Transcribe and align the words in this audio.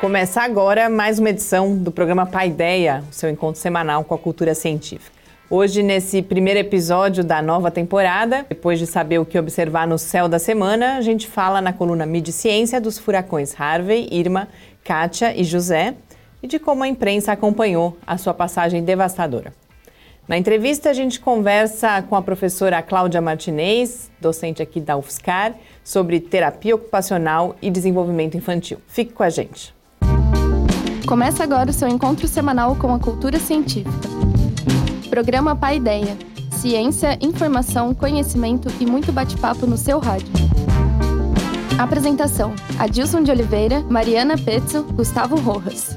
Começa 0.00 0.42
agora 0.42 0.90
mais 0.90 1.20
uma 1.20 1.30
edição 1.30 1.76
do 1.76 1.92
programa 1.92 2.26
Paideia, 2.26 3.04
seu 3.10 3.30
encontro 3.30 3.60
semanal 3.60 4.02
com 4.02 4.14
a 4.14 4.18
cultura 4.18 4.52
científica. 4.52 5.12
Hoje, 5.48 5.82
nesse 5.82 6.22
primeiro 6.22 6.58
episódio 6.58 7.22
da 7.22 7.40
nova 7.40 7.70
temporada, 7.70 8.44
depois 8.48 8.78
de 8.78 8.86
saber 8.86 9.20
o 9.20 9.24
que 9.24 9.38
observar 9.38 9.86
no 9.86 9.98
céu 9.98 10.28
da 10.28 10.38
semana, 10.38 10.96
a 10.96 11.00
gente 11.02 11.28
fala 11.28 11.60
na 11.60 11.72
coluna 11.72 12.04
Mid 12.04 12.26
Ciência 12.30 12.80
dos 12.80 12.98
furacões 12.98 13.54
Harvey, 13.60 14.08
Irma, 14.10 14.48
Kátia 14.82 15.38
e 15.38 15.44
José 15.44 15.94
e 16.42 16.46
de 16.48 16.58
como 16.58 16.82
a 16.82 16.88
imprensa 16.88 17.30
acompanhou 17.30 17.96
a 18.06 18.18
sua 18.18 18.34
passagem 18.34 18.82
devastadora. 18.82 19.52
Na 20.28 20.38
entrevista, 20.38 20.88
a 20.88 20.92
gente 20.92 21.18
conversa 21.18 22.00
com 22.02 22.14
a 22.14 22.22
professora 22.22 22.80
Cláudia 22.80 23.20
Martinez, 23.20 24.10
docente 24.20 24.62
aqui 24.62 24.80
da 24.80 24.96
UFSCar, 24.96 25.54
sobre 25.82 26.20
terapia 26.20 26.76
ocupacional 26.76 27.56
e 27.60 27.70
desenvolvimento 27.70 28.36
infantil. 28.36 28.78
Fique 28.86 29.12
com 29.12 29.24
a 29.24 29.30
gente. 29.30 29.74
Começa 31.06 31.42
agora 31.42 31.70
o 31.70 31.72
seu 31.72 31.88
encontro 31.88 32.28
semanal 32.28 32.76
com 32.76 32.94
a 32.94 33.00
cultura 33.00 33.38
científica. 33.38 33.90
Programa 35.10 35.56
Pai 35.56 35.76
Ideia. 35.76 36.16
Ciência, 36.52 37.18
informação, 37.20 37.92
conhecimento 37.92 38.68
e 38.78 38.86
muito 38.86 39.12
bate-papo 39.12 39.66
no 39.66 39.76
seu 39.76 39.98
rádio. 39.98 40.28
Apresentação: 41.76 42.54
Adilson 42.78 43.22
de 43.24 43.32
Oliveira, 43.32 43.80
Mariana 43.90 44.36
Pezzo, 44.38 44.84
Gustavo 44.84 45.34
Rojas. 45.36 45.96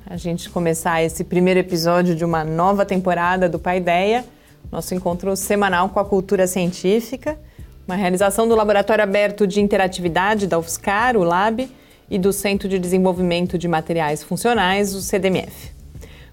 a 0.11 0.17
gente 0.17 0.49
começar 0.49 1.01
esse 1.01 1.23
primeiro 1.23 1.61
episódio 1.61 2.13
de 2.13 2.25
uma 2.25 2.43
nova 2.43 2.85
temporada 2.85 3.47
do 3.47 3.57
Pai 3.57 3.77
Ideia, 3.77 4.25
nosso 4.69 4.93
encontro 4.93 5.33
semanal 5.37 5.87
com 5.87 6.01
a 6.01 6.05
cultura 6.05 6.45
científica, 6.47 7.39
uma 7.87 7.95
realização 7.95 8.45
do 8.45 8.53
Laboratório 8.53 9.01
Aberto 9.01 9.47
de 9.47 9.61
Interatividade 9.61 10.47
da 10.47 10.59
UFSCar, 10.59 11.15
o 11.15 11.23
LAB, 11.23 11.61
e 12.09 12.19
do 12.19 12.33
Centro 12.33 12.67
de 12.67 12.77
Desenvolvimento 12.77 13.57
de 13.57 13.69
Materiais 13.69 14.21
Funcionais, 14.21 14.93
o 14.93 15.01
CDMF. 15.01 15.71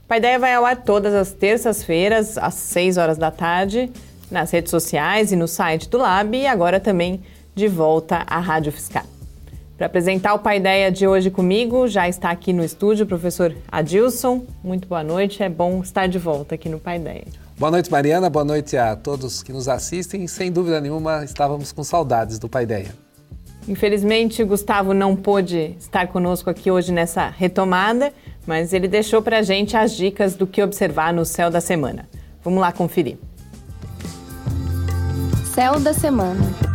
O 0.03 0.09
Pai 0.09 0.19
Ideia 0.19 0.41
vai 0.41 0.55
ao 0.55 0.67
ar 0.67 0.79
todas 0.79 1.15
as 1.15 1.31
terças-feiras, 1.33 2.37
às 2.37 2.55
6 2.55 2.97
horas 2.97 3.17
da 3.17 3.31
tarde, 3.31 3.93
nas 4.29 4.51
redes 4.51 4.73
sociais 4.73 5.31
e 5.31 5.37
no 5.37 5.47
site 5.47 5.89
do 5.89 5.99
Lab, 5.99 6.37
e 6.37 6.49
agora 6.49 6.81
também 6.81 7.23
de 7.55 7.69
volta 7.69 8.25
à 8.27 8.41
Rádio 8.41 8.73
UFSCar. 8.73 8.98
Para 9.79 9.87
apresentar 9.87 10.35
o 10.35 10.41
Pai 10.41 10.57
Ideia 10.57 10.91
de 10.91 11.07
hoje 11.07 11.31
comigo, 11.31 11.87
já 11.87 12.09
está 12.09 12.31
aqui 12.31 12.53
no 12.53 12.65
estúdio 12.65 13.05
o 13.05 13.09
professor 13.09 13.55
Adilson. 13.71 14.45
Muito 14.61 14.89
boa 14.89 15.05
noite, 15.05 15.41
é 15.41 15.49
bom 15.49 15.81
estar 15.81 16.09
de 16.09 16.19
volta 16.19 16.57
aqui 16.57 16.69
no 16.69 16.81
Pai 16.81 16.97
Ideia. 16.97 17.27
Boa 17.57 17.71
noite, 17.71 17.89
Mariana, 17.89 18.29
boa 18.29 18.45
noite 18.45 18.77
a 18.77 18.97
todos 18.97 19.41
que 19.41 19.53
nos 19.53 19.69
assistem. 19.69 20.27
Sem 20.27 20.51
dúvida 20.51 20.81
nenhuma, 20.81 21.25
estávamos 21.25 21.71
com 21.71 21.85
saudades 21.85 22.41
do 22.41 22.49
Pai 22.49 22.65
Ideia. 22.65 22.89
Infelizmente, 23.69 24.43
Gustavo 24.43 24.93
não 24.93 25.15
pôde 25.15 25.77
estar 25.79 26.09
conosco 26.09 26.51
aqui 26.51 26.73
hoje 26.73 26.91
nessa 26.91 27.29
retomada, 27.29 28.13
mas 28.45 28.73
ele 28.73 28.89
deixou 28.89 29.23
para 29.23 29.39
a 29.39 29.43
gente 29.43 29.77
as 29.77 29.93
dicas 29.93 30.35
do 30.35 30.45
que 30.45 30.61
observar 30.61 31.15
no 31.15 31.25
céu 31.25 31.53
da 31.53 31.61
semana. 31.61 32.09
Vamos 32.43 32.61
lá 32.61 32.73
conferir. 32.73 33.17
Céu 35.55 35.79
da 35.79 35.95
semana. 35.95 36.68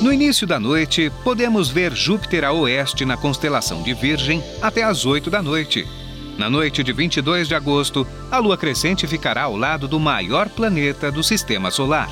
No 0.00 0.10
início 0.10 0.46
da 0.46 0.58
noite, 0.58 1.12
podemos 1.22 1.68
ver 1.68 1.92
Júpiter 1.92 2.42
a 2.42 2.52
oeste 2.52 3.04
na 3.04 3.18
constelação 3.18 3.82
de 3.82 3.92
Virgem 3.92 4.42
até 4.62 4.82
às 4.82 5.04
8 5.04 5.28
da 5.28 5.42
noite. 5.42 5.86
Na 6.38 6.48
noite 6.48 6.82
de 6.82 6.90
22 6.90 7.46
de 7.46 7.54
agosto, 7.54 8.06
a 8.30 8.38
lua 8.38 8.56
crescente 8.56 9.06
ficará 9.06 9.42
ao 9.42 9.54
lado 9.54 9.86
do 9.86 10.00
maior 10.00 10.48
planeta 10.48 11.12
do 11.12 11.22
sistema 11.22 11.70
solar. 11.70 12.08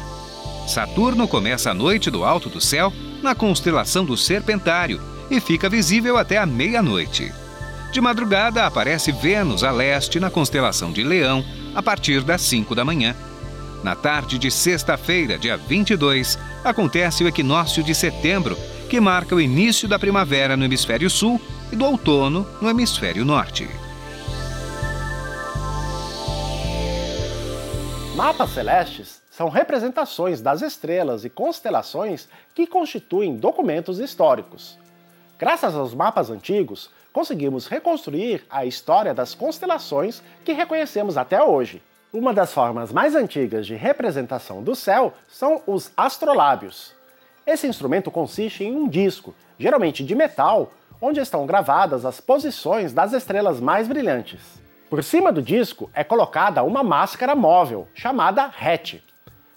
Saturno 0.66 1.26
começa 1.26 1.70
a 1.70 1.74
noite 1.74 2.10
do 2.10 2.24
alto 2.24 2.50
do 2.50 2.60
céu 2.60 2.92
na 3.22 3.34
constelação 3.34 4.04
do 4.04 4.18
Serpentário 4.18 5.00
e 5.30 5.40
fica 5.40 5.66
visível 5.66 6.18
até 6.18 6.36
a 6.36 6.44
meia-noite. 6.44 7.32
De 7.90 8.02
madrugada 8.02 8.66
aparece 8.66 9.12
Vênus 9.12 9.64
a 9.64 9.70
leste 9.70 10.20
na 10.20 10.28
constelação 10.30 10.92
de 10.92 11.02
Leão 11.02 11.42
a 11.74 11.82
partir 11.82 12.20
das 12.20 12.42
5 12.42 12.74
da 12.74 12.84
manhã. 12.84 13.16
Na 13.82 13.96
tarde 13.96 14.38
de 14.38 14.50
sexta-feira, 14.50 15.38
dia 15.38 15.56
22, 15.56 16.38
acontece 16.70 17.24
o 17.24 17.28
equinócio 17.28 17.82
de 17.82 17.94
setembro, 17.94 18.56
que 18.88 19.00
marca 19.00 19.34
o 19.34 19.40
início 19.40 19.88
da 19.88 19.98
primavera 19.98 20.56
no 20.56 20.64
hemisfério 20.64 21.10
sul 21.10 21.40
e 21.72 21.76
do 21.76 21.84
outono 21.84 22.46
no 22.60 22.68
hemisfério 22.68 23.24
norte. 23.24 23.68
Mapas 28.14 28.50
celestes 28.50 29.22
são 29.30 29.48
representações 29.48 30.40
das 30.40 30.62
estrelas 30.62 31.24
e 31.24 31.30
constelações 31.30 32.28
que 32.54 32.66
constituem 32.66 33.36
documentos 33.36 34.00
históricos. 34.00 34.76
Graças 35.38 35.76
aos 35.76 35.94
mapas 35.94 36.28
antigos, 36.28 36.90
conseguimos 37.12 37.68
reconstruir 37.68 38.44
a 38.50 38.66
história 38.66 39.14
das 39.14 39.34
constelações 39.34 40.20
que 40.44 40.52
reconhecemos 40.52 41.16
até 41.16 41.40
hoje. 41.40 41.80
Uma 42.10 42.32
das 42.32 42.54
formas 42.54 42.90
mais 42.90 43.14
antigas 43.14 43.66
de 43.66 43.74
representação 43.74 44.62
do 44.62 44.74
céu 44.74 45.12
são 45.28 45.60
os 45.66 45.92
astrolábios. 45.94 46.94
Esse 47.46 47.66
instrumento 47.66 48.10
consiste 48.10 48.64
em 48.64 48.74
um 48.74 48.88
disco, 48.88 49.34
geralmente 49.58 50.02
de 50.02 50.14
metal, 50.14 50.72
onde 51.02 51.20
estão 51.20 51.44
gravadas 51.44 52.06
as 52.06 52.18
posições 52.18 52.94
das 52.94 53.12
estrelas 53.12 53.60
mais 53.60 53.86
brilhantes. 53.86 54.40
Por 54.88 55.04
cima 55.04 55.30
do 55.30 55.42
disco 55.42 55.90
é 55.92 56.02
colocada 56.02 56.62
uma 56.62 56.82
máscara 56.82 57.36
móvel, 57.36 57.86
chamada 57.92 58.46
RET. 58.46 59.04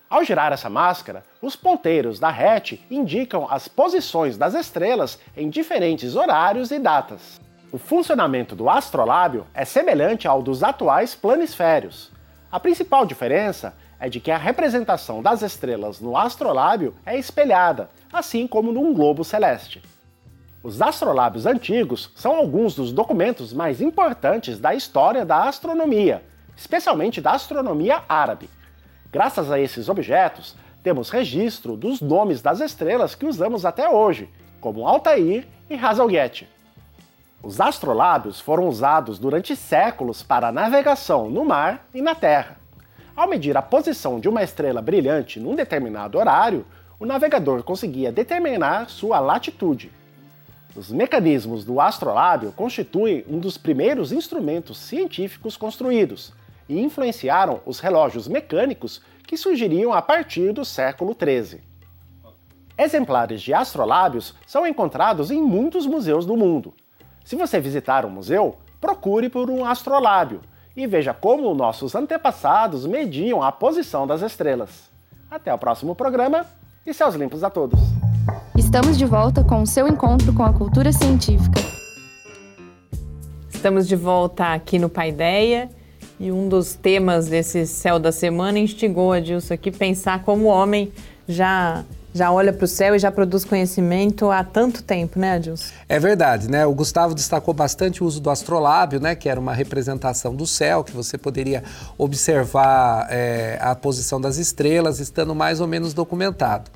Ao 0.09 0.21
girar 0.21 0.51
essa 0.51 0.69
máscara, 0.69 1.23
os 1.41 1.55
ponteiros 1.55 2.19
da 2.19 2.29
RET 2.29 2.85
indicam 2.91 3.47
as 3.49 3.69
posições 3.69 4.37
das 4.37 4.55
estrelas 4.55 5.17
em 5.37 5.49
diferentes 5.49 6.17
horários 6.17 6.69
e 6.69 6.79
datas. 6.79 7.39
O 7.71 7.77
funcionamento 7.77 8.57
do 8.57 8.69
astrolábio 8.69 9.47
é 9.53 9.63
semelhante 9.63 10.27
ao 10.27 10.41
dos 10.41 10.61
atuais 10.63 11.15
planisférios, 11.15 12.11
a 12.51 12.59
principal 12.59 13.05
diferença 13.05 13.73
é 13.97 14.09
de 14.09 14.19
que 14.19 14.29
a 14.29 14.37
representação 14.37 15.21
das 15.21 15.41
estrelas 15.41 16.01
no 16.01 16.17
astrolábio 16.17 16.93
é 17.05 17.17
espelhada, 17.17 17.89
assim 18.11 18.45
como 18.45 18.73
num 18.73 18.93
globo 18.93 19.23
celeste. 19.23 19.81
Os 20.61 20.81
astrolábios 20.81 21.45
antigos 21.45 22.11
são 22.15 22.35
alguns 22.35 22.75
dos 22.75 22.91
documentos 22.91 23.53
mais 23.53 23.79
importantes 23.79 24.59
da 24.59 24.75
história 24.75 25.25
da 25.25 25.47
astronomia, 25.47 26.23
especialmente 26.57 27.21
da 27.21 27.31
astronomia 27.31 28.03
árabe. 28.09 28.49
Graças 29.11 29.49
a 29.49 29.59
esses 29.59 29.87
objetos, 29.87 30.55
temos 30.83 31.09
registro 31.09 31.77
dos 31.77 32.01
nomes 32.01 32.41
das 32.41 32.59
estrelas 32.59 33.15
que 33.15 33.25
usamos 33.25 33.65
até 33.65 33.89
hoje, 33.89 34.29
como 34.59 34.87
Altair 34.87 35.47
e 35.69 35.75
Hazelget. 35.75 36.47
Os 37.43 37.59
astrolábios 37.59 38.39
foram 38.39 38.67
usados 38.67 39.17
durante 39.17 39.55
séculos 39.55 40.21
para 40.21 40.51
navegação 40.51 41.27
no 41.27 41.43
mar 41.43 41.87
e 41.91 41.99
na 41.99 42.13
terra. 42.13 42.57
Ao 43.15 43.27
medir 43.27 43.57
a 43.57 43.63
posição 43.63 44.19
de 44.19 44.29
uma 44.29 44.43
estrela 44.43 44.79
brilhante 44.79 45.39
num 45.39 45.55
determinado 45.55 46.19
horário, 46.19 46.65
o 46.99 47.05
navegador 47.05 47.63
conseguia 47.63 48.11
determinar 48.11 48.89
sua 48.89 49.19
latitude. 49.19 49.91
Os 50.75 50.91
mecanismos 50.91 51.65
do 51.65 51.81
astrolábio 51.81 52.51
constituem 52.51 53.25
um 53.27 53.39
dos 53.39 53.57
primeiros 53.57 54.11
instrumentos 54.11 54.77
científicos 54.77 55.57
construídos 55.57 56.31
e 56.69 56.79
influenciaram 56.79 57.59
os 57.65 57.79
relógios 57.79 58.27
mecânicos 58.27 59.01
que 59.27 59.35
surgiriam 59.35 59.91
a 59.91 60.01
partir 60.01 60.53
do 60.53 60.63
século 60.63 61.17
XIII. 61.19 61.59
Exemplares 62.77 63.41
de 63.41 63.51
astrolábios 63.51 64.35
são 64.45 64.65
encontrados 64.65 65.31
em 65.31 65.41
muitos 65.41 65.85
museus 65.87 66.25
do 66.25 66.37
mundo, 66.37 66.73
se 67.23 67.35
você 67.35 67.59
visitar 67.59 68.05
um 68.05 68.09
museu, 68.09 68.57
procure 68.79 69.29
por 69.29 69.49
um 69.49 69.63
astrolábio 69.65 70.41
e 70.75 70.87
veja 70.87 71.13
como 71.13 71.53
nossos 71.53 71.95
antepassados 71.95 72.85
mediam 72.85 73.43
a 73.43 73.51
posição 73.51 74.07
das 74.07 74.21
estrelas. 74.21 74.89
Até 75.29 75.53
o 75.53 75.57
próximo 75.57 75.95
programa 75.95 76.45
e 76.85 76.93
céus 76.93 77.15
limpos 77.15 77.43
a 77.43 77.49
todos. 77.49 77.79
Estamos 78.57 78.97
de 78.97 79.05
volta 79.05 79.43
com 79.43 79.61
o 79.61 79.67
seu 79.67 79.87
encontro 79.87 80.33
com 80.33 80.43
a 80.43 80.53
cultura 80.53 80.91
científica. 80.91 81.59
Estamos 83.49 83.87
de 83.87 83.95
volta 83.95 84.53
aqui 84.53 84.79
no 84.79 84.89
Paideia 84.89 85.69
e 86.19 86.31
um 86.31 86.49
dos 86.49 86.73
temas 86.73 87.27
desse 87.27 87.67
céu 87.67 87.99
da 87.99 88.11
semana 88.11 88.59
instigou 88.59 89.13
a 89.13 89.19
Dilson 89.19 89.53
aqui 89.53 89.71
pensar 89.71 90.23
como 90.23 90.45
o 90.45 90.47
homem 90.47 90.91
já 91.27 91.83
já 92.13 92.31
olha 92.31 92.51
para 92.51 92.65
o 92.65 92.67
céu 92.67 92.95
e 92.95 92.99
já 92.99 93.11
produz 93.11 93.45
conhecimento 93.45 94.29
há 94.29 94.43
tanto 94.43 94.83
tempo, 94.83 95.17
né, 95.17 95.33
Adilson? 95.33 95.71
É 95.87 95.99
verdade, 95.99 96.49
né? 96.49 96.65
O 96.65 96.73
Gustavo 96.73 97.15
destacou 97.15 97.53
bastante 97.53 98.03
o 98.03 98.07
uso 98.07 98.19
do 98.19 98.29
astrolábio, 98.29 98.99
né? 98.99 99.15
Que 99.15 99.29
era 99.29 99.39
uma 99.39 99.53
representação 99.53 100.35
do 100.35 100.45
céu, 100.45 100.83
que 100.83 100.91
você 100.91 101.17
poderia 101.17 101.63
observar 101.97 103.07
é, 103.09 103.57
a 103.61 103.73
posição 103.75 104.19
das 104.19 104.37
estrelas, 104.37 104.99
estando 104.99 105.33
mais 105.33 105.61
ou 105.61 105.67
menos 105.67 105.93
documentado. 105.93 106.69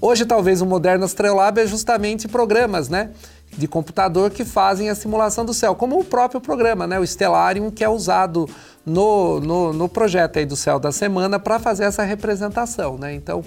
Hoje, 0.00 0.26
talvez 0.26 0.60
o 0.60 0.66
moderno 0.66 1.06
astrolábio 1.06 1.62
é 1.62 1.66
justamente 1.66 2.28
programas, 2.28 2.90
né? 2.90 3.10
De 3.56 3.66
computador 3.66 4.30
que 4.30 4.44
fazem 4.44 4.90
a 4.90 4.94
simulação 4.94 5.46
do 5.46 5.54
céu, 5.54 5.74
como 5.74 5.98
o 5.98 6.04
próprio 6.04 6.40
programa, 6.40 6.86
né? 6.86 6.98
O 6.98 7.06
Stellarium, 7.06 7.70
que 7.70 7.82
é 7.82 7.88
usado 7.88 8.46
no, 8.84 9.40
no, 9.40 9.72
no 9.72 9.88
projeto 9.88 10.38
aí 10.38 10.44
do 10.44 10.56
Céu 10.56 10.78
da 10.78 10.92
Semana 10.92 11.38
para 11.38 11.58
fazer 11.58 11.84
essa 11.84 12.02
representação, 12.02 12.98
né? 12.98 13.14
Então, 13.14 13.42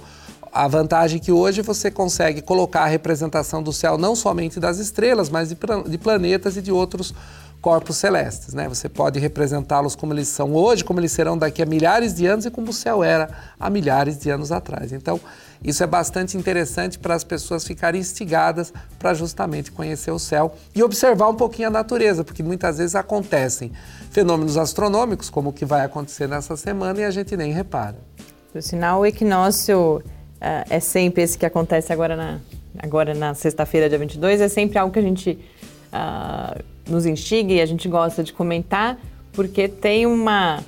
a 0.51 0.67
vantagem 0.67 1.17
é 1.17 1.19
que 1.19 1.31
hoje 1.31 1.61
você 1.61 1.89
consegue 1.89 2.41
colocar 2.41 2.81
a 2.81 2.87
representação 2.87 3.61
do 3.61 3.71
céu 3.73 3.97
não 3.97 4.15
somente 4.15 4.59
das 4.59 4.77
estrelas, 4.77 5.29
mas 5.29 5.49
de, 5.49 5.57
de 5.87 5.97
planetas 5.97 6.57
e 6.57 6.61
de 6.61 6.71
outros 6.71 7.13
corpos 7.61 7.97
celestes. 7.97 8.53
Né? 8.53 8.67
Você 8.69 8.87
pode 8.87 9.19
representá-los 9.19 9.95
como 9.95 10.13
eles 10.13 10.27
são 10.27 10.53
hoje, 10.53 10.83
como 10.83 10.99
eles 10.99 11.11
serão 11.11 11.37
daqui 11.37 11.61
a 11.61 11.65
milhares 11.65 12.13
de 12.13 12.25
anos 12.25 12.45
e 12.45 12.51
como 12.51 12.69
o 12.69 12.73
céu 12.73 13.03
era 13.03 13.29
há 13.59 13.69
milhares 13.69 14.17
de 14.17 14.29
anos 14.29 14.51
atrás. 14.51 14.93
Então, 14.93 15.19
isso 15.63 15.83
é 15.83 15.87
bastante 15.87 16.37
interessante 16.37 16.99
para 16.99 17.15
as 17.15 17.23
pessoas 17.23 17.65
ficarem 17.65 17.99
instigadas 17.99 18.71
para 18.99 19.13
justamente 19.13 19.71
conhecer 19.71 20.11
o 20.11 20.19
céu 20.19 20.53
e 20.73 20.83
observar 20.83 21.29
um 21.29 21.35
pouquinho 21.35 21.67
a 21.67 21.71
natureza, 21.71 22.23
porque 22.23 22.43
muitas 22.43 22.77
vezes 22.77 22.95
acontecem 22.95 23.71
fenômenos 24.11 24.55
astronômicos, 24.55 25.29
como 25.29 25.49
o 25.49 25.53
que 25.53 25.65
vai 25.65 25.83
acontecer 25.83 26.27
nessa 26.27 26.55
semana, 26.55 27.01
e 27.01 27.03
a 27.03 27.11
gente 27.11 27.35
nem 27.35 27.51
repara. 27.51 27.97
Por 28.53 28.61
sinal, 28.61 29.01
o 29.01 29.05
equinócio 29.05 30.01
uh, 30.41 30.65
é 30.69 30.79
sempre 30.79 31.23
esse 31.23 31.37
que 31.37 31.45
acontece 31.45 31.91
agora 31.91 32.15
na, 32.15 32.39
agora 32.77 33.13
na 33.13 33.33
sexta-feira, 33.33 33.89
dia 33.89 33.97
22, 33.97 34.41
é 34.41 34.47
sempre 34.47 34.77
algo 34.77 34.93
que 34.93 34.99
a 34.99 35.03
gente 35.03 35.37
uh, 35.93 36.63
nos 36.89 37.05
instiga 37.05 37.53
e 37.53 37.61
a 37.61 37.65
gente 37.65 37.87
gosta 37.87 38.23
de 38.23 38.33
comentar, 38.33 38.97
porque 39.33 39.67
tem 39.67 40.05
uma, 40.05 40.63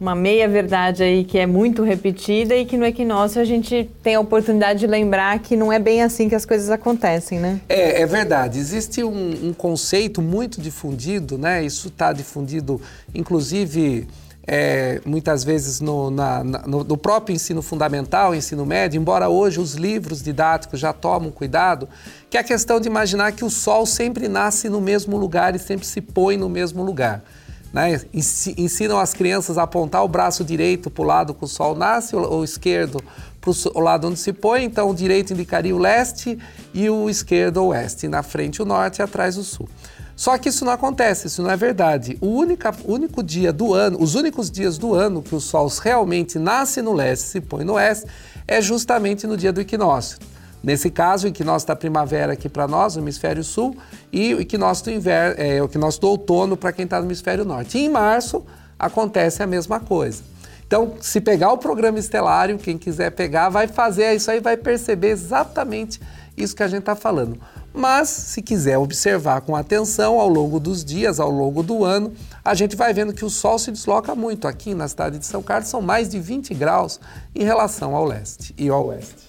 uma 0.00 0.14
meia-verdade 0.14 1.02
aí 1.02 1.24
que 1.24 1.38
é 1.38 1.46
muito 1.46 1.82
repetida 1.82 2.54
e 2.54 2.64
que 2.64 2.76
no 2.76 2.84
equinócio 2.84 3.40
a 3.40 3.44
gente 3.44 3.90
tem 4.02 4.14
a 4.14 4.20
oportunidade 4.20 4.80
de 4.80 4.86
lembrar 4.86 5.38
que 5.40 5.56
não 5.56 5.72
é 5.72 5.78
bem 5.78 6.02
assim 6.02 6.28
que 6.28 6.34
as 6.34 6.44
coisas 6.44 6.70
acontecem, 6.70 7.38
né? 7.38 7.60
É, 7.68 8.02
é 8.02 8.06
verdade. 8.06 8.58
Existe 8.58 9.02
um, 9.02 9.48
um 9.48 9.52
conceito 9.52 10.22
muito 10.22 10.60
difundido, 10.60 11.36
né? 11.36 11.64
Isso 11.64 11.88
está 11.88 12.12
difundido, 12.12 12.80
inclusive 13.14 14.06
é, 14.46 15.00
muitas 15.04 15.42
vezes 15.42 15.80
no, 15.80 16.10
na, 16.10 16.44
no, 16.44 16.84
no, 16.84 16.96
próprio 16.96 17.34
ensino 17.34 17.62
fundamental, 17.62 18.34
ensino 18.34 18.66
médio, 18.66 19.00
embora 19.00 19.28
hoje 19.28 19.58
os 19.58 19.74
livros 19.74 20.22
didáticos 20.22 20.78
já 20.78 20.92
tomam 20.92 21.30
cuidado, 21.30 21.88
que 22.28 22.36
é 22.36 22.40
a 22.40 22.44
questão 22.44 22.78
de 22.78 22.86
imaginar 22.86 23.32
que 23.32 23.44
o 23.44 23.50
Sol 23.50 23.86
sempre 23.86 24.28
nasce 24.28 24.68
no 24.68 24.80
mesmo 24.80 25.16
lugar 25.16 25.54
e 25.54 25.58
sempre 25.58 25.86
se 25.86 26.00
põe 26.00 26.36
no 26.36 26.48
mesmo 26.48 26.82
lugar. 26.82 27.24
Né? 27.72 28.00
Ensinam 28.12 29.00
as 29.00 29.14
crianças 29.14 29.56
a 29.58 29.62
apontar 29.62 30.04
o 30.04 30.08
braço 30.08 30.44
direito 30.44 30.90
para 30.90 31.02
o 31.02 31.06
lado 31.06 31.34
que 31.34 31.44
o 31.44 31.48
Sol 31.48 31.74
nasce, 31.74 32.14
ou 32.14 32.40
o 32.40 32.44
esquerdo 32.44 33.02
para 33.40 33.50
o 33.74 33.80
lado 33.80 34.08
onde 34.08 34.18
se 34.18 34.32
põe, 34.32 34.64
então 34.64 34.88
o 34.88 34.94
direito 34.94 35.32
indicaria 35.32 35.74
o 35.74 35.78
leste 35.78 36.38
e 36.72 36.88
o 36.88 37.10
esquerdo 37.10 37.58
o 37.58 37.66
oeste, 37.68 38.08
na 38.08 38.22
frente 38.22 38.62
o 38.62 38.64
norte 38.64 39.00
e 39.00 39.02
atrás 39.02 39.36
o 39.36 39.44
sul. 39.44 39.68
Só 40.16 40.38
que 40.38 40.48
isso 40.48 40.64
não 40.64 40.72
acontece, 40.72 41.26
isso 41.26 41.42
não 41.42 41.50
é 41.50 41.56
verdade. 41.56 42.16
O 42.20 42.28
único, 42.28 42.68
único 42.84 43.22
dia 43.22 43.52
do 43.52 43.74
ano, 43.74 44.00
os 44.00 44.14
únicos 44.14 44.50
dias 44.50 44.78
do 44.78 44.94
ano 44.94 45.22
que 45.22 45.34
o 45.34 45.40
Sol 45.40 45.68
realmente 45.82 46.38
nasce 46.38 46.80
no 46.80 46.92
leste 46.92 47.24
e 47.24 47.28
se 47.28 47.40
põe 47.40 47.64
no 47.64 47.74
oeste 47.74 48.06
é 48.46 48.60
justamente 48.60 49.26
no 49.26 49.36
dia 49.36 49.52
do 49.52 49.60
equinócio. 49.60 50.18
Nesse 50.62 50.88
caso, 50.88 51.26
o 51.26 51.28
equinócio 51.28 51.68
da 51.68 51.76
primavera 51.76 52.32
aqui 52.32 52.48
para 52.48 52.66
nós, 52.66 52.96
no 52.96 53.02
hemisfério 53.02 53.44
sul, 53.44 53.76
e 54.10 54.34
o 54.34 54.40
equinócio 54.40 54.84
do, 54.84 54.90
inverno, 54.92 55.34
é, 55.38 55.60
o 55.60 55.66
equinócio 55.66 56.00
do 56.00 56.08
outono 56.08 56.56
para 56.56 56.72
quem 56.72 56.86
está 56.86 56.98
no 57.00 57.06
hemisfério 57.06 57.44
norte. 57.44 57.76
E 57.76 57.82
em 57.84 57.88
março 57.90 58.42
acontece 58.78 59.42
a 59.42 59.46
mesma 59.46 59.78
coisa. 59.78 60.22
Então, 60.66 60.94
se 61.00 61.20
pegar 61.20 61.52
o 61.52 61.58
programa 61.58 61.98
estelário, 61.98 62.56
quem 62.56 62.78
quiser 62.78 63.10
pegar, 63.10 63.50
vai 63.50 63.68
fazer 63.68 64.14
isso 64.14 64.30
aí, 64.30 64.40
vai 64.40 64.56
perceber 64.56 65.08
exatamente 65.08 66.00
isso 66.34 66.56
que 66.56 66.62
a 66.62 66.68
gente 66.68 66.80
está 66.80 66.96
falando. 66.96 67.38
Mas, 67.76 68.08
se 68.08 68.40
quiser 68.40 68.78
observar 68.78 69.40
com 69.40 69.56
atenção 69.56 70.20
ao 70.20 70.28
longo 70.28 70.60
dos 70.60 70.84
dias, 70.84 71.18
ao 71.18 71.28
longo 71.28 71.60
do 71.60 71.84
ano, 71.84 72.14
a 72.44 72.54
gente 72.54 72.76
vai 72.76 72.94
vendo 72.94 73.12
que 73.12 73.24
o 73.24 73.30
Sol 73.30 73.58
se 73.58 73.72
desloca 73.72 74.14
muito. 74.14 74.46
Aqui 74.46 74.74
na 74.74 74.86
cidade 74.86 75.18
de 75.18 75.26
São 75.26 75.42
Carlos 75.42 75.68
são 75.68 75.82
mais 75.82 76.08
de 76.08 76.20
20 76.20 76.54
graus 76.54 77.00
em 77.34 77.42
relação 77.42 77.96
ao 77.96 78.04
leste 78.04 78.54
e 78.56 78.68
ao 78.68 78.86
oeste. 78.86 79.23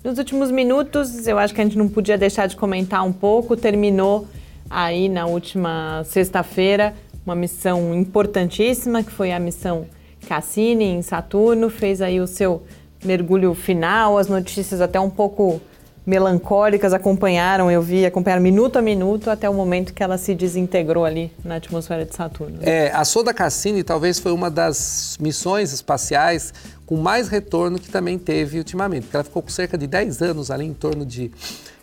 Nos 0.04 0.18
últimos 0.18 0.52
minutos, 0.52 1.28
eu 1.28 1.38
acho 1.38 1.54
que 1.54 1.62
a 1.62 1.64
gente 1.64 1.78
não 1.78 1.88
podia 1.88 2.18
deixar 2.18 2.48
de 2.48 2.56
comentar 2.56 3.06
um 3.06 3.14
pouco, 3.14 3.56
terminou 3.56 4.28
aí 4.72 5.10
na 5.10 5.26
última 5.26 6.04
sexta-feira 6.06 6.94
uma 7.26 7.36
missão 7.36 7.94
importantíssima, 7.94 9.04
que 9.04 9.12
foi 9.12 9.32
a 9.32 9.40
missão 9.40 9.86
Cassini 10.28 10.86
em 10.86 11.02
Saturno, 11.02 11.70
fez 11.70 12.02
aí 12.02 12.20
o 12.20 12.28
seu 12.28 12.64
mergulho 13.04 13.54
final, 13.54 14.18
as 14.18 14.28
notícias 14.28 14.82
até 14.82 15.00
um 15.00 15.10
pouco 15.10 15.62
melancólicas 16.06 16.94
acompanharam, 16.94 17.70
eu 17.70 17.82
vi, 17.82 18.06
acompanharam 18.06 18.42
minuto 18.42 18.78
a 18.78 18.82
minuto 18.82 19.30
até 19.30 19.48
o 19.48 19.54
momento 19.54 19.94
que 19.94 20.02
ela 20.02 20.18
se 20.18 20.34
desintegrou 20.34 21.06
ali 21.06 21.32
na 21.44 21.56
atmosfera 21.56 22.06
de 22.06 22.16
Saturno. 22.16 22.58
É, 22.62 22.92
a 22.92 23.06
sonda 23.06 23.34
Cassini 23.34 23.84
talvez 23.84 24.18
foi 24.18 24.32
uma 24.32 24.50
das 24.50 25.16
missões 25.20 25.72
espaciais 25.72 26.54
com 26.88 26.98
mais 26.98 27.28
retorno 27.28 27.80
que 27.80 27.90
também 27.90 28.18
teve 28.18 28.58
ultimamente, 28.58 29.04
porque 29.04 29.16
ela 29.16 29.24
ficou 29.24 29.44
com 29.44 29.50
cerca 29.50 29.78
de 29.78 29.86
10 29.86 30.22
anos 30.24 30.50
ali 30.50 30.66
em 30.66 30.74
torno 30.74 31.06
de 31.06 31.32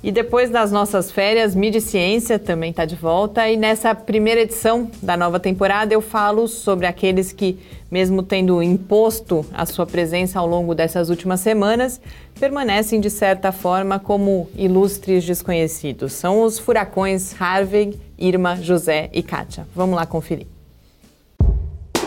E 0.00 0.12
depois 0.12 0.48
das 0.48 0.70
nossas 0.70 1.10
férias, 1.10 1.56
Mídia 1.56 1.78
e 1.78 1.82
Ciência 1.82 2.38
também 2.38 2.70
está 2.70 2.84
de 2.84 2.94
volta. 2.94 3.48
E 3.48 3.56
nessa 3.56 3.92
primeira 3.96 4.42
edição 4.42 4.88
da 5.02 5.16
nova 5.16 5.40
temporada 5.40 5.92
eu 5.92 6.00
falo 6.00 6.46
sobre 6.46 6.86
aqueles 6.86 7.32
que, 7.32 7.58
mesmo 7.90 8.22
tendo 8.22 8.62
imposto 8.62 9.44
a 9.52 9.66
sua 9.66 9.84
presença 9.86 10.38
ao 10.38 10.46
longo 10.46 10.72
dessas 10.72 11.10
últimas 11.10 11.40
semanas, 11.40 12.00
permanecem 12.38 13.00
de 13.00 13.10
certa 13.10 13.50
forma 13.50 13.98
como 13.98 14.48
ilustres 14.54 15.24
desconhecidos. 15.24 16.12
São 16.12 16.42
os 16.42 16.60
furacões 16.60 17.34
Harvey, 17.40 17.98
Irma, 18.16 18.54
José 18.54 19.10
e 19.12 19.20
Kátia. 19.20 19.66
Vamos 19.74 19.96
lá 19.96 20.06
conferir. 20.06 20.46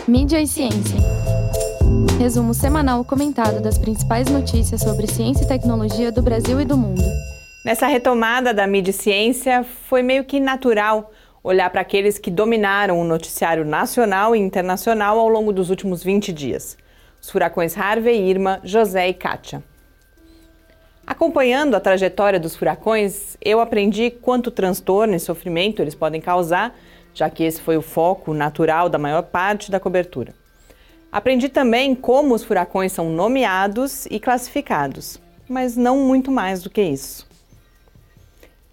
Mídia 0.08 0.40
e 0.40 0.46
Ciência. 0.46 0.96
Resumo 2.18 2.54
semanal 2.54 3.04
comentado 3.04 3.60
das 3.60 3.76
principais 3.76 4.28
notícias 4.28 4.80
sobre 4.80 5.06
ciência 5.06 5.44
e 5.44 5.48
tecnologia 5.48 6.10
do 6.10 6.22
Brasil 6.22 6.58
e 6.58 6.64
do 6.64 6.76
mundo. 6.76 7.02
Nessa 7.64 7.86
retomada 7.86 8.52
da 8.52 8.66
mídia 8.66 8.92
ciência, 8.92 9.62
foi 9.62 10.02
meio 10.02 10.24
que 10.24 10.40
natural 10.40 11.12
olhar 11.44 11.70
para 11.70 11.80
aqueles 11.80 12.18
que 12.18 12.28
dominaram 12.28 13.00
o 13.00 13.04
noticiário 13.04 13.64
nacional 13.64 14.34
e 14.34 14.40
internacional 14.40 15.16
ao 15.16 15.28
longo 15.28 15.52
dos 15.52 15.70
últimos 15.70 16.02
20 16.02 16.32
dias. 16.32 16.76
Os 17.20 17.30
furacões 17.30 17.78
Harvey, 17.78 18.28
Irma, 18.28 18.60
José 18.64 19.08
e 19.08 19.14
Kátia. 19.14 19.62
Acompanhando 21.06 21.76
a 21.76 21.80
trajetória 21.80 22.40
dos 22.40 22.56
furacões, 22.56 23.36
eu 23.40 23.60
aprendi 23.60 24.10
quanto 24.10 24.50
transtorno 24.50 25.14
e 25.14 25.20
sofrimento 25.20 25.80
eles 25.80 25.94
podem 25.94 26.20
causar, 26.20 26.76
já 27.14 27.30
que 27.30 27.44
esse 27.44 27.62
foi 27.62 27.76
o 27.76 27.82
foco 27.82 28.34
natural 28.34 28.88
da 28.88 28.98
maior 28.98 29.22
parte 29.22 29.70
da 29.70 29.78
cobertura. 29.78 30.34
Aprendi 31.12 31.48
também 31.48 31.94
como 31.94 32.34
os 32.34 32.42
furacões 32.42 32.90
são 32.90 33.08
nomeados 33.08 34.04
e 34.06 34.18
classificados, 34.18 35.20
mas 35.48 35.76
não 35.76 35.98
muito 35.98 36.32
mais 36.32 36.60
do 36.60 36.68
que 36.68 36.82
isso. 36.82 37.30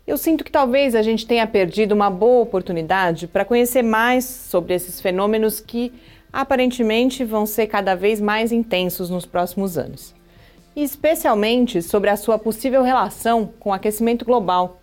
Eu 0.10 0.18
sinto 0.18 0.44
que 0.44 0.52
talvez 0.52 0.96
a 0.96 1.04
gente 1.04 1.28
tenha 1.28 1.46
perdido 1.46 1.92
uma 1.92 2.10
boa 2.10 2.42
oportunidade 2.42 3.28
para 3.28 3.46
conhecer 3.46 3.84
mais 3.84 4.26
sobre 4.26 4.74
esses 4.74 5.00
fenômenos 5.00 5.60
que 5.60 5.94
aparentemente 6.34 7.24
vão 7.24 7.46
ser 7.46 7.68
cada 7.68 7.94
vez 7.94 8.20
mais 8.20 8.52
intensos 8.52 9.12
nos 9.12 9.28
próximos 9.28 9.78
anos. 9.78 10.16
E 10.76 10.82
especialmente 10.82 11.80
sobre 11.84 12.10
a 12.10 12.18
sua 12.18 12.40
possível 12.40 12.82
relação 12.82 13.54
com 13.60 13.70
o 13.70 13.74
aquecimento 13.74 14.26
global, 14.26 14.82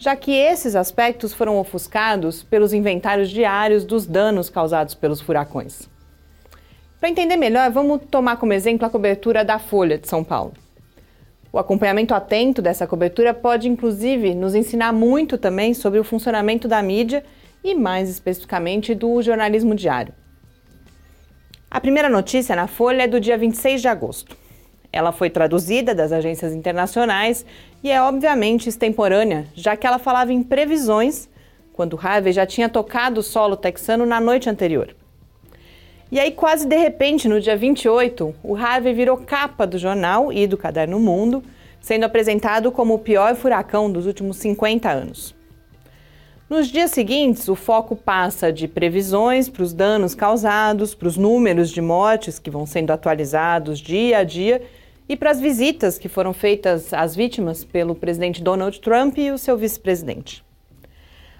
já 0.00 0.16
que 0.16 0.32
esses 0.32 0.74
aspectos 0.74 1.32
foram 1.32 1.58
ofuscados 1.60 2.42
pelos 2.42 2.72
inventários 2.72 3.30
diários 3.30 3.84
dos 3.84 4.04
danos 4.04 4.50
causados 4.50 4.96
pelos 4.96 5.20
furacões. 5.20 5.88
Para 6.98 7.08
entender 7.08 7.36
melhor, 7.36 7.70
vamos 7.70 8.00
tomar 8.10 8.36
como 8.36 8.52
exemplo 8.52 8.84
a 8.84 8.90
cobertura 8.90 9.44
da 9.44 9.60
Folha 9.60 9.96
de 9.96 10.08
São 10.08 10.24
Paulo. 10.24 10.65
O 11.56 11.58
acompanhamento 11.58 12.14
atento 12.14 12.60
dessa 12.60 12.86
cobertura 12.86 13.32
pode, 13.32 13.66
inclusive, 13.66 14.34
nos 14.34 14.54
ensinar 14.54 14.92
muito 14.92 15.38
também 15.38 15.72
sobre 15.72 15.98
o 15.98 16.04
funcionamento 16.04 16.68
da 16.68 16.82
mídia 16.82 17.24
e, 17.64 17.74
mais 17.74 18.10
especificamente, 18.10 18.94
do 18.94 19.22
jornalismo 19.22 19.74
diário. 19.74 20.12
A 21.70 21.80
primeira 21.80 22.10
notícia 22.10 22.54
na 22.54 22.66
Folha 22.66 23.04
é 23.04 23.08
do 23.08 23.18
dia 23.18 23.38
26 23.38 23.80
de 23.80 23.88
agosto. 23.88 24.36
Ela 24.92 25.12
foi 25.12 25.30
traduzida 25.30 25.94
das 25.94 26.12
agências 26.12 26.52
internacionais 26.52 27.46
e 27.82 27.90
é 27.90 28.02
obviamente 28.02 28.68
extemporânea, 28.68 29.46
já 29.54 29.78
que 29.78 29.86
ela 29.86 29.98
falava 29.98 30.34
em 30.34 30.42
previsões 30.42 31.26
quando 31.72 31.98
Harvey 31.98 32.34
já 32.34 32.44
tinha 32.44 32.68
tocado 32.68 33.20
o 33.20 33.22
solo 33.22 33.56
texano 33.56 34.04
na 34.04 34.20
noite 34.20 34.50
anterior. 34.50 34.94
E 36.08 36.20
aí, 36.20 36.30
quase 36.30 36.68
de 36.68 36.76
repente, 36.76 37.26
no 37.26 37.40
dia 37.40 37.56
28, 37.56 38.32
o 38.40 38.54
Harvey 38.54 38.94
virou 38.94 39.16
capa 39.16 39.66
do 39.66 39.76
jornal 39.76 40.32
e 40.32 40.46
do 40.46 40.56
Caderno 40.56 41.00
Mundo, 41.00 41.42
sendo 41.80 42.04
apresentado 42.04 42.70
como 42.70 42.94
o 42.94 42.98
pior 43.00 43.34
furacão 43.34 43.90
dos 43.90 44.06
últimos 44.06 44.36
50 44.36 44.88
anos. 44.88 45.34
Nos 46.48 46.68
dias 46.68 46.92
seguintes, 46.92 47.48
o 47.48 47.56
foco 47.56 47.96
passa 47.96 48.52
de 48.52 48.68
previsões 48.68 49.48
para 49.48 49.64
os 49.64 49.72
danos 49.72 50.14
causados, 50.14 50.94
para 50.94 51.08
os 51.08 51.16
números 51.16 51.70
de 51.70 51.80
mortes 51.80 52.38
que 52.38 52.52
vão 52.52 52.66
sendo 52.66 52.92
atualizados 52.92 53.80
dia 53.80 54.18
a 54.18 54.22
dia 54.22 54.62
e 55.08 55.16
para 55.16 55.32
as 55.32 55.40
visitas 55.40 55.98
que 55.98 56.08
foram 56.08 56.32
feitas 56.32 56.94
às 56.94 57.16
vítimas 57.16 57.64
pelo 57.64 57.96
presidente 57.96 58.44
Donald 58.44 58.80
Trump 58.80 59.18
e 59.18 59.32
o 59.32 59.38
seu 59.38 59.56
vice-presidente. 59.56 60.44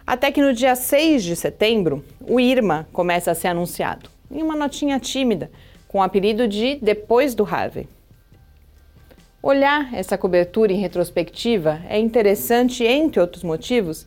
Até 0.04 0.32
que 0.32 0.42
no 0.42 0.52
dia 0.52 0.75
6 0.75 1.23
de 1.23 1.37
setembro, 1.37 2.04
o 2.20 2.40
Irma 2.40 2.88
começa 2.92 3.30
a 3.30 3.35
ser 3.35 3.46
anunciado 3.46 4.15
em 4.30 4.42
uma 4.42 4.56
notinha 4.56 4.99
tímida, 4.99 5.50
com 5.88 5.99
o 5.99 6.02
apelido 6.02 6.47
de 6.47 6.78
Depois 6.83 7.35
do 7.35 7.45
Harvey. 7.45 7.88
Olhar 9.42 9.95
essa 9.95 10.18
cobertura 10.18 10.73
em 10.73 10.80
retrospectiva 10.80 11.80
é 11.88 11.99
interessante, 11.99 12.85
entre 12.85 13.21
outros 13.21 13.45
motivos, 13.45 14.06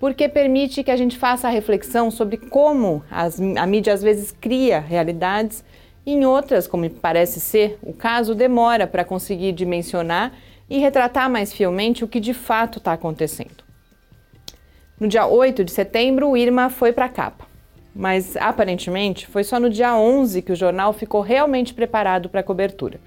porque 0.00 0.28
permite 0.28 0.82
que 0.82 0.90
a 0.90 0.96
gente 0.96 1.16
faça 1.16 1.46
a 1.46 1.50
reflexão 1.50 2.10
sobre 2.10 2.36
como 2.36 3.04
as, 3.10 3.38
a 3.40 3.66
mídia 3.66 3.92
às 3.92 4.02
vezes 4.02 4.32
cria 4.32 4.80
realidades 4.80 5.62
e 6.04 6.12
em 6.12 6.24
outras, 6.24 6.66
como 6.66 6.88
parece 6.88 7.38
ser 7.38 7.78
o 7.82 7.92
caso, 7.92 8.34
demora 8.34 8.86
para 8.86 9.04
conseguir 9.04 9.52
dimensionar 9.52 10.32
e 10.68 10.78
retratar 10.78 11.28
mais 11.30 11.52
fielmente 11.52 12.02
o 12.02 12.08
que 12.08 12.18
de 12.18 12.32
fato 12.32 12.78
está 12.78 12.94
acontecendo. 12.94 13.62
No 14.98 15.06
dia 15.06 15.26
8 15.26 15.64
de 15.64 15.70
setembro, 15.70 16.30
o 16.30 16.36
Irma 16.36 16.70
foi 16.70 16.92
para 16.92 17.04
a 17.04 17.08
capa 17.08 17.49
mas 17.94 18.36
aparentemente 18.36 19.26
foi 19.26 19.44
só 19.44 19.58
no 19.58 19.68
dia 19.68 19.96
11 19.96 20.42
que 20.42 20.52
o 20.52 20.56
jornal 20.56 20.92
ficou 20.92 21.20
realmente 21.20 21.74
preparado 21.74 22.28
para 22.28 22.40
a 22.40 22.44
cobertura. 22.44 23.00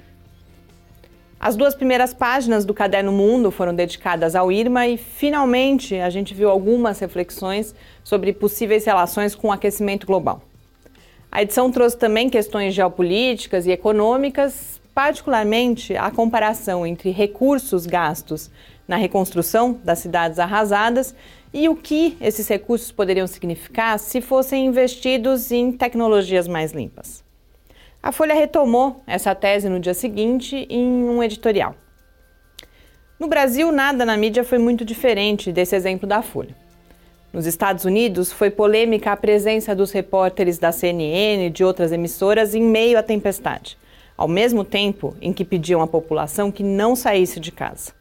As 1.39 1.57
duas 1.57 1.75
primeiras 1.75 2.13
páginas 2.13 2.63
do 2.63 2.73
Caderno 2.73 3.11
Mundo 3.11 3.51
foram 3.51 3.75
dedicadas 3.75 4.33
ao 4.33 4.49
Irma 4.49 4.87
e, 4.87 4.97
finalmente, 4.97 5.95
a 5.95 6.09
gente 6.09 6.33
viu 6.33 6.49
algumas 6.49 6.99
reflexões 6.99 7.75
sobre 8.01 8.31
possíveis 8.31 8.85
relações 8.85 9.35
com 9.35 9.49
o 9.49 9.51
aquecimento 9.51 10.07
global. 10.07 10.41
A 11.29 11.41
edição 11.41 11.69
trouxe 11.69 11.97
também 11.97 12.29
questões 12.29 12.73
geopolíticas 12.73 13.65
e 13.65 13.71
econômicas, 13.71 14.79
particularmente 14.93 15.97
a 15.97 16.09
comparação 16.11 16.87
entre 16.87 17.09
recursos 17.09 17.85
gastos 17.85 18.49
na 18.87 18.95
reconstrução 18.95 19.77
das 19.83 19.99
cidades 19.99 20.39
arrasadas 20.39 21.13
e 21.53 21.69
o 21.69 21.75
que 21.75 22.17
esses 22.19 22.47
recursos 22.47 22.91
poderiam 22.91 23.27
significar 23.27 23.99
se 23.99 24.19
fossem 24.19 24.65
investidos 24.65 25.51
em 25.51 25.71
tecnologias 25.71 26.47
mais 26.47 26.71
limpas. 26.71 27.23
A 28.01 28.11
Folha 28.11 28.33
retomou 28.33 29.01
essa 29.05 29.35
tese 29.35 29.69
no 29.69 29.79
dia 29.79 29.93
seguinte 29.93 30.65
em 30.69 30.85
um 30.85 31.21
editorial. 31.21 31.75
No 33.19 33.27
Brasil, 33.27 33.71
nada 33.71 34.03
na 34.03 34.17
mídia 34.17 34.43
foi 34.43 34.57
muito 34.57 34.83
diferente 34.83 35.51
desse 35.51 35.75
exemplo 35.75 36.07
da 36.07 36.21
Folha. 36.21 36.55
Nos 37.31 37.45
Estados 37.45 37.85
Unidos, 37.85 38.31
foi 38.31 38.49
polêmica 38.49 39.11
a 39.11 39.17
presença 39.17 39.75
dos 39.75 39.91
repórteres 39.91 40.57
da 40.57 40.71
CNN 40.71 41.47
e 41.47 41.49
de 41.49 41.63
outras 41.63 41.91
emissoras 41.91 42.53
em 42.53 42.61
meio 42.61 42.97
à 42.97 43.03
tempestade, 43.03 43.77
ao 44.17 44.27
mesmo 44.27 44.63
tempo 44.63 45.15
em 45.21 45.31
que 45.31 45.45
pediam 45.45 45.81
à 45.81 45.87
população 45.87 46.51
que 46.51 46.61
não 46.61 46.95
saísse 46.95 47.39
de 47.39 47.51
casa. 47.51 47.93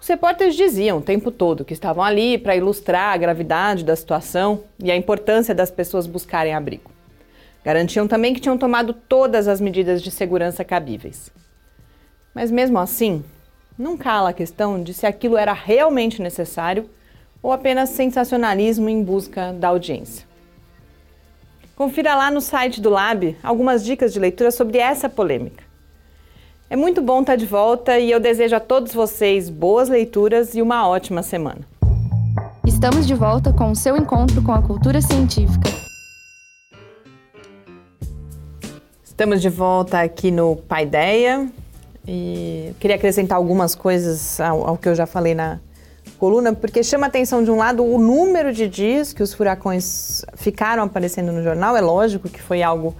Os 0.00 0.08
repórteres 0.08 0.56
diziam 0.56 0.98
o 0.98 1.02
tempo 1.02 1.30
todo 1.30 1.64
que 1.64 1.74
estavam 1.74 2.02
ali 2.02 2.38
para 2.38 2.56
ilustrar 2.56 3.12
a 3.12 3.16
gravidade 3.18 3.84
da 3.84 3.94
situação 3.94 4.64
e 4.82 4.90
a 4.90 4.96
importância 4.96 5.54
das 5.54 5.70
pessoas 5.70 6.06
buscarem 6.06 6.54
abrigo. 6.54 6.90
Garantiam 7.62 8.08
também 8.08 8.32
que 8.32 8.40
tinham 8.40 8.56
tomado 8.56 8.94
todas 8.94 9.46
as 9.46 9.60
medidas 9.60 10.02
de 10.02 10.10
segurança 10.10 10.64
cabíveis. 10.64 11.30
Mas 12.34 12.50
mesmo 12.50 12.78
assim, 12.78 13.22
não 13.78 13.94
cala 13.98 14.30
a 14.30 14.32
questão 14.32 14.82
de 14.82 14.94
se 14.94 15.06
aquilo 15.06 15.36
era 15.36 15.52
realmente 15.52 16.22
necessário 16.22 16.88
ou 17.42 17.52
apenas 17.52 17.90
sensacionalismo 17.90 18.88
em 18.88 19.04
busca 19.04 19.52
da 19.52 19.68
audiência. 19.68 20.26
Confira 21.76 22.14
lá 22.14 22.30
no 22.30 22.40
site 22.40 22.80
do 22.80 22.88
Lab 22.88 23.36
algumas 23.42 23.84
dicas 23.84 24.14
de 24.14 24.18
leitura 24.18 24.50
sobre 24.50 24.78
essa 24.78 25.10
polêmica. 25.10 25.69
É 26.72 26.76
muito 26.76 27.02
bom 27.02 27.22
estar 27.22 27.34
de 27.34 27.46
volta 27.46 27.98
e 27.98 28.12
eu 28.12 28.20
desejo 28.20 28.54
a 28.54 28.60
todos 28.60 28.94
vocês 28.94 29.50
boas 29.50 29.88
leituras 29.88 30.54
e 30.54 30.62
uma 30.62 30.86
ótima 30.86 31.20
semana. 31.20 31.62
Estamos 32.64 33.08
de 33.08 33.12
volta 33.12 33.52
com 33.52 33.72
o 33.72 33.74
seu 33.74 33.96
encontro 33.96 34.40
com 34.40 34.52
a 34.52 34.62
cultura 34.62 35.02
científica. 35.02 35.68
Estamos 39.02 39.42
de 39.42 39.48
volta 39.48 40.00
aqui 40.00 40.30
no 40.30 40.54
Paideia 40.54 41.50
e 42.06 42.72
queria 42.78 42.94
acrescentar 42.94 43.36
algumas 43.36 43.74
coisas 43.74 44.38
ao, 44.38 44.68
ao 44.68 44.78
que 44.78 44.88
eu 44.88 44.94
já 44.94 45.06
falei 45.06 45.34
na 45.34 45.58
coluna, 46.20 46.52
porque 46.52 46.84
chama 46.84 47.08
atenção 47.08 47.42
de 47.42 47.50
um 47.50 47.56
lado 47.56 47.84
o 47.84 47.98
número 47.98 48.52
de 48.52 48.68
dias 48.68 49.12
que 49.12 49.24
os 49.24 49.34
furacões 49.34 50.24
ficaram 50.36 50.84
aparecendo 50.84 51.32
no 51.32 51.42
jornal, 51.42 51.76
é 51.76 51.80
lógico 51.80 52.28
que 52.28 52.40
foi 52.40 52.62
algo 52.62 52.94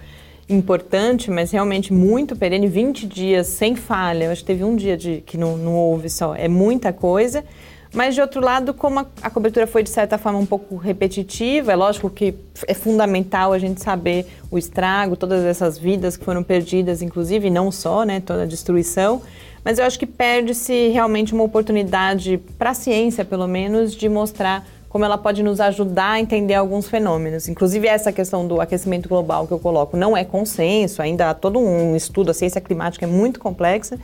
importante, 0.50 1.30
mas 1.30 1.50
realmente 1.50 1.92
muito 1.92 2.36
perene, 2.36 2.66
20 2.66 3.06
dias 3.06 3.46
sem 3.46 3.74
falha. 3.76 4.24
Eu 4.24 4.32
acho 4.32 4.42
que 4.42 4.46
teve 4.46 4.64
um 4.64 4.76
dia 4.76 4.96
de, 4.96 5.22
que 5.24 5.38
não, 5.38 5.56
não 5.56 5.74
houve 5.74 6.08
só. 6.10 6.34
É 6.34 6.48
muita 6.48 6.92
coisa. 6.92 7.44
Mas, 7.92 8.14
de 8.14 8.20
outro 8.20 8.40
lado, 8.40 8.72
como 8.72 9.00
a, 9.00 9.06
a, 9.20 9.30
cobertura 9.30 9.66
foi, 9.66 9.82
de 9.82 9.90
certa 9.90 10.16
forma, 10.16 10.38
um 10.38 10.46
pouco 10.46 10.76
repetitiva, 10.76 11.72
é 11.72 11.76
lógico 11.76 12.08
que 12.08 12.34
é 12.68 12.74
fundamental 12.74 13.52
a 13.52 13.58
gente 13.58 13.82
saber 13.82 14.26
o 14.48 14.56
estrago, 14.56 15.16
todas 15.16 15.44
essas 15.44 15.76
vidas 15.76 16.16
que 16.16 16.24
foram 16.24 16.42
perdidas, 16.42 17.02
inclusive, 17.02 17.48
e 17.48 17.50
não 17.50 17.72
só, 17.72 18.04
né, 18.04 18.20
toda 18.20 18.44
a 18.44 18.46
destruição. 18.46 19.20
Mas 19.64 19.78
eu 19.78 19.84
acho 19.84 19.98
que 19.98 20.06
perde-se 20.06 20.88
realmente 20.88 21.34
uma 21.34 21.42
oportunidade 21.42 22.40
para 22.56 22.70
a 22.70 22.74
ciência, 22.74 23.24
pelo 23.24 23.48
menos, 23.48 23.94
de 23.94 24.08
mostrar 24.08 24.64
como 24.90 25.04
ela 25.04 25.16
pode 25.16 25.42
nos 25.42 25.60
ajudar 25.60 26.10
a 26.10 26.20
entender 26.20 26.54
alguns 26.54 26.88
fenômenos. 26.88 27.48
Inclusive, 27.48 27.86
essa 27.86 28.12
questão 28.12 28.46
do 28.46 28.60
aquecimento 28.60 29.08
global 29.08 29.46
que 29.46 29.52
eu 29.52 29.58
coloco 29.58 29.96
não 29.96 30.16
é 30.16 30.24
consenso, 30.24 31.00
ainda 31.00 31.30
há 31.30 31.34
todo 31.34 31.60
um 31.60 31.94
estudo, 31.94 32.32
a 32.32 32.34
ciência 32.34 32.60
climática 32.60 33.06
é 33.06 33.08
muito 33.08 33.38
complexa, 33.38 33.96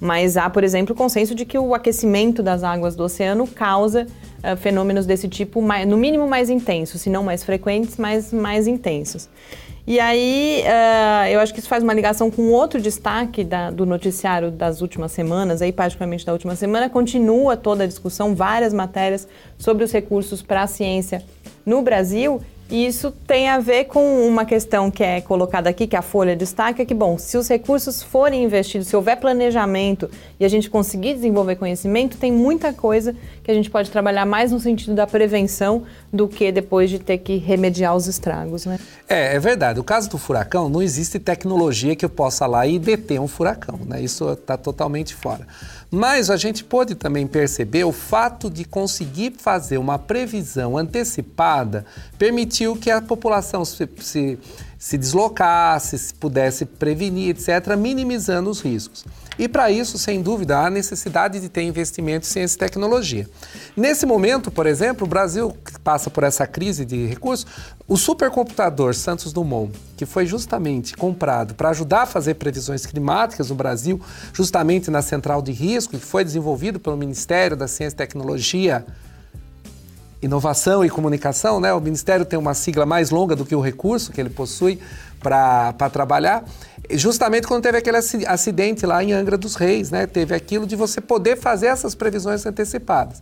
mas 0.00 0.36
há, 0.36 0.48
por 0.48 0.62
exemplo, 0.62 0.94
consenso 0.94 1.34
de 1.34 1.44
que 1.44 1.58
o 1.58 1.74
aquecimento 1.74 2.40
das 2.40 2.62
águas 2.62 2.94
do 2.94 3.02
oceano 3.02 3.48
causa 3.48 4.06
uh, 4.38 4.56
fenômenos 4.56 5.06
desse 5.06 5.28
tipo, 5.28 5.60
mais, 5.60 5.88
no 5.88 5.96
mínimo 5.96 6.28
mais 6.28 6.48
intensos, 6.48 7.00
se 7.00 7.10
não 7.10 7.24
mais 7.24 7.42
frequentes, 7.42 7.96
mas 7.96 8.32
mais 8.32 8.68
intensos. 8.68 9.28
E 9.90 9.98
aí, 9.98 10.62
uh, 10.66 11.28
eu 11.30 11.40
acho 11.40 11.54
que 11.54 11.60
isso 11.60 11.68
faz 11.68 11.82
uma 11.82 11.94
ligação 11.94 12.30
com 12.30 12.50
outro 12.50 12.78
destaque 12.78 13.42
da, 13.42 13.70
do 13.70 13.86
noticiário 13.86 14.50
das 14.50 14.82
últimas 14.82 15.12
semanas, 15.12 15.62
aí 15.62 15.72
particularmente 15.72 16.26
da 16.26 16.32
última 16.34 16.54
semana, 16.54 16.90
continua 16.90 17.56
toda 17.56 17.84
a 17.84 17.86
discussão, 17.86 18.34
várias 18.34 18.74
matérias 18.74 19.26
sobre 19.56 19.82
os 19.82 19.90
recursos 19.90 20.42
para 20.42 20.62
a 20.62 20.66
ciência 20.66 21.24
no 21.64 21.80
Brasil 21.80 22.38
e 22.70 22.86
isso 22.86 23.10
tem 23.26 23.48
a 23.48 23.58
ver 23.58 23.84
com 23.84 24.26
uma 24.26 24.44
questão 24.44 24.90
que 24.90 25.02
é 25.02 25.20
colocada 25.22 25.70
aqui, 25.70 25.86
que 25.86 25.96
a 25.96 26.02
Folha 26.02 26.36
destaca, 26.36 26.84
que, 26.84 26.94
bom, 26.94 27.16
se 27.16 27.38
os 27.38 27.48
recursos 27.48 28.02
forem 28.02 28.44
investidos, 28.44 28.88
se 28.88 28.96
houver 28.96 29.16
planejamento 29.16 30.10
e 30.38 30.44
a 30.44 30.48
gente 30.48 30.68
conseguir 30.68 31.14
desenvolver 31.14 31.56
conhecimento, 31.56 32.18
tem 32.18 32.30
muita 32.30 32.72
coisa 32.72 33.14
que 33.42 33.50
a 33.50 33.54
gente 33.54 33.70
pode 33.70 33.90
trabalhar 33.90 34.26
mais 34.26 34.52
no 34.52 34.60
sentido 34.60 34.94
da 34.94 35.06
prevenção 35.06 35.84
do 36.12 36.28
que 36.28 36.52
depois 36.52 36.90
de 36.90 36.98
ter 36.98 37.18
que 37.18 37.38
remediar 37.38 37.96
os 37.96 38.06
estragos, 38.06 38.66
né? 38.66 38.78
É, 39.08 39.36
é 39.36 39.38
verdade. 39.38 39.80
O 39.80 39.84
caso 39.84 40.10
do 40.10 40.18
furacão, 40.18 40.68
não 40.68 40.82
existe 40.82 41.18
tecnologia 41.18 41.96
que 41.96 42.04
eu 42.04 42.10
possa 42.10 42.46
lá 42.46 42.66
e 42.66 42.78
deter 42.78 43.18
um 43.18 43.26
furacão, 43.26 43.80
né? 43.86 44.02
Isso 44.02 44.30
está 44.30 44.58
totalmente 44.58 45.14
fora. 45.14 45.46
Mas 45.90 46.28
a 46.28 46.36
gente 46.36 46.62
pode 46.62 46.94
também 46.94 47.26
perceber 47.26 47.84
o 47.84 47.92
fato 47.92 48.50
de 48.50 48.64
conseguir 48.64 49.34
fazer 49.38 49.78
uma 49.78 49.98
previsão 49.98 50.76
antecipada 50.76 51.86
permitiu 52.18 52.76
que 52.76 52.90
a 52.90 53.00
população 53.00 53.64
se, 53.64 53.88
se, 53.98 54.38
se 54.78 54.96
deslocasse, 54.96 55.98
se 55.98 56.14
pudesse 56.14 56.64
prevenir, 56.64 57.30
etc., 57.30 57.76
minimizando 57.76 58.48
os 58.48 58.60
riscos. 58.60 59.04
E 59.38 59.46
para 59.48 59.70
isso, 59.70 59.96
sem 59.98 60.20
dúvida, 60.20 60.58
há 60.58 60.70
necessidade 60.70 61.38
de 61.38 61.48
ter 61.48 61.62
investimento 61.62 62.26
em 62.26 62.30
ciência 62.30 62.56
e 62.56 62.58
tecnologia. 62.58 63.28
Nesse 63.76 64.04
momento, 64.04 64.50
por 64.50 64.66
exemplo, 64.66 65.06
o 65.06 65.08
Brasil 65.08 65.56
passa 65.84 66.10
por 66.10 66.24
essa 66.24 66.44
crise 66.44 66.84
de 66.84 67.06
recursos. 67.06 67.46
O 67.86 67.96
supercomputador 67.96 68.94
Santos 68.94 69.32
Dumont, 69.32 69.72
que 69.96 70.04
foi 70.04 70.26
justamente 70.26 70.96
comprado 70.96 71.54
para 71.54 71.70
ajudar 71.70 72.02
a 72.02 72.06
fazer 72.06 72.34
previsões 72.34 72.84
climáticas 72.84 73.50
no 73.50 73.54
Brasil, 73.54 74.00
justamente 74.32 74.90
na 74.90 75.02
central 75.02 75.40
de 75.40 75.52
risco, 75.52 75.96
que 75.96 76.04
foi 76.04 76.24
desenvolvido 76.24 76.80
pelo 76.80 76.96
Ministério 76.96 77.56
da 77.56 77.68
Ciência 77.68 77.94
e 77.94 77.98
Tecnologia, 77.98 78.84
Inovação 80.20 80.84
e 80.84 80.90
Comunicação, 80.90 81.60
né? 81.60 81.72
O 81.72 81.80
Ministério 81.80 82.24
tem 82.24 82.38
uma 82.38 82.54
sigla 82.54 82.84
mais 82.84 83.10
longa 83.10 83.36
do 83.36 83.44
que 83.44 83.54
o 83.54 83.60
recurso 83.60 84.12
que 84.12 84.20
ele 84.20 84.30
possui 84.30 84.80
para 85.20 85.72
trabalhar 85.92 86.44
justamente 86.90 87.46
quando 87.46 87.62
teve 87.62 87.78
aquele 87.78 87.96
acidente 87.96 88.86
lá 88.86 89.02
em 89.02 89.12
Angra 89.12 89.36
dos 89.36 89.56
Reis, 89.56 89.90
né? 89.90 90.06
Teve 90.06 90.34
aquilo 90.34 90.66
de 90.66 90.74
você 90.74 91.00
poder 91.00 91.36
fazer 91.36 91.66
essas 91.66 91.94
previsões 91.94 92.46
antecipadas. 92.46 93.20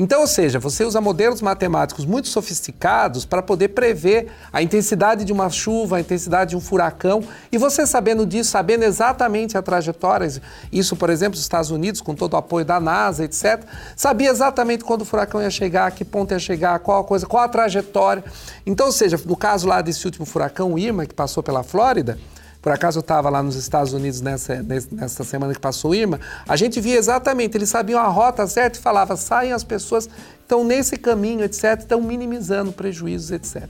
Então, 0.00 0.20
ou 0.20 0.28
seja, 0.28 0.60
você 0.60 0.84
usa 0.84 1.00
modelos 1.00 1.42
matemáticos 1.42 2.04
muito 2.04 2.28
sofisticados 2.28 3.24
para 3.24 3.42
poder 3.42 3.70
prever 3.70 4.28
a 4.52 4.62
intensidade 4.62 5.24
de 5.24 5.32
uma 5.32 5.50
chuva, 5.50 5.96
a 5.96 6.00
intensidade 6.00 6.50
de 6.50 6.56
um 6.56 6.60
furacão, 6.60 7.20
e 7.50 7.58
você 7.58 7.84
sabendo 7.84 8.24
disso, 8.24 8.52
sabendo 8.52 8.84
exatamente 8.84 9.58
a 9.58 9.62
trajetória, 9.62 10.40
isso, 10.70 10.94
por 10.94 11.10
exemplo, 11.10 11.34
os 11.34 11.40
Estados 11.40 11.72
Unidos, 11.72 12.00
com 12.00 12.14
todo 12.14 12.34
o 12.34 12.36
apoio 12.36 12.64
da 12.64 12.78
NASA, 12.78 13.24
etc., 13.24 13.60
sabia 13.96 14.30
exatamente 14.30 14.84
quando 14.84 15.02
o 15.02 15.04
furacão 15.04 15.42
ia 15.42 15.50
chegar, 15.50 15.90
que 15.90 16.04
ponto 16.04 16.32
ia 16.32 16.38
chegar, 16.38 16.78
qual 16.78 17.00
a 17.00 17.04
coisa, 17.04 17.26
qual 17.26 17.42
a 17.42 17.48
trajetória. 17.48 18.22
Então, 18.64 18.86
ou 18.86 18.92
seja, 18.92 19.20
no 19.26 19.36
caso 19.36 19.66
lá 19.66 19.82
desse 19.82 20.06
último 20.06 20.24
furacão 20.24 20.78
Irma, 20.78 21.06
que 21.06 21.14
passou 21.14 21.42
pela 21.42 21.64
Flórida, 21.64 22.16
por 22.60 22.72
acaso 22.72 22.98
eu 22.98 23.02
estava 23.02 23.30
lá 23.30 23.42
nos 23.42 23.56
Estados 23.56 23.92
Unidos 23.92 24.20
nessa, 24.20 24.62
nessa 24.90 25.24
semana 25.24 25.54
que 25.54 25.60
passou 25.60 25.92
o 25.92 25.94
Irma, 25.94 26.18
a 26.46 26.56
gente 26.56 26.80
via 26.80 26.96
exatamente, 26.96 27.56
eles 27.56 27.68
sabiam 27.68 28.00
a 28.00 28.08
rota 28.08 28.46
certa 28.46 28.78
e 28.78 28.82
falava, 28.82 29.16
saem 29.16 29.52
as 29.52 29.62
pessoas, 29.62 30.08
estão 30.40 30.64
nesse 30.64 30.96
caminho, 30.96 31.44
etc., 31.44 31.78
estão 31.78 32.00
minimizando 32.00 32.72
prejuízos, 32.72 33.30
etc. 33.30 33.68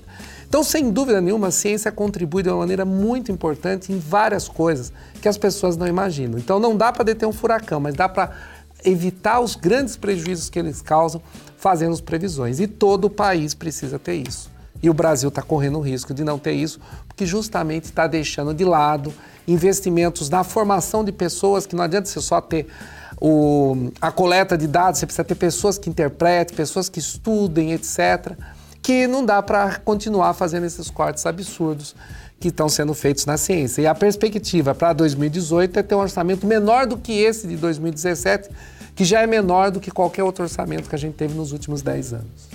Então, 0.48 0.64
sem 0.64 0.90
dúvida 0.90 1.20
nenhuma, 1.20 1.48
a 1.48 1.50
ciência 1.50 1.92
contribui 1.92 2.42
de 2.42 2.48
uma 2.48 2.58
maneira 2.58 2.84
muito 2.84 3.30
importante 3.30 3.92
em 3.92 3.98
várias 3.98 4.48
coisas 4.48 4.90
que 5.20 5.28
as 5.28 5.36
pessoas 5.36 5.76
não 5.76 5.86
imaginam. 5.86 6.38
Então, 6.38 6.58
não 6.58 6.74
dá 6.74 6.90
para 6.90 7.04
deter 7.04 7.28
um 7.28 7.32
furacão, 7.32 7.78
mas 7.78 7.94
dá 7.94 8.08
para 8.08 8.30
evitar 8.82 9.40
os 9.40 9.54
grandes 9.54 9.96
prejuízos 9.96 10.48
que 10.48 10.58
eles 10.58 10.80
causam 10.80 11.20
fazendo 11.58 11.92
as 11.92 12.00
previsões. 12.00 12.60
E 12.60 12.66
todo 12.66 13.06
o 13.06 13.10
país 13.10 13.52
precisa 13.52 13.98
ter 13.98 14.14
isso. 14.14 14.50
E 14.82 14.88
o 14.88 14.94
Brasil 14.94 15.28
está 15.28 15.42
correndo 15.42 15.78
o 15.78 15.80
risco 15.80 16.14
de 16.14 16.22
não 16.22 16.38
ter 16.38 16.52
isso, 16.52 16.80
porque 17.06 17.26
justamente 17.26 17.84
está 17.84 18.06
deixando 18.06 18.54
de 18.54 18.64
lado 18.64 19.12
investimentos 19.46 20.28
na 20.28 20.44
formação 20.44 21.02
de 21.02 21.10
pessoas, 21.10 21.66
que 21.66 21.74
não 21.74 21.84
adianta 21.84 22.08
você 22.08 22.20
só 22.20 22.40
ter 22.40 22.66
o, 23.20 23.90
a 24.00 24.12
coleta 24.12 24.56
de 24.56 24.66
dados, 24.66 25.00
você 25.00 25.06
precisa 25.06 25.24
ter 25.24 25.34
pessoas 25.34 25.78
que 25.78 25.90
interpretem, 25.90 26.56
pessoas 26.56 26.88
que 26.88 26.98
estudem, 26.98 27.72
etc. 27.72 28.36
Que 28.82 29.06
não 29.06 29.24
dá 29.24 29.42
para 29.42 29.76
continuar 29.78 30.34
fazendo 30.34 30.64
esses 30.64 30.90
cortes 30.90 31.26
absurdos 31.26 31.96
que 32.38 32.48
estão 32.48 32.68
sendo 32.68 32.94
feitos 32.94 33.26
na 33.26 33.36
ciência. 33.36 33.82
E 33.82 33.86
a 33.86 33.94
perspectiva 33.94 34.74
para 34.74 34.92
2018 34.92 35.78
é 35.78 35.82
ter 35.82 35.94
um 35.94 35.98
orçamento 35.98 36.46
menor 36.46 36.86
do 36.86 36.96
que 36.96 37.12
esse 37.12 37.48
de 37.48 37.56
2017, 37.56 38.48
que 38.94 39.04
já 39.04 39.22
é 39.22 39.26
menor 39.26 39.70
do 39.70 39.80
que 39.80 39.90
qualquer 39.90 40.22
outro 40.22 40.44
orçamento 40.44 40.88
que 40.88 40.94
a 40.94 40.98
gente 40.98 41.14
teve 41.14 41.34
nos 41.34 41.52
últimos 41.52 41.82
10 41.82 42.12
anos. 42.12 42.47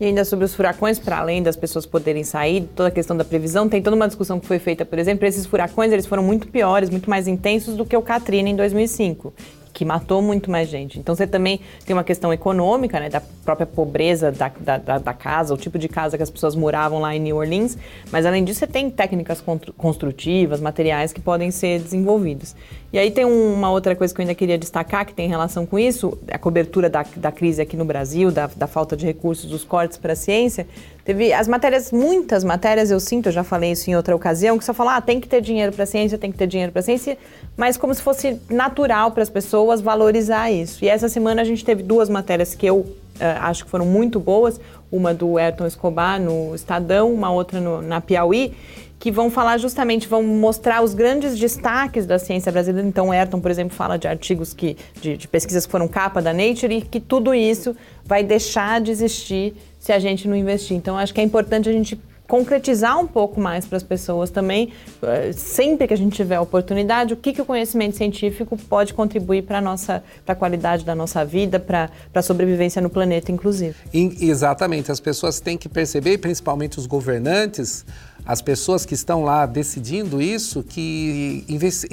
E 0.00 0.06
ainda 0.06 0.24
sobre 0.24 0.44
os 0.44 0.54
furacões, 0.54 0.98
para 0.98 1.18
além 1.18 1.42
das 1.42 1.56
pessoas 1.56 1.86
poderem 1.86 2.24
sair, 2.24 2.68
toda 2.74 2.88
a 2.88 2.92
questão 2.92 3.16
da 3.16 3.24
previsão, 3.24 3.68
tem 3.68 3.80
toda 3.80 3.94
uma 3.94 4.08
discussão 4.08 4.40
que 4.40 4.46
foi 4.46 4.58
feita, 4.58 4.84
por 4.84 4.98
exemplo, 4.98 5.24
esses 5.26 5.46
furacões 5.46 5.92
eles 5.92 6.06
foram 6.06 6.22
muito 6.22 6.48
piores, 6.48 6.90
muito 6.90 7.08
mais 7.08 7.28
intensos 7.28 7.76
do 7.76 7.84
que 7.84 7.96
o 7.96 8.02
Katrina 8.02 8.48
em 8.48 8.56
2005 8.56 9.32
que 9.74 9.84
matou 9.84 10.22
muito 10.22 10.50
mais 10.50 10.68
gente. 10.68 10.98
Então 11.00 11.14
você 11.14 11.26
também 11.26 11.60
tem 11.84 11.94
uma 11.94 12.04
questão 12.04 12.32
econômica, 12.32 13.00
né, 13.00 13.10
da 13.10 13.20
própria 13.20 13.66
pobreza 13.66 14.30
da, 14.30 14.50
da, 14.78 14.98
da, 14.98 15.12
casa, 15.12 15.52
o 15.52 15.56
tipo 15.56 15.78
de 15.78 15.88
casa 15.88 16.16
que 16.16 16.22
as 16.22 16.30
pessoas 16.30 16.54
moravam 16.54 17.00
lá 17.00 17.14
em 17.14 17.18
New 17.18 17.36
Orleans, 17.36 17.76
mas 18.10 18.24
além 18.24 18.44
disso 18.44 18.60
você 18.60 18.66
tem 18.68 18.88
técnicas 18.88 19.44
construtivas, 19.76 20.60
materiais 20.60 21.12
que 21.12 21.20
podem 21.20 21.50
ser 21.50 21.80
desenvolvidos. 21.80 22.54
E 22.92 22.98
aí 22.98 23.10
tem 23.10 23.24
uma 23.24 23.72
outra 23.72 23.96
coisa 23.96 24.14
que 24.14 24.20
eu 24.20 24.22
ainda 24.22 24.36
queria 24.36 24.56
destacar 24.56 25.04
que 25.04 25.12
tem 25.12 25.28
relação 25.28 25.66
com 25.66 25.76
isso, 25.76 26.16
a 26.30 26.38
cobertura 26.38 26.88
da, 26.88 27.04
da 27.16 27.32
crise 27.32 27.60
aqui 27.60 27.76
no 27.76 27.84
Brasil, 27.84 28.30
da, 28.30 28.46
da 28.46 28.68
falta 28.68 28.96
de 28.96 29.04
recursos, 29.04 29.50
dos 29.50 29.64
cortes 29.64 29.98
para 29.98 30.12
a 30.12 30.16
ciência. 30.16 30.64
Teve 31.04 31.34
as 31.34 31.46
matérias, 31.46 31.92
muitas 31.92 32.42
matérias, 32.42 32.90
eu 32.90 32.98
sinto, 32.98 33.28
eu 33.28 33.32
já 33.32 33.44
falei 33.44 33.72
isso 33.72 33.90
em 33.90 33.94
outra 33.94 34.16
ocasião, 34.16 34.56
que 34.56 34.64
só 34.64 34.72
falam, 34.72 34.94
ah, 34.94 35.00
tem 35.02 35.20
que 35.20 35.28
ter 35.28 35.42
dinheiro 35.42 35.70
para 35.70 35.84
ciência, 35.84 36.16
tem 36.16 36.32
que 36.32 36.38
ter 36.38 36.46
dinheiro 36.46 36.72
para 36.72 36.80
ciência, 36.80 37.18
mas 37.58 37.76
como 37.76 37.94
se 37.94 38.00
fosse 38.00 38.40
natural 38.48 39.10
para 39.10 39.22
as 39.22 39.28
pessoas 39.28 39.82
valorizar 39.82 40.50
isso. 40.50 40.82
E 40.82 40.88
essa 40.88 41.06
semana 41.08 41.42
a 41.42 41.44
gente 41.44 41.62
teve 41.62 41.82
duas 41.82 42.08
matérias 42.08 42.54
que 42.54 42.64
eu 42.64 42.78
uh, 42.78 42.96
acho 43.40 43.66
que 43.66 43.70
foram 43.70 43.84
muito 43.84 44.18
boas, 44.18 44.58
uma 44.90 45.12
do 45.12 45.36
Ayrton 45.36 45.66
Escobar 45.66 46.18
no 46.18 46.54
Estadão, 46.54 47.12
uma 47.12 47.30
outra 47.30 47.60
no, 47.60 47.82
na 47.82 48.00
Piauí, 48.00 48.54
que 48.98 49.10
vão 49.10 49.30
falar 49.30 49.58
justamente, 49.58 50.08
vão 50.08 50.22
mostrar 50.22 50.82
os 50.82 50.94
grandes 50.94 51.38
destaques 51.38 52.06
da 52.06 52.18
ciência 52.18 52.50
brasileira. 52.50 52.88
Então, 52.88 53.12
Ayrton, 53.12 53.40
por 53.40 53.50
exemplo, 53.50 53.76
fala 53.76 53.98
de 53.98 54.08
artigos 54.08 54.54
que, 54.54 54.74
de, 55.02 55.18
de 55.18 55.28
pesquisas 55.28 55.66
que 55.66 55.72
foram 55.72 55.86
capa 55.86 56.22
da 56.22 56.32
Nature 56.32 56.76
e 56.76 56.80
que 56.80 56.98
tudo 56.98 57.34
isso 57.34 57.76
vai 58.06 58.22
deixar 58.24 58.80
de 58.80 58.90
existir 58.90 59.54
se 59.84 59.92
a 59.92 59.98
gente 59.98 60.26
não 60.26 60.34
investir. 60.34 60.74
Então, 60.74 60.96
acho 60.96 61.12
que 61.12 61.20
é 61.20 61.24
importante 61.24 61.68
a 61.68 61.72
gente 61.72 62.00
concretizar 62.26 62.98
um 62.98 63.06
pouco 63.06 63.38
mais 63.38 63.66
para 63.66 63.76
as 63.76 63.82
pessoas 63.82 64.30
também, 64.30 64.72
eh, 65.02 65.30
sempre 65.34 65.86
que 65.86 65.92
a 65.92 65.96
gente 65.96 66.16
tiver 66.16 66.36
a 66.36 66.40
oportunidade, 66.40 67.12
o 67.12 67.18
que, 67.18 67.34
que 67.34 67.42
o 67.42 67.44
conhecimento 67.44 67.94
científico 67.94 68.56
pode 68.56 68.94
contribuir 68.94 69.42
para 69.42 69.58
a 69.58 69.60
nossa 69.60 70.02
para 70.24 70.34
qualidade 70.34 70.86
da 70.86 70.94
nossa 70.94 71.22
vida, 71.22 71.60
para 71.60 71.90
a 72.14 72.22
sobrevivência 72.22 72.80
no 72.80 72.88
planeta, 72.88 73.30
inclusive. 73.30 73.74
Exatamente, 73.92 74.90
as 74.90 75.00
pessoas 75.00 75.38
têm 75.38 75.58
que 75.58 75.68
perceber, 75.68 76.16
principalmente 76.16 76.78
os 76.78 76.86
governantes, 76.86 77.84
as 78.24 78.40
pessoas 78.40 78.86
que 78.86 78.94
estão 78.94 79.22
lá 79.22 79.44
decidindo 79.44 80.22
isso, 80.22 80.62
que 80.62 81.44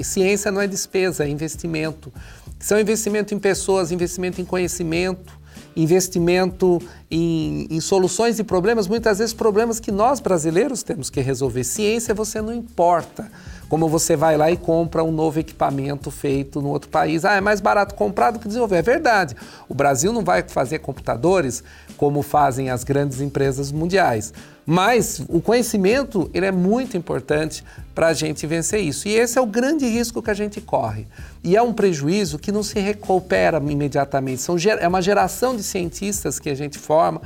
ciência 0.02 0.50
não 0.50 0.62
é 0.62 0.66
despesa, 0.66 1.26
é 1.26 1.28
investimento. 1.28 2.10
São 2.58 2.80
investimento 2.80 3.34
em 3.34 3.38
pessoas, 3.38 3.92
investimento 3.92 4.40
em 4.40 4.46
conhecimento, 4.46 5.41
investimento 5.76 6.80
em, 7.10 7.66
em, 7.70 7.80
soluções 7.80 8.36
de 8.36 8.44
problemas, 8.44 8.86
muitas 8.86 9.18
vezes 9.18 9.32
problemas 9.32 9.80
que 9.80 9.90
nós 9.90 10.20
brasileiros 10.20 10.82
temos 10.82 11.10
que 11.10 11.20
resolver. 11.20 11.64
Ciência 11.64 12.14
você 12.14 12.40
não 12.40 12.52
importa 12.52 13.30
como 13.68 13.88
você 13.88 14.14
vai 14.14 14.36
lá 14.36 14.50
e 14.50 14.56
compra 14.56 15.02
um 15.02 15.10
novo 15.10 15.40
equipamento 15.40 16.10
feito 16.10 16.60
no 16.60 16.68
outro 16.68 16.90
país. 16.90 17.24
Ah, 17.24 17.36
é 17.36 17.40
mais 17.40 17.60
barato 17.60 17.94
comprar 17.94 18.30
do 18.30 18.38
que 18.38 18.46
desenvolver. 18.46 18.76
É 18.76 18.82
verdade. 18.82 19.34
O 19.66 19.74
Brasil 19.74 20.12
não 20.12 20.22
vai 20.22 20.42
fazer 20.42 20.80
computadores 20.80 21.64
como 21.96 22.20
fazem 22.20 22.68
as 22.68 22.84
grandes 22.84 23.20
empresas 23.20 23.72
mundiais. 23.72 24.32
Mas 24.64 25.20
o 25.28 25.40
conhecimento 25.40 26.30
ele 26.32 26.46
é 26.46 26.52
muito 26.52 26.96
importante 26.96 27.64
para 27.94 28.08
a 28.08 28.12
gente 28.12 28.46
vencer 28.46 28.80
isso. 28.80 29.08
E 29.08 29.12
esse 29.14 29.38
é 29.38 29.40
o 29.40 29.46
grande 29.46 29.86
risco 29.86 30.22
que 30.22 30.30
a 30.30 30.34
gente 30.34 30.60
corre. 30.60 31.06
E 31.42 31.56
é 31.56 31.62
um 31.62 31.72
prejuízo 31.72 32.38
que 32.38 32.52
não 32.52 32.62
se 32.62 32.78
recupera 32.78 33.58
imediatamente. 33.58 34.40
São, 34.40 34.56
é 34.78 34.86
uma 34.86 35.02
geração 35.02 35.56
de 35.56 35.62
cientistas 35.62 36.38
que 36.38 36.48
a 36.48 36.54
gente 36.54 36.78
forma, 36.78 37.20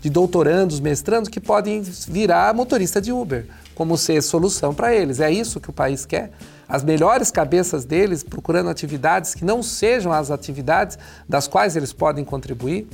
de 0.00 0.10
doutorandos, 0.10 0.80
mestrandos, 0.80 1.28
que 1.28 1.40
podem 1.40 1.80
virar 1.82 2.52
motorista 2.54 3.00
de 3.00 3.12
Uber 3.12 3.46
como 3.74 3.98
ser 3.98 4.22
solução 4.22 4.74
para 4.74 4.94
eles. 4.94 5.20
É 5.20 5.30
isso 5.30 5.60
que 5.60 5.70
o 5.70 5.72
país 5.72 6.06
quer. 6.06 6.30
As 6.68 6.82
melhores 6.82 7.30
cabeças 7.30 7.84
deles 7.84 8.22
procurando 8.22 8.70
atividades 8.70 9.34
que 9.34 9.44
não 9.44 9.62
sejam 9.62 10.12
as 10.12 10.30
atividades 10.30 10.98
das 11.28 11.46
quais 11.46 11.76
eles 11.76 11.92
podem 11.92 12.24
contribuir. 12.24 12.86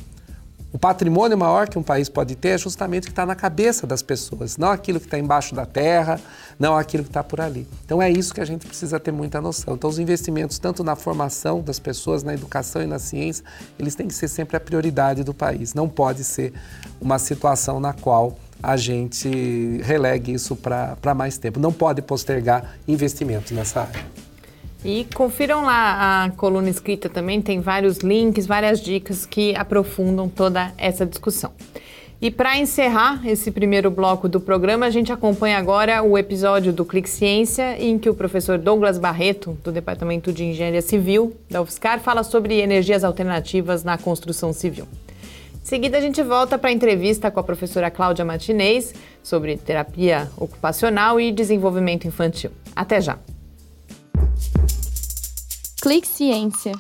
O 0.72 0.78
patrimônio 0.78 1.37
maior 1.37 1.68
que 1.68 1.76
um 1.76 1.83
país 1.83 2.09
pode 2.09 2.37
ter 2.37 2.50
é 2.50 2.59
justamente 2.59 3.04
o 3.04 3.06
que 3.06 3.12
está 3.12 3.26
na 3.26 3.35
cabeça 3.35 3.88
das 3.88 4.02
pessoas, 4.02 4.56
não 4.56 4.68
aquilo 4.68 5.00
que 5.00 5.06
está 5.06 5.18
embaixo 5.18 5.52
da 5.52 5.66
terra, 5.66 6.20
não 6.61 6.76
aquilo 6.76 7.02
que 7.02 7.11
está 7.11 7.24
por 7.24 7.40
ali. 7.40 7.66
Então 7.85 8.00
é 8.00 8.09
isso 8.09 8.33
que 8.33 8.40
a 8.40 8.44
gente 8.44 8.66
precisa 8.66 9.00
ter 9.00 9.11
muita 9.11 9.40
noção. 9.40 9.74
Então 9.74 9.90
os 9.90 9.98
investimentos, 9.98 10.61
tanto 10.61 10.85
na 10.85 10.94
formação 10.94 11.61
das 11.61 11.80
pessoas, 11.80 12.22
na 12.22 12.35
educação 12.35 12.80
e 12.83 12.87
na 12.87 13.00
ciência, 13.00 13.44
eles 13.78 13.96
têm 13.96 14.06
que 14.06 14.14
ser 14.14 14.28
sempre 14.28 14.56
a 14.56 14.61
prioridade 14.61 15.24
do 15.24 15.35
país. 15.35 15.74
Não 15.74 15.88
pode 15.88 16.22
ser 16.22 16.52
uma 17.00 17.18
situação 17.18 17.80
na 17.80 17.92
qual 17.92 18.38
a 18.62 18.76
gente 18.76 19.80
relegue 19.83 20.33
isso 20.33 20.54
para 20.54 21.14
mais 21.16 21.37
tempo. 21.37 21.59
Não 21.59 21.72
pode 21.72 22.00
postergar 22.00 22.76
investimentos 22.87 23.50
nessa 23.50 23.80
área. 23.80 24.19
E 24.85 25.07
confiram 25.14 25.62
lá 25.62 26.25
a 26.25 26.31
coluna 26.31 26.71
escrita 26.71 27.09
também, 27.09 27.43
tem 27.43 27.61
vários 27.61 27.99
links, 27.99 28.47
várias 28.47 28.81
dicas 28.81 29.27
que 29.27 29.55
aprofundam 29.55 30.29
toda 30.29 30.73
essa 30.79 31.05
discussão. 31.05 31.53
E 32.23 32.31
para 32.31 32.59
encerrar 32.59 33.27
esse 33.27 33.51
primeiro 33.51 33.90
bloco 33.90 34.29
do 34.29 34.38
programa, 34.40 34.85
a 34.85 34.90
gente 34.90 35.11
acompanha 35.11 35.57
agora 35.57 36.03
o 36.03 36.19
episódio 36.19 36.71
do 36.71 36.85
Clique 36.85 37.09
Ciência, 37.09 37.83
em 37.83 37.99
que 37.99 38.11
o 38.11 38.14
professor 38.14 38.59
Douglas 38.59 38.99
Barreto, 38.99 39.57
do 39.64 39.73
Departamento 39.73 40.31
de 40.31 40.45
Engenharia 40.45 40.83
Civil 40.83 41.35
da 41.49 41.62
UFSCar, 41.62 41.99
fala 42.01 42.23
sobre 42.23 42.61
energias 42.61 43.05
alternativas 43.05 43.85
na 43.85 43.97
construção 43.97 44.53
civil. 44.53 44.87
Em 45.62 45.66
seguida, 45.66 45.97
a 45.97 46.01
gente 46.01 46.23
volta 46.23 46.59
para 46.59 46.69
a 46.69 46.73
entrevista 46.73 47.31
com 47.31 47.40
a 47.40 47.45
professora 47.45 47.90
Cláudia 47.90 48.25
Martinez 48.25 48.95
sobre 49.23 49.57
terapia 49.57 50.31
ocupacional 50.37 51.19
e 51.19 51.33
desenvolvimento 51.33 52.07
infantil. 52.07 52.51
Até 52.77 53.01
já! 53.01 53.19
Clique 55.83 56.07
Ciência. 56.07 56.73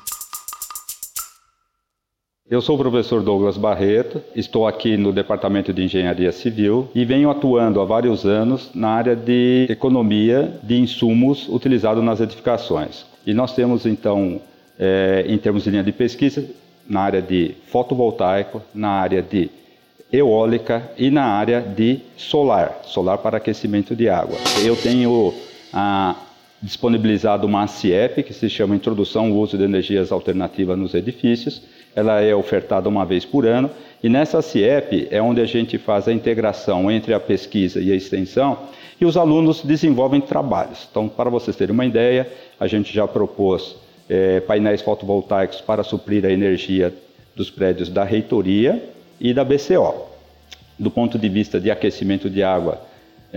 Eu 2.50 2.60
sou 2.60 2.74
o 2.74 2.78
professor 2.78 3.22
Douglas 3.22 3.56
Barreto, 3.56 4.20
estou 4.36 4.66
aqui 4.66 4.94
no 4.98 5.10
Departamento 5.10 5.72
de 5.72 5.82
Engenharia 5.82 6.30
Civil 6.32 6.86
e 6.94 7.02
venho 7.06 7.30
atuando 7.30 7.80
há 7.80 7.84
vários 7.86 8.26
anos 8.26 8.70
na 8.74 8.88
área 8.90 9.16
de 9.16 9.66
economia 9.70 10.60
de 10.62 10.78
insumos 10.78 11.48
utilizados 11.48 12.04
nas 12.04 12.20
edificações. 12.20 13.06
E 13.26 13.32
nós 13.32 13.54
temos 13.54 13.86
então, 13.86 14.38
é, 14.78 15.24
em 15.26 15.38
termos 15.38 15.64
de 15.64 15.70
linha 15.70 15.82
de 15.82 15.92
pesquisa, 15.92 16.44
na 16.86 17.00
área 17.00 17.22
de 17.22 17.54
fotovoltaico, 17.68 18.60
na 18.74 18.90
área 18.90 19.22
de 19.22 19.50
eólica 20.12 20.92
e 20.98 21.10
na 21.10 21.24
área 21.24 21.62
de 21.62 22.00
solar, 22.18 22.82
solar 22.84 23.16
para 23.16 23.38
aquecimento 23.38 23.96
de 23.96 24.10
água. 24.10 24.36
Eu 24.62 24.76
tenho 24.76 25.32
ah, 25.72 26.16
disponibilizado 26.62 27.46
uma 27.46 27.66
CIEP, 27.66 28.22
que 28.22 28.34
se 28.34 28.48
chama 28.48 28.74
Introdução 28.74 29.26
ao 29.26 29.32
Uso 29.32 29.56
de 29.56 29.64
Energias 29.64 30.12
Alternativas 30.12 30.78
nos 30.78 30.94
Edifícios. 30.94 31.62
Ela 31.94 32.20
é 32.20 32.34
ofertada 32.34 32.88
uma 32.88 33.04
vez 33.04 33.24
por 33.24 33.46
ano 33.46 33.70
e 34.02 34.08
nessa 34.08 34.42
CIEP 34.42 35.08
é 35.10 35.20
onde 35.20 35.40
a 35.40 35.46
gente 35.46 35.78
faz 35.78 36.06
a 36.06 36.12
integração 36.12 36.90
entre 36.90 37.14
a 37.14 37.20
pesquisa 37.20 37.80
e 37.80 37.90
a 37.90 37.96
extensão 37.96 38.58
e 39.00 39.04
os 39.04 39.16
alunos 39.16 39.62
desenvolvem 39.62 40.20
trabalhos. 40.20 40.86
Então, 40.90 41.08
para 41.08 41.30
vocês 41.30 41.56
terem 41.56 41.72
uma 41.72 41.86
ideia, 41.86 42.28
a 42.58 42.66
gente 42.66 42.92
já 42.92 43.08
propôs 43.08 43.76
é, 44.08 44.40
painéis 44.40 44.82
fotovoltaicos 44.82 45.60
para 45.60 45.82
suprir 45.82 46.24
a 46.26 46.30
energia 46.30 46.92
dos 47.34 47.50
prédios 47.50 47.88
da 47.88 48.04
reitoria 48.04 48.82
e 49.18 49.32
da 49.32 49.42
BCO. 49.42 50.10
Do 50.78 50.90
ponto 50.90 51.18
de 51.18 51.28
vista 51.28 51.58
de 51.58 51.70
aquecimento 51.70 52.28
de 52.28 52.42
água, 52.42 52.80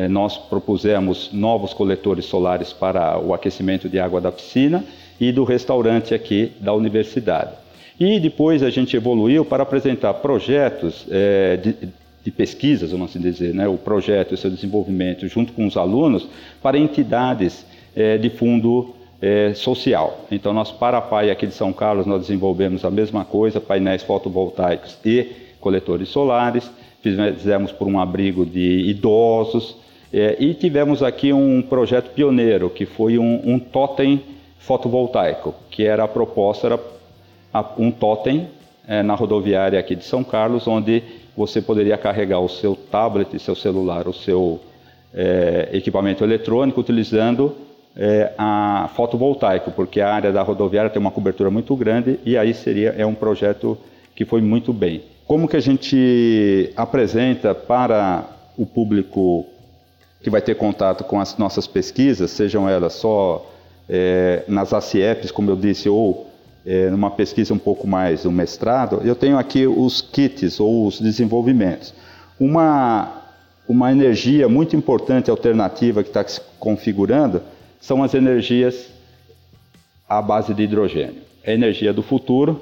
nós 0.10 0.38
propusemos 0.38 1.30
novos 1.32 1.74
coletores 1.74 2.26
solares 2.26 2.74
para 2.74 3.20
o 3.20 3.34
aquecimento 3.34 3.88
de 3.88 4.00
água 4.00 4.20
da 4.20 4.32
piscina 4.32 4.84
e 5.20 5.32
do 5.32 5.44
restaurante 5.44 6.14
aqui 6.14 6.52
da 6.60 6.74
universidade. 6.74 7.52
E 8.00 8.20
depois 8.20 8.64
a 8.64 8.70
gente 8.70 8.96
evoluiu 8.96 9.46
para 9.46 9.64
apresentar 9.64 10.16
projetos 10.16 11.06
é, 11.10 11.58
de, 11.58 11.76
de 12.24 12.32
pesquisas, 12.32 12.92
vamos 12.92 13.12
assim 13.12 13.20
dizer, 13.20 13.54
né, 13.54 13.68
o 13.68 13.78
projeto 13.78 14.34
e 14.34 14.38
seu 14.38 14.50
desenvolvimento 14.50 15.28
junto 15.28 15.54
com 15.54 15.68
os 15.68 15.78
alunos 15.78 16.28
para 16.62 16.78
entidades 16.78 17.66
é, 17.96 18.18
de 18.18 18.30
fundo 18.30 18.96
é, 19.22 19.54
social. 19.54 20.26
Então, 20.32 20.54
nós, 20.54 20.72
para 20.72 20.98
a 20.98 21.02
PAI 21.02 21.30
aqui 21.30 21.46
de 21.46 21.54
São 21.54 21.72
Carlos, 21.72 22.06
nós 22.06 22.22
desenvolvemos 22.22 22.84
a 22.84 22.92
mesma 22.92 23.24
coisa, 23.24 23.62
painéis 23.62 24.04
fotovoltaicos 24.04 24.98
e 25.06 25.28
coletores 25.60 26.10
solares, 26.10 26.70
fizemos 27.02 27.72
por 27.72 27.88
um 27.88 28.00
abrigo 28.00 28.46
de 28.46 28.90
idosos, 28.90 29.78
é, 30.14 30.36
e 30.40 30.54
tivemos 30.54 31.02
aqui 31.02 31.34
um 31.34 31.62
projeto 31.62 32.12
pioneiro, 32.12 32.70
que 32.70 32.86
foi 32.86 33.18
um, 33.18 33.42
um 33.44 33.58
totem 33.58 34.22
fotovoltaico, 34.60 35.56
que 35.72 35.84
era 35.84 36.04
a 36.04 36.08
proposta, 36.08 36.68
era 36.68 36.80
um 37.80 37.90
totem 37.90 38.48
é, 38.88 39.02
na 39.02 39.16
rodoviária 39.16 39.80
aqui 39.80 39.96
de 39.96 40.06
São 40.06 40.24
Carlos, 40.24 40.68
onde 40.68 41.02
você 41.36 41.62
poderia 41.62 41.98
carregar 41.98 42.40
o 42.40 42.48
seu 42.48 42.76
tablet, 42.76 43.40
seu 43.40 43.56
celular, 43.56 44.08
o 44.08 44.14
seu 44.14 44.60
é, 45.14 45.70
equipamento 45.74 46.24
eletrônico, 46.24 46.80
utilizando 46.80 47.56
é, 47.96 48.34
a 48.38 48.92
fotovoltaico, 48.96 49.72
porque 49.72 50.00
a 50.00 50.14
área 50.14 50.32
da 50.32 50.44
rodoviária 50.44 50.92
tem 50.92 51.00
uma 51.00 51.12
cobertura 51.12 51.50
muito 51.50 51.76
grande 51.76 52.20
e 52.24 52.38
aí 52.38 52.54
seria 52.54 52.90
é 52.98 53.06
um 53.06 53.16
projeto 53.16 53.76
que 54.16 54.26
foi 54.26 54.42
muito 54.42 54.72
bem. 54.72 55.02
Como 55.26 55.48
que 55.48 55.58
a 55.58 55.62
gente 55.62 56.72
apresenta 56.76 57.56
para 57.56 58.26
o 58.56 58.66
público 58.66 59.48
que 60.24 60.30
vai 60.30 60.42
ter 60.42 60.56
contato 60.56 61.04
com 61.04 61.20
as 61.20 61.38
nossas 61.38 61.68
pesquisas, 61.68 62.32
sejam 62.32 62.68
elas 62.68 62.94
só 62.94 63.46
é, 63.90 64.44
nas 64.48 64.74
ACIEPs, 64.74 65.30
como 65.32 65.52
eu 65.52 65.56
disse, 65.58 65.90
ou 65.90 66.32
é, 66.66 66.90
numa 66.90 67.12
pesquisa 67.12 67.54
um 67.54 67.58
pouco 67.58 67.86
mais, 67.86 68.26
um 68.26 68.32
mestrado, 68.32 69.02
eu 69.04 69.16
tenho 69.16 69.38
aqui 69.38 69.68
os 69.68 70.02
kits 70.02 70.62
ou 70.62 70.88
os 70.88 71.02
desenvolvimentos. 71.02 71.94
Uma, 72.40 73.22
uma 73.68 73.92
energia 73.92 74.48
muito 74.48 74.78
importante 74.78 75.30
alternativa 75.30 76.02
que 76.02 76.10
está 76.10 76.26
se 76.26 76.40
configurando 76.58 77.42
são 77.82 78.02
as 78.02 78.14
energias 78.14 78.88
à 80.08 80.22
base 80.22 80.54
de 80.54 80.64
hidrogênio. 80.64 81.22
É 81.44 81.52
a 81.52 81.54
energia 81.54 81.92
do 81.92 82.02
futuro. 82.02 82.62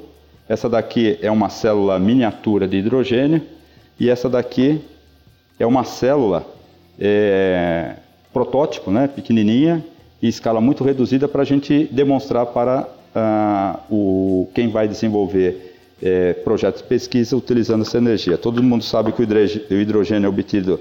Essa 0.49 0.67
daqui 0.67 1.19
é 1.21 1.29
uma 1.29 1.49
célula 1.49 1.99
miniatura 1.99 2.67
de 2.67 2.77
hidrogênio 2.77 3.43
e 3.99 4.09
essa 4.09 4.27
daqui 4.27 4.81
é 5.59 5.65
uma 5.65 5.83
célula 5.83 6.43
é, 7.01 7.95
protótipo, 8.31 8.91
né, 8.91 9.07
pequenininha 9.07 9.83
e 10.21 10.27
escala 10.27 10.61
muito 10.61 10.83
reduzida 10.83 11.27
para 11.27 11.41
a 11.41 11.45
gente 11.45 11.89
demonstrar 11.91 12.45
para 12.45 12.87
ah, 13.15 13.79
o, 13.89 14.47
quem 14.53 14.69
vai 14.69 14.87
desenvolver 14.87 15.75
é, 16.01 16.33
projetos 16.33 16.81
de 16.81 16.87
pesquisa 16.87 17.35
utilizando 17.35 17.81
essa 17.81 17.97
energia. 17.97 18.37
Todo 18.37 18.61
mundo 18.61 18.83
sabe 18.83 19.11
que 19.11 19.21
o 19.21 19.79
hidrogênio 19.81 20.27
é 20.27 20.29
obtido 20.29 20.79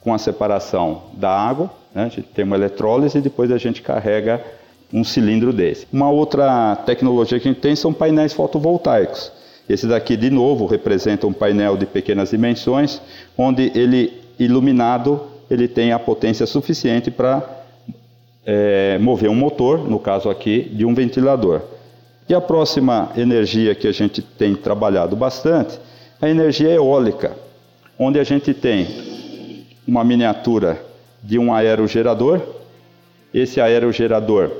com 0.00 0.12
a 0.12 0.18
separação 0.18 1.04
da 1.14 1.30
água 1.30 1.70
né? 1.94 2.04
A 2.04 2.08
gente 2.08 2.28
tem 2.34 2.44
uma 2.44 2.56
eletrólise 2.56 3.18
e 3.18 3.20
depois 3.20 3.50
a 3.52 3.58
gente 3.58 3.80
carrega 3.80 4.42
um 4.92 5.04
cilindro 5.04 5.52
desse. 5.52 5.86
Uma 5.92 6.10
outra 6.10 6.76
tecnologia 6.84 7.38
que 7.38 7.48
a 7.48 7.52
gente 7.52 7.60
tem 7.60 7.76
são 7.76 7.92
painéis 7.92 8.32
fotovoltaicos. 8.32 9.32
Esse 9.68 9.86
daqui, 9.86 10.16
de 10.16 10.28
novo, 10.28 10.66
representa 10.66 11.26
um 11.26 11.32
painel 11.32 11.76
de 11.76 11.86
pequenas 11.86 12.30
dimensões, 12.30 13.00
onde 13.38 13.72
ele, 13.74 14.12
iluminado, 14.38 15.22
ele 15.54 15.68
tem 15.68 15.92
a 15.92 15.98
potência 15.98 16.46
suficiente 16.46 17.10
para 17.10 17.42
é, 18.44 18.98
mover 18.98 19.30
um 19.30 19.34
motor, 19.34 19.88
no 19.88 19.98
caso 19.98 20.28
aqui, 20.28 20.62
de 20.62 20.84
um 20.84 20.94
ventilador. 20.94 21.62
E 22.28 22.34
a 22.34 22.40
próxima 22.40 23.12
energia 23.16 23.74
que 23.74 23.86
a 23.86 23.92
gente 23.92 24.22
tem 24.22 24.54
trabalhado 24.54 25.14
bastante 25.14 25.78
é 26.20 26.26
a 26.26 26.30
energia 26.30 26.70
eólica, 26.70 27.36
onde 27.98 28.18
a 28.18 28.24
gente 28.24 28.54
tem 28.54 28.86
uma 29.86 30.02
miniatura 30.02 30.82
de 31.22 31.38
um 31.38 31.52
aerogerador. 31.52 32.40
Esse 33.32 33.60
aerogerador 33.60 34.50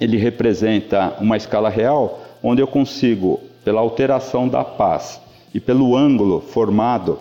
ele 0.00 0.16
representa 0.16 1.14
uma 1.20 1.36
escala 1.36 1.68
real 1.68 2.20
onde 2.42 2.60
eu 2.60 2.66
consigo, 2.66 3.40
pela 3.64 3.80
alteração 3.80 4.48
da 4.48 4.64
paz 4.64 5.20
e 5.54 5.60
pelo 5.60 5.96
ângulo 5.96 6.40
formado 6.40 7.18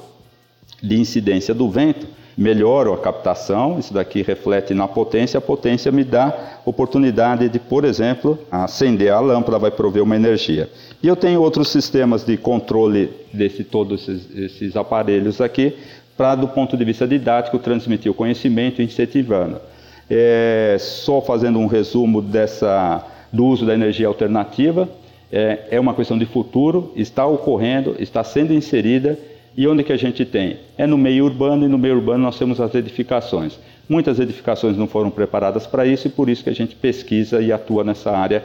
de 0.81 0.99
incidência 0.99 1.53
do 1.53 1.69
vento, 1.69 2.07
melhoro 2.41 2.91
a 2.91 2.97
captação, 2.97 3.77
isso 3.77 3.93
daqui 3.93 4.23
reflete 4.23 4.73
na 4.73 4.87
potência, 4.87 5.37
a 5.37 5.41
potência 5.41 5.91
me 5.91 6.03
dá 6.03 6.59
oportunidade 6.65 7.47
de, 7.47 7.59
por 7.59 7.85
exemplo, 7.85 8.37
acender 8.49 9.13
a 9.13 9.19
lâmpada, 9.19 9.59
vai 9.59 9.69
prover 9.69 10.01
uma 10.01 10.15
energia. 10.15 10.67
E 11.03 11.07
eu 11.07 11.15
tenho 11.15 11.39
outros 11.39 11.69
sistemas 11.69 12.25
de 12.25 12.37
controle 12.37 13.11
desse 13.31 13.63
todos 13.63 14.09
esses, 14.09 14.35
esses 14.35 14.75
aparelhos 14.75 15.39
aqui, 15.39 15.75
para, 16.17 16.33
do 16.33 16.47
ponto 16.47 16.75
de 16.75 16.83
vista 16.83 17.07
didático, 17.07 17.59
transmitir 17.59 18.11
o 18.11 18.15
conhecimento, 18.15 18.81
incentivando. 18.81 19.61
É, 20.09 20.77
só 20.79 21.21
fazendo 21.21 21.59
um 21.59 21.67
resumo 21.67 22.21
dessa, 22.21 23.05
do 23.31 23.45
uso 23.45 23.65
da 23.67 23.73
energia 23.73 24.07
alternativa, 24.07 24.89
é, 25.31 25.67
é 25.71 25.79
uma 25.79 25.93
questão 25.93 26.17
de 26.17 26.25
futuro, 26.25 26.91
está 26.95 27.25
ocorrendo, 27.25 27.95
está 27.99 28.23
sendo 28.23 28.51
inserida 28.51 29.17
e 29.55 29.67
onde 29.67 29.83
que 29.83 29.91
a 29.91 29.97
gente 29.97 30.25
tem? 30.25 30.57
É 30.77 30.87
no 30.87 30.97
meio 30.97 31.25
urbano 31.25 31.65
e 31.65 31.67
no 31.67 31.77
meio 31.77 31.95
urbano 31.95 32.23
nós 32.23 32.37
temos 32.37 32.59
as 32.61 32.73
edificações. 32.73 33.59
Muitas 33.89 34.19
edificações 34.19 34.77
não 34.77 34.87
foram 34.87 35.09
preparadas 35.09 35.67
para 35.67 35.85
isso 35.85 36.07
e 36.07 36.09
por 36.09 36.29
isso 36.29 36.43
que 36.43 36.49
a 36.49 36.55
gente 36.55 36.75
pesquisa 36.75 37.41
e 37.41 37.51
atua 37.51 37.83
nessa 37.83 38.11
área 38.11 38.43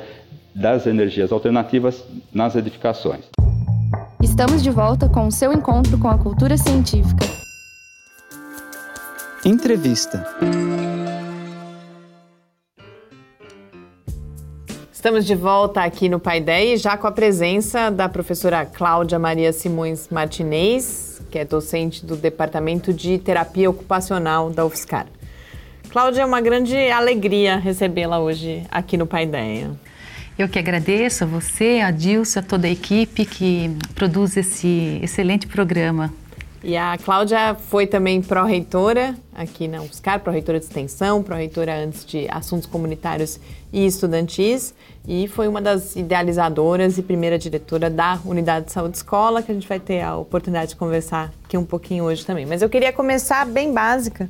das 0.54 0.86
energias 0.86 1.30
alternativas 1.30 2.02
nas 2.32 2.56
edificações. 2.56 3.26
Estamos 4.22 4.62
de 4.62 4.70
volta 4.70 5.08
com 5.08 5.26
o 5.26 5.32
seu 5.32 5.52
encontro 5.52 5.98
com 5.98 6.08
a 6.08 6.18
cultura 6.18 6.56
científica. 6.56 7.24
Entrevista. 9.44 10.26
Estamos 15.06 15.24
de 15.24 15.36
volta 15.36 15.82
aqui 15.82 16.08
no 16.08 16.18
Pai 16.18 16.38
Ideia, 16.38 16.76
já 16.76 16.96
com 16.96 17.06
a 17.06 17.12
presença 17.12 17.90
da 17.90 18.08
professora 18.08 18.66
Cláudia 18.66 19.20
Maria 19.20 19.52
Simões 19.52 20.08
Martinez, 20.10 21.22
que 21.30 21.38
é 21.38 21.44
docente 21.44 22.04
do 22.04 22.16
Departamento 22.16 22.92
de 22.92 23.16
Terapia 23.16 23.70
Ocupacional 23.70 24.50
da 24.50 24.66
UFSCar. 24.66 25.06
Cláudia, 25.90 26.22
é 26.22 26.24
uma 26.24 26.40
grande 26.40 26.76
alegria 26.90 27.56
recebê-la 27.56 28.18
hoje 28.18 28.64
aqui 28.68 28.96
no 28.96 29.06
Pai 29.06 29.22
Ideia. 29.22 29.70
Eu 30.36 30.48
que 30.48 30.58
agradeço 30.58 31.22
a 31.22 31.26
você, 31.28 31.78
a 31.84 31.92
Dilson, 31.92 32.40
a 32.40 32.42
toda 32.42 32.66
a 32.66 32.70
equipe 32.70 33.24
que 33.24 33.70
produz 33.94 34.36
esse 34.36 34.98
excelente 35.00 35.46
programa. 35.46 36.12
E 36.68 36.76
a 36.76 36.98
Cláudia 36.98 37.54
foi 37.54 37.86
também 37.86 38.20
pró-reitora 38.20 39.14
aqui 39.32 39.68
na 39.68 39.80
UFSCar, 39.82 40.18
pró-reitora 40.18 40.58
de 40.58 40.64
extensão, 40.64 41.22
pró-reitora 41.22 41.72
antes 41.76 42.04
de 42.04 42.26
assuntos 42.28 42.66
comunitários 42.66 43.38
e 43.72 43.86
estudantis, 43.86 44.74
e 45.06 45.28
foi 45.28 45.46
uma 45.46 45.62
das 45.62 45.94
idealizadoras 45.94 46.98
e 46.98 47.04
primeira 47.04 47.38
diretora 47.38 47.88
da 47.88 48.18
Unidade 48.24 48.66
de 48.66 48.72
Saúde 48.72 48.96
Escola, 48.96 49.44
que 49.44 49.52
a 49.52 49.54
gente 49.54 49.68
vai 49.68 49.78
ter 49.78 50.00
a 50.00 50.16
oportunidade 50.16 50.70
de 50.70 50.76
conversar 50.76 51.32
aqui 51.44 51.56
um 51.56 51.64
pouquinho 51.64 52.02
hoje 52.02 52.26
também. 52.26 52.44
Mas 52.44 52.62
eu 52.62 52.68
queria 52.68 52.92
começar 52.92 53.46
bem 53.46 53.72
básica, 53.72 54.28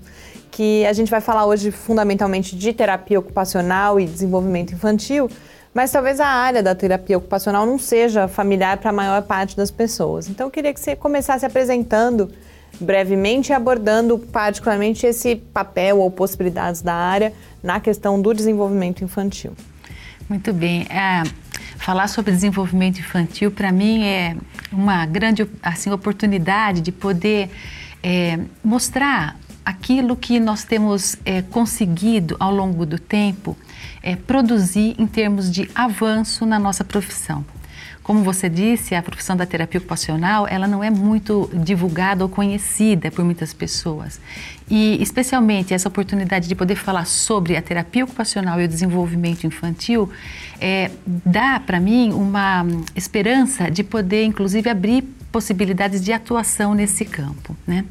que 0.51 0.85
a 0.85 0.93
gente 0.93 1.11
vai 1.11 1.23
falar 1.23 1.47
hoje 1.47 1.71
fundamentalmente 1.71 2.55
de 2.55 2.71
terapia 2.71 3.19
ocupacional 3.19 3.99
e 3.99 4.05
desenvolvimento 4.05 4.75
infantil, 4.75 5.31
mas 5.77 5.93
talvez 5.93 6.21
a 6.21 6.27
área 6.27 6.63
da 6.63 6.75
terapia 6.75 7.19
ocupacional 7.19 7.67
não 7.67 7.79
seja 7.79 8.27
familiar 8.27 8.79
para 8.79 8.89
a 8.89 8.93
maior 8.95 9.21
parte 9.21 9.55
das 9.55 9.71
pessoas. 9.71 10.27
Então 10.27 10.47
eu 10.47 10.51
queria 10.51 10.73
que 10.73 10.81
você 10.81 10.97
começasse 10.97 11.45
apresentando 11.45 12.33
brevemente 12.81 13.53
abordando 13.53 14.19
particularmente 14.19 15.05
esse 15.05 15.37
papel 15.37 15.99
ou 15.99 16.11
possibilidades 16.11 16.81
da 16.81 16.95
área 16.95 17.31
na 17.63 17.79
questão 17.79 18.23
do 18.23 18.33
desenvolvimento 18.33 19.05
infantil. 19.05 19.53
Muito 20.27 20.51
bem. 20.51 20.87
É, 20.89 21.23
falar 21.77 22.09
sobre 22.09 22.33
desenvolvimento 22.33 22.99
infantil 22.99 23.51
para 23.51 23.71
mim 23.71 24.03
é 24.03 24.35
uma 24.73 25.05
grande 25.05 25.47
assim 25.63 25.91
oportunidade 25.91 26.81
de 26.81 26.91
poder 26.91 27.51
é, 28.03 28.39
mostrar 28.65 29.39
aquilo 29.63 30.17
que 30.17 30.41
nós 30.41 30.65
temos 30.65 31.19
é, 31.23 31.43
conseguido 31.43 32.35
ao 32.41 32.51
longo 32.51 32.87
do 32.87 32.99
tempo 32.99 33.55
é, 34.03 34.17
produzir 34.17 34.95
em 34.99 35.07
termos 35.07 35.51
de 35.51 35.71
avanço 35.75 36.45
na 36.47 36.59
nossa 36.59 36.85
profissão. 36.85 37.45
Como 38.07 38.23
você 38.23 38.49
disse, 38.49 38.95
a 38.95 39.03
profissão 39.03 39.37
da 39.37 39.45
terapia 39.45 39.79
ocupacional, 39.79 40.47
ela 40.47 40.69
não 40.69 40.85
é 40.85 40.89
muito 40.89 41.51
divulgada 41.53 42.23
ou 42.23 42.31
conhecida 42.31 43.11
por 43.11 43.25
muitas 43.25 43.53
pessoas. 43.53 44.21
E 44.71 44.97
especialmente 45.03 45.75
essa 45.75 45.89
oportunidade 45.89 46.47
de 46.47 46.55
poder 46.55 46.77
falar 46.77 47.05
sobre 47.05 47.57
a 47.57 47.63
terapia 47.63 48.05
ocupacional 48.05 48.61
e 48.61 48.65
o 48.65 48.69
desenvolvimento 48.69 49.45
infantil 49.45 50.09
é, 50.61 50.93
dá 51.05 51.59
para 51.59 51.81
mim 51.81 52.13
uma 52.13 52.65
esperança 52.95 53.69
de 53.69 53.83
poder, 53.83 54.23
inclusive, 54.23 54.71
abrir 54.71 55.03
possibilidades 55.37 56.03
de 56.03 56.15
atuação 56.15 56.73
nesse 56.73 57.05
campo. 57.05 57.55
Né? 57.67 57.85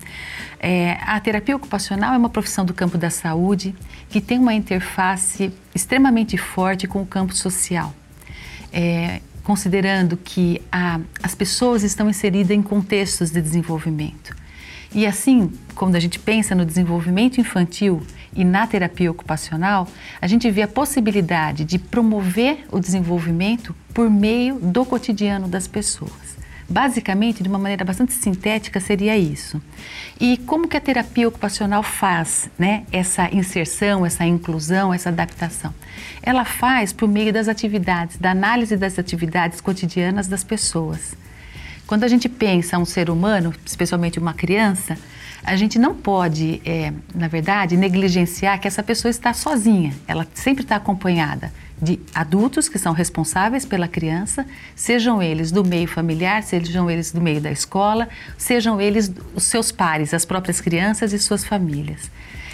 É, 0.60 0.98
a 1.06 1.20
terapia 1.20 1.56
ocupacional 1.56 2.16
é 2.16 2.18
uma 2.18 2.28
profissão 2.28 2.66
do 2.66 2.74
campo 2.74 2.98
da 2.98 3.12
saúde 3.12 3.76
que 4.10 4.20
tem 4.20 4.40
uma 4.40 4.56
interface 4.56 5.54
extremamente 5.76 6.38
forte 6.40 6.88
com 6.88 7.04
o 7.04 7.06
campo 7.06 7.36
social. 7.36 7.94
É, 8.74 9.22
considerando 9.44 10.18
que 10.18 10.60
a, 10.72 11.00
as 11.22 11.36
pessoas 11.36 11.84
estão 11.84 12.10
inseridas 12.10 12.50
em 12.50 12.64
contextos 12.64 13.30
de 13.30 13.40
desenvolvimento. 13.40 14.36
E 14.92 15.06
assim, 15.06 15.52
quando 15.76 15.94
a 15.94 16.00
gente 16.00 16.18
pensa 16.18 16.56
no 16.56 16.66
desenvolvimento 16.66 17.40
infantil 17.40 18.02
e 18.36 18.44
na 18.44 18.66
terapia 18.66 19.12
ocupacional, 19.12 19.88
a 20.20 20.26
gente 20.26 20.50
vê 20.50 20.64
a 20.64 20.68
possibilidade 20.68 21.64
de 21.64 21.78
promover 21.78 22.66
o 22.72 22.80
desenvolvimento 22.80 23.76
por 23.94 24.10
meio 24.10 24.56
do 24.56 24.84
cotidiano 24.84 25.48
das 25.48 25.68
pessoas. 25.68 26.35
Basicamente, 26.68 27.44
de 27.44 27.50
uma 27.50 27.60
maneira 27.60 27.86
bastante 27.86 28.14
sintética, 28.14 28.80
seria 28.80 29.16
isso. 29.16 29.62
E 30.20 30.38
como 30.38 30.68
que 30.68 30.76
a 30.76 30.82
terapia 30.82 31.28
ocupacional 31.28 31.84
faz 31.84 32.50
né, 32.58 32.86
essa 32.92 33.30
inserção, 33.34 34.06
essa 34.06 34.26
inclusão, 34.26 34.94
essa 34.94 35.10
adaptação? 35.10 35.74
Ela 36.24 36.44
faz 36.44 36.92
por 36.92 37.08
meio 37.08 37.32
das 37.32 37.48
atividades, 37.48 38.18
da 38.18 38.32
análise 38.32 38.76
das 38.76 38.98
atividades 38.98 39.62
cotidianas 39.62 40.28
das 40.28 40.44
pessoas. 40.44 41.16
Quando 41.86 42.04
a 42.04 42.08
gente 42.08 42.28
pensa 42.28 42.80
um 42.80 42.86
ser 42.86 43.12
humano, 43.12 43.54
especialmente 43.64 44.18
uma 44.18 44.34
criança, 44.34 44.98
a 45.46 45.56
gente 45.56 45.78
não 45.78 45.94
pode, 45.94 46.60
é, 46.66 46.92
na 47.14 47.28
verdade, 47.28 47.78
negligenciar 47.78 48.60
que 48.60 48.68
essa 48.68 48.82
pessoa 48.82 49.12
está 49.12 49.32
sozinha, 49.32 49.94
ela 50.08 50.26
sempre 50.34 50.64
está 50.64 50.76
acompanhada 50.76 51.54
de 51.80 52.00
adultos 52.16 52.68
que 52.68 52.80
são 52.80 52.94
responsáveis 52.94 53.66
pela 53.66 53.88
criança, 53.88 54.46
sejam 54.76 55.22
eles 55.22 55.52
do 55.52 55.64
meio 55.64 55.88
familiar, 55.88 56.42
sejam 56.42 56.90
eles 56.90 57.12
do 57.12 57.22
meio 57.22 57.40
da 57.40 57.52
escola, 57.52 58.10
sejam 58.38 58.82
eles 58.82 59.12
os 59.36 59.44
seus 59.44 59.72
pares, 59.72 60.14
as 60.14 60.26
próprias 60.26 60.60
crianças 60.60 61.14
e 61.14 61.20
suas 61.20 61.46
famílias. 61.46 62.10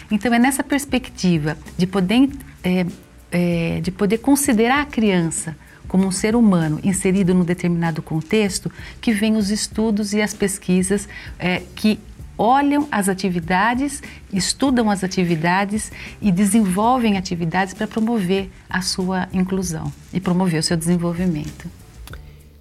Então 0.10 0.34
é 0.34 0.39
nessa 0.39 0.63
perspectiva 0.63 1.58
de 1.77 1.88
poder, 1.88 2.30
é, 2.63 2.86
é, 3.32 3.80
de 3.82 3.91
poder 3.91 4.17
considerar 4.17 4.82
a 4.82 4.86
criança 4.86 5.56
como 5.88 6.06
um 6.06 6.12
ser 6.12 6.36
humano 6.36 6.80
inserido 6.84 7.34
num 7.34 7.43
determinado 7.43 8.01
contexto 8.01 8.71
que 8.99 9.13
vem 9.13 9.36
os 9.36 9.51
estudos 9.51 10.13
e 10.13 10.21
as 10.21 10.34
pesquisas 10.34 11.08
é, 11.38 11.62
que 11.75 11.99
olham 12.41 12.88
as 12.91 13.08
atividades, 13.08 14.01
estudam 14.34 14.89
as 14.89 15.04
atividades 15.04 15.91
e 16.19 16.32
desenvolvem 16.32 17.15
atividades 17.15 17.75
para 17.75 17.86
promover 17.86 18.49
a 18.67 18.82
sua 18.82 19.30
inclusão 19.32 19.93
e 20.12 20.19
promover 20.19 20.60
o 20.60 20.63
seu 20.63 20.75
desenvolvimento. 20.75 21.69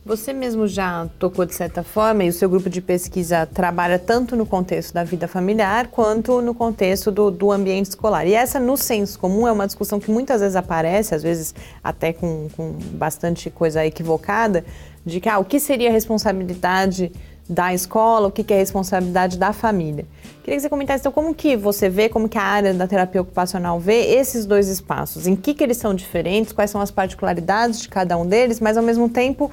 Você 0.05 0.33
mesmo 0.33 0.67
já 0.67 1.09
tocou 1.19 1.47
de 1.47 1.55
certa 1.55 1.83
forma, 1.83 2.25
e 2.25 2.29
o 2.29 2.33
seu 2.33 2.49
grupo 2.49 2.69
de 2.69 2.81
pesquisa 2.81 3.47
trabalha 3.47 3.99
tanto 3.99 4.35
no 4.35 4.45
contexto 4.45 4.93
da 4.93 5.05
vida 5.05 5.29
familiar 5.29 5.87
quanto 5.89 6.43
no 6.43 6.55
contexto 6.55 7.11
do, 7.11 7.31
do, 7.31 7.53
ambiente 7.53 7.91
escolar. 7.91 8.27
E 8.27 8.35
essa, 8.35 8.59
no 8.59 8.77
senso 8.77 9.19
comum, 9.19 9.47
é 9.47 9.53
uma 9.53 9.67
discussão 9.67 10.01
que 10.01 10.11
muitas 10.11 10.41
vezes 10.41 10.57
aparece, 10.57 11.15
às 11.15 11.23
vezes 11.23 11.55
até 11.85 12.13
com, 12.13 12.49
com 12.57 12.73
bastante 12.95 13.51
coisa 13.51 13.87
equivocada, 13.87 14.65
de 15.07 15.21
que 15.21 15.29
ah, 15.29 15.39
o 15.39 15.45
que 15.45 15.61
seria 15.61 15.89
a 15.91 15.93
responsabilidade 15.93 17.13
da 17.51 17.75
escola, 17.75 18.29
o 18.29 18.31
que 18.31 18.51
é 18.53 18.57
responsabilidade 18.57 19.37
da 19.37 19.53
família. 19.53 20.07
Queria 20.45 20.57
que 20.57 20.63
você 20.63 20.69
comentasse 20.69 21.03
então 21.03 21.11
como 21.11 21.35
que 21.35 21.57
você 21.57 21.89
vê, 21.89 22.09
como 22.09 22.29
que 22.29 22.39
a 22.39 22.43
área 22.43 22.73
da 22.73 22.87
terapia 22.87 23.21
ocupacional 23.21 23.81
vê 23.81 24.15
esses 24.15 24.47
dois 24.47 24.69
espaços, 24.69 25.27
em 25.27 25.35
que, 25.35 25.53
que 25.53 25.65
eles 25.65 25.77
são 25.77 25.93
diferentes, 25.93 26.53
quais 26.53 26.71
são 26.71 26.81
as 26.81 26.93
particularidades 26.93 27.81
de 27.81 27.89
cada 27.89 28.17
um 28.17 28.25
deles, 28.25 28.61
mas 28.61 28.77
ao 28.77 28.85
mesmo 28.85 29.09
tempo 29.09 29.51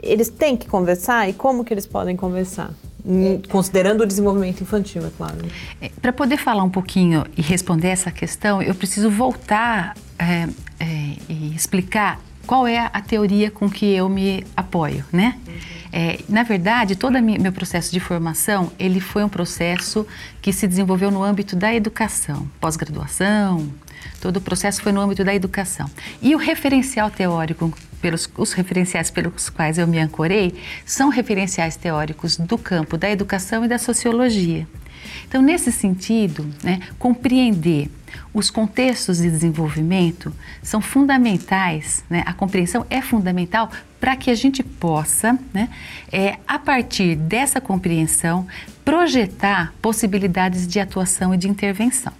eles 0.00 0.28
têm 0.28 0.56
que 0.56 0.68
conversar 0.68 1.28
e 1.28 1.32
como 1.32 1.64
que 1.64 1.74
eles 1.74 1.86
podem 1.86 2.16
conversar? 2.16 2.70
Considerando 3.50 4.02
o 4.02 4.06
desenvolvimento 4.06 4.60
infantil, 4.60 5.04
é 5.04 5.10
claro. 5.16 5.36
É, 5.80 5.90
Para 6.00 6.12
poder 6.12 6.36
falar 6.36 6.62
um 6.62 6.70
pouquinho 6.70 7.24
e 7.36 7.42
responder 7.42 7.88
essa 7.88 8.12
questão, 8.12 8.62
eu 8.62 8.74
preciso 8.74 9.10
voltar 9.10 9.96
é, 10.18 10.48
é, 10.78 11.16
e 11.28 11.54
explicar 11.54 12.20
qual 12.46 12.66
é 12.66 12.78
a 12.78 13.00
teoria 13.00 13.50
com 13.50 13.68
que 13.68 13.86
eu 13.86 14.08
me 14.08 14.44
apoio, 14.56 15.04
né? 15.12 15.38
Uhum. 15.46 15.79
É, 15.92 16.20
na 16.28 16.42
verdade, 16.42 16.94
todo 16.94 17.20
meu 17.20 17.52
processo 17.52 17.90
de 17.90 17.98
formação, 17.98 18.70
ele 18.78 19.00
foi 19.00 19.24
um 19.24 19.28
processo 19.28 20.06
que 20.40 20.52
se 20.52 20.66
desenvolveu 20.66 21.10
no 21.10 21.22
âmbito 21.22 21.56
da 21.56 21.74
educação, 21.74 22.48
pós-graduação, 22.60 23.68
todo 24.20 24.36
o 24.36 24.40
processo 24.40 24.82
foi 24.82 24.92
no 24.92 25.00
âmbito 25.00 25.24
da 25.24 25.34
educação. 25.34 25.90
E 26.22 26.34
o 26.34 26.38
referencial 26.38 27.10
teórico, 27.10 27.72
pelos, 28.00 28.30
os 28.36 28.52
referenciais 28.52 29.10
pelos 29.10 29.50
quais 29.50 29.78
eu 29.78 29.86
me 29.86 29.98
ancorei, 29.98 30.54
são 30.86 31.08
referenciais 31.08 31.76
teóricos 31.76 32.36
do 32.36 32.56
campo 32.56 32.96
da 32.96 33.10
educação 33.10 33.64
e 33.64 33.68
da 33.68 33.78
sociologia. 33.78 34.66
Então, 35.26 35.42
nesse 35.42 35.72
sentido, 35.72 36.46
né, 36.62 36.80
compreender 36.98 37.90
os 38.32 38.50
contextos 38.50 39.18
de 39.18 39.30
desenvolvimento 39.30 40.32
são 40.62 40.80
fundamentais, 40.80 42.04
né, 42.08 42.22
a 42.26 42.32
compreensão 42.32 42.86
é 42.90 43.00
fundamental 43.00 43.70
para 44.00 44.16
que 44.16 44.30
a 44.30 44.34
gente 44.34 44.62
possa, 44.62 45.38
né, 45.52 45.68
é, 46.10 46.38
a 46.48 46.58
partir 46.58 47.14
dessa 47.14 47.60
compreensão, 47.60 48.46
projetar 48.84 49.74
possibilidades 49.82 50.66
de 50.66 50.80
atuação 50.80 51.34
e 51.34 51.36
de 51.36 51.48
intervenção. 51.48 52.12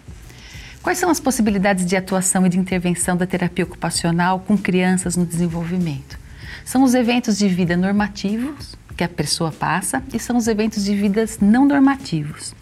Quais 0.82 0.98
são 0.98 1.10
as 1.10 1.18
possibilidades 1.20 1.84
de 1.84 1.96
atuação 1.96 2.46
e 2.46 2.48
de 2.48 2.58
intervenção 2.58 3.16
da 3.16 3.26
terapia 3.26 3.64
ocupacional 3.64 4.40
com 4.40 4.56
crianças 4.56 5.16
no 5.16 5.26
desenvolvimento? 5.26 6.18
São 6.64 6.82
os 6.82 6.94
eventos 6.94 7.36
de 7.36 7.48
vida 7.48 7.76
normativos 7.76 8.76
que 8.96 9.04
a 9.04 9.08
pessoa 9.08 9.50
passa 9.50 10.02
e 10.12 10.18
são 10.18 10.36
os 10.36 10.46
eventos 10.46 10.84
de 10.84 10.94
vidas 10.94 11.38
não 11.40 11.66
normativos. 11.66 12.54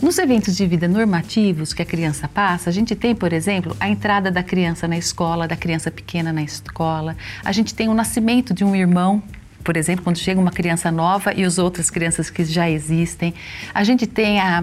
Nos 0.00 0.18
eventos 0.18 0.54
de 0.54 0.66
vida 0.66 0.86
normativos 0.86 1.72
que 1.72 1.80
a 1.80 1.84
criança 1.84 2.28
passa, 2.28 2.68
a 2.68 2.72
gente 2.72 2.94
tem, 2.94 3.14
por 3.14 3.32
exemplo, 3.32 3.74
a 3.80 3.88
entrada 3.88 4.30
da 4.30 4.42
criança 4.42 4.86
na 4.86 4.98
escola, 4.98 5.48
da 5.48 5.56
criança 5.56 5.90
pequena 5.90 6.32
na 6.32 6.42
escola, 6.42 7.16
a 7.42 7.50
gente 7.50 7.74
tem 7.74 7.88
o 7.88 7.94
nascimento 7.94 8.52
de 8.52 8.64
um 8.64 8.74
irmão 8.74 9.22
por 9.64 9.76
exemplo, 9.76 10.04
quando 10.04 10.16
chega 10.16 10.40
uma 10.40 10.52
criança 10.52 10.92
nova 10.92 11.34
e 11.34 11.42
as 11.42 11.58
outras 11.58 11.90
crianças 11.90 12.30
que 12.30 12.44
já 12.44 12.70
existem. 12.70 13.34
A 13.74 13.82
gente 13.82 14.06
tem 14.06 14.38
a 14.38 14.62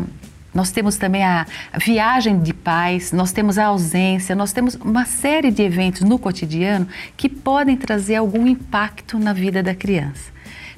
nós 0.54 0.72
temos 0.72 0.98
também 0.98 1.24
a 1.24 1.48
viagem 1.84 2.40
de 2.40 2.54
pais, 2.54 3.12
nós 3.12 3.32
temos 3.32 3.58
a 3.58 3.66
ausência, 3.66 4.36
nós 4.36 4.54
temos 4.54 4.76
uma 4.76 5.04
série 5.04 5.50
de 5.50 5.64
eventos 5.64 6.02
no 6.02 6.20
cotidiano 6.20 6.88
que 7.18 7.28
podem 7.28 7.76
trazer 7.76 8.16
algum 8.16 8.48
impacto 8.48 9.18
na 9.18 9.34
vida 9.34 9.64
da 9.64 9.74
criança. 9.74 10.32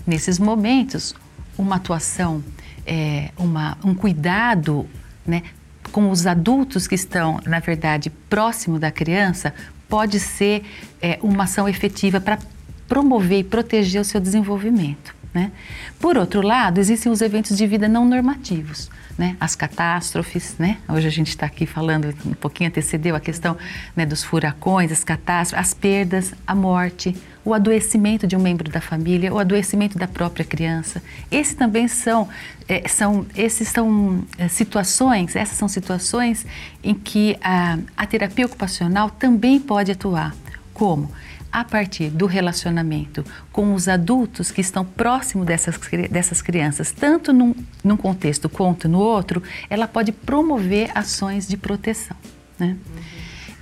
Nesses 0.08 0.40
momentos, 0.40 1.14
uma 1.58 1.76
atuação, 1.76 2.42
é, 2.86 3.32
uma, 3.38 3.78
um 3.84 3.94
cuidado 3.94 4.88
né, 5.26 5.44
com 5.92 6.10
os 6.10 6.28
adultos 6.28 6.88
que 6.88 6.96
estão, 6.96 7.40
na 7.46 7.60
verdade, 7.60 8.10
próximo 8.30 8.80
da 8.80 8.92
criança, 8.92 9.54
pode 9.88 10.20
ser 10.20 10.64
é, 11.02 11.20
uma 11.22 11.44
ação 11.44 11.68
efetiva 11.70 12.20
para 12.20 12.40
promover 12.88 13.40
e 13.40 13.44
proteger 13.44 14.02
o 14.02 14.06
seu 14.06 14.20
desenvolvimento. 14.20 15.16
Né? 15.34 15.52
Por 16.00 16.18
outro 16.18 16.42
lado, 16.42 16.80
existem 16.80 17.12
os 17.12 17.22
eventos 17.22 17.58
de 17.58 17.68
vida 17.68 17.88
não 17.88 18.06
normativos 18.06 18.90
né, 19.18 19.36
as 19.40 19.56
catástrofes, 19.56 20.56
né? 20.60 20.78
Hoje 20.90 21.08
a 21.08 21.12
gente 21.12 21.30
está 21.30 21.46
aqui 21.46 21.66
falando, 21.66 22.14
um 22.26 22.34
pouquinho 22.34 22.70
antecedeu 22.70 23.16
a 23.16 23.20
questão 23.20 23.58
né, 23.96 24.06
dos 24.06 24.24
furacões, 24.24 24.92
as 24.92 25.04
catástrofes, 25.04 25.68
as 25.68 25.74
perdas, 25.74 26.34
a 26.46 26.54
morte, 26.54 27.16
o 27.46 27.54
adoecimento 27.54 28.26
de 28.26 28.36
um 28.36 28.40
membro 28.40 28.70
da 28.72 28.82
família, 28.82 29.32
o 29.32 29.38
adoecimento 29.38 29.98
da 29.98 30.08
própria 30.08 30.44
criança. 30.44 31.02
Esses 31.32 31.54
também 31.54 31.88
são, 31.88 32.28
é, 32.68 32.88
são, 32.88 33.26
esses 33.38 33.70
são 33.70 34.26
é, 34.38 34.48
situações, 34.48 35.36
essas 35.36 35.56
são 35.56 35.68
situações 35.68 36.46
em 36.84 36.96
que 36.96 37.38
a, 37.42 37.78
a 37.96 38.08
terapia 38.08 38.48
ocupacional 38.48 39.12
também 39.12 39.60
pode 39.60 39.92
atuar. 39.92 40.36
Como? 40.74 41.10
a 41.52 41.64
partir 41.64 42.10
do 42.10 42.26
relacionamento 42.26 43.24
com 43.50 43.74
os 43.74 43.88
adultos 43.88 44.52
que 44.52 44.60
estão 44.60 44.84
próximos 44.84 45.46
dessas, 45.46 45.80
dessas 46.12 46.42
crianças, 46.42 46.92
tanto 46.92 47.32
num, 47.32 47.56
num 47.82 47.96
contexto 47.96 48.50
quanto 48.50 48.90
no 48.90 49.00
outro, 49.00 49.42
ela 49.70 49.88
pode 49.88 50.12
promover 50.12 50.92
ações 50.94 51.48
de 51.48 51.56
proteção. 51.56 52.18
Né? 52.60 52.76
Uhum. 52.76 53.02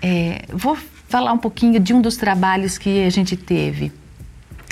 É, 0.01 0.41
vou 0.51 0.75
falar 1.13 1.31
um 1.31 1.37
pouquinho 1.37 1.79
de 1.79 1.93
um 1.93 2.01
dos 2.01 2.17
trabalhos 2.17 2.79
que 2.79 3.05
a 3.05 3.09
gente 3.11 3.37
teve. 3.37 3.91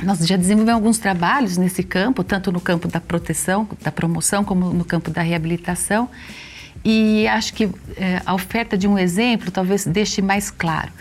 Nós 0.01 0.25
já 0.25 0.35
desenvolvemos 0.35 0.73
alguns 0.73 0.97
trabalhos 0.97 1.55
nesse 1.55 1.83
campo, 1.83 2.23
tanto 2.23 2.51
no 2.51 2.59
campo 2.59 2.87
da 2.87 2.99
proteção, 2.99 3.69
da 3.83 3.91
promoção, 3.91 4.43
como 4.43 4.73
no 4.73 4.83
campo 4.83 5.11
da 5.11 5.21
reabilitação. 5.21 6.09
E 6.83 7.27
acho 7.27 7.53
que 7.53 7.69
é, 7.95 8.23
a 8.25 8.33
oferta 8.33 8.75
de 8.75 8.87
um 8.87 8.97
exemplo 8.97 9.51
talvez 9.51 9.85
deixe 9.85 10.19
mais 10.19 10.49
claro. 10.49 10.91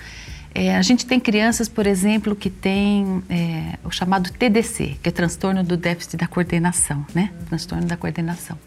É, 0.55 0.77
a 0.77 0.83
gente 0.83 1.07
tem 1.07 1.19
crianças, 1.19 1.71
por 1.71 1.87
exemplo, 1.87 2.37
que 2.37 2.51
têm 2.51 3.23
é, 3.31 3.79
o 3.83 3.91
chamado 3.91 4.31
TDC, 4.31 4.99
que 5.03 5.09
é 5.09 5.13
transtorno 5.13 5.65
do 5.65 5.75
déficit 5.75 6.19
da 6.19 6.27
coordenação, 6.27 7.07
né? 7.15 7.31
Transtorno 7.49 7.87
da 7.87 7.97
coordenação. 7.97 8.59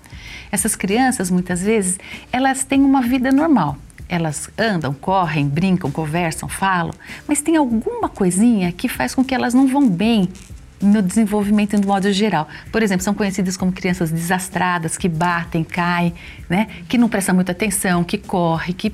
Essas 0.51 0.75
crianças, 0.75 1.29
muitas 1.29 1.61
vezes, 1.61 1.99
elas 2.31 2.63
têm 2.63 2.81
uma 2.81 3.03
vida 3.03 3.31
normal. 3.31 3.77
Elas 4.07 4.49
andam, 4.57 4.93
correm, 4.93 5.47
brincam, 5.47 5.89
conversam, 5.89 6.47
falam, 6.47 6.93
mas 7.27 7.41
tem 7.41 7.55
alguma 7.55 8.09
coisinha 8.09 8.71
que 8.71 8.87
faz 8.87 9.15
com 9.15 9.23
que 9.23 9.33
elas 9.33 9.53
não 9.53 9.67
vão 9.67 9.89
bem 9.89 10.29
no 10.83 11.01
desenvolvimento 11.01 11.77
no 11.77 11.87
modo 11.87 12.11
geral. 12.11 12.47
Por 12.71 12.83
exemplo, 12.83 13.03
são 13.03 13.13
conhecidas 13.13 13.55
como 13.55 13.71
crianças 13.71 14.11
desastradas, 14.11 14.97
que 14.97 15.07
batem, 15.07 15.63
caem, 15.63 16.13
né? 16.49 16.67
que 16.87 16.97
não 16.97 17.07
prestam 17.07 17.33
muita 17.33 17.53
atenção, 17.53 18.03
que 18.03 18.17
correm, 18.17 18.73
que... 18.73 18.93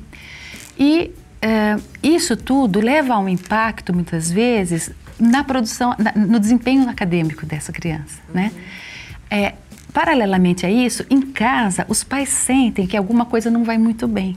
E 0.78 1.12
é, 1.42 1.78
isso 2.02 2.38
tudo 2.38 2.80
leva 2.80 3.16
a 3.16 3.20
um 3.20 3.28
impacto, 3.28 3.94
muitas 3.94 4.32
vezes, 4.32 4.92
na 5.20 5.44
produção, 5.44 5.96
na, 5.98 6.14
no 6.14 6.40
desempenho 6.40 6.88
acadêmico 6.88 7.46
dessa 7.46 7.72
criança, 7.72 8.20
uhum. 8.30 8.36
né? 8.36 8.52
É, 9.30 9.54
paralelamente 9.94 10.66
a 10.66 10.72
isso, 10.72 11.06
em 11.10 11.22
casa, 11.22 11.86
os 11.90 12.04
pais 12.04 12.30
sentem 12.30 12.88
que 12.88 12.96
alguma 12.96 13.26
coisa 13.26 13.50
não 13.50 13.64
vai 13.64 13.78
muito 13.78 14.08
bem? 14.08 14.36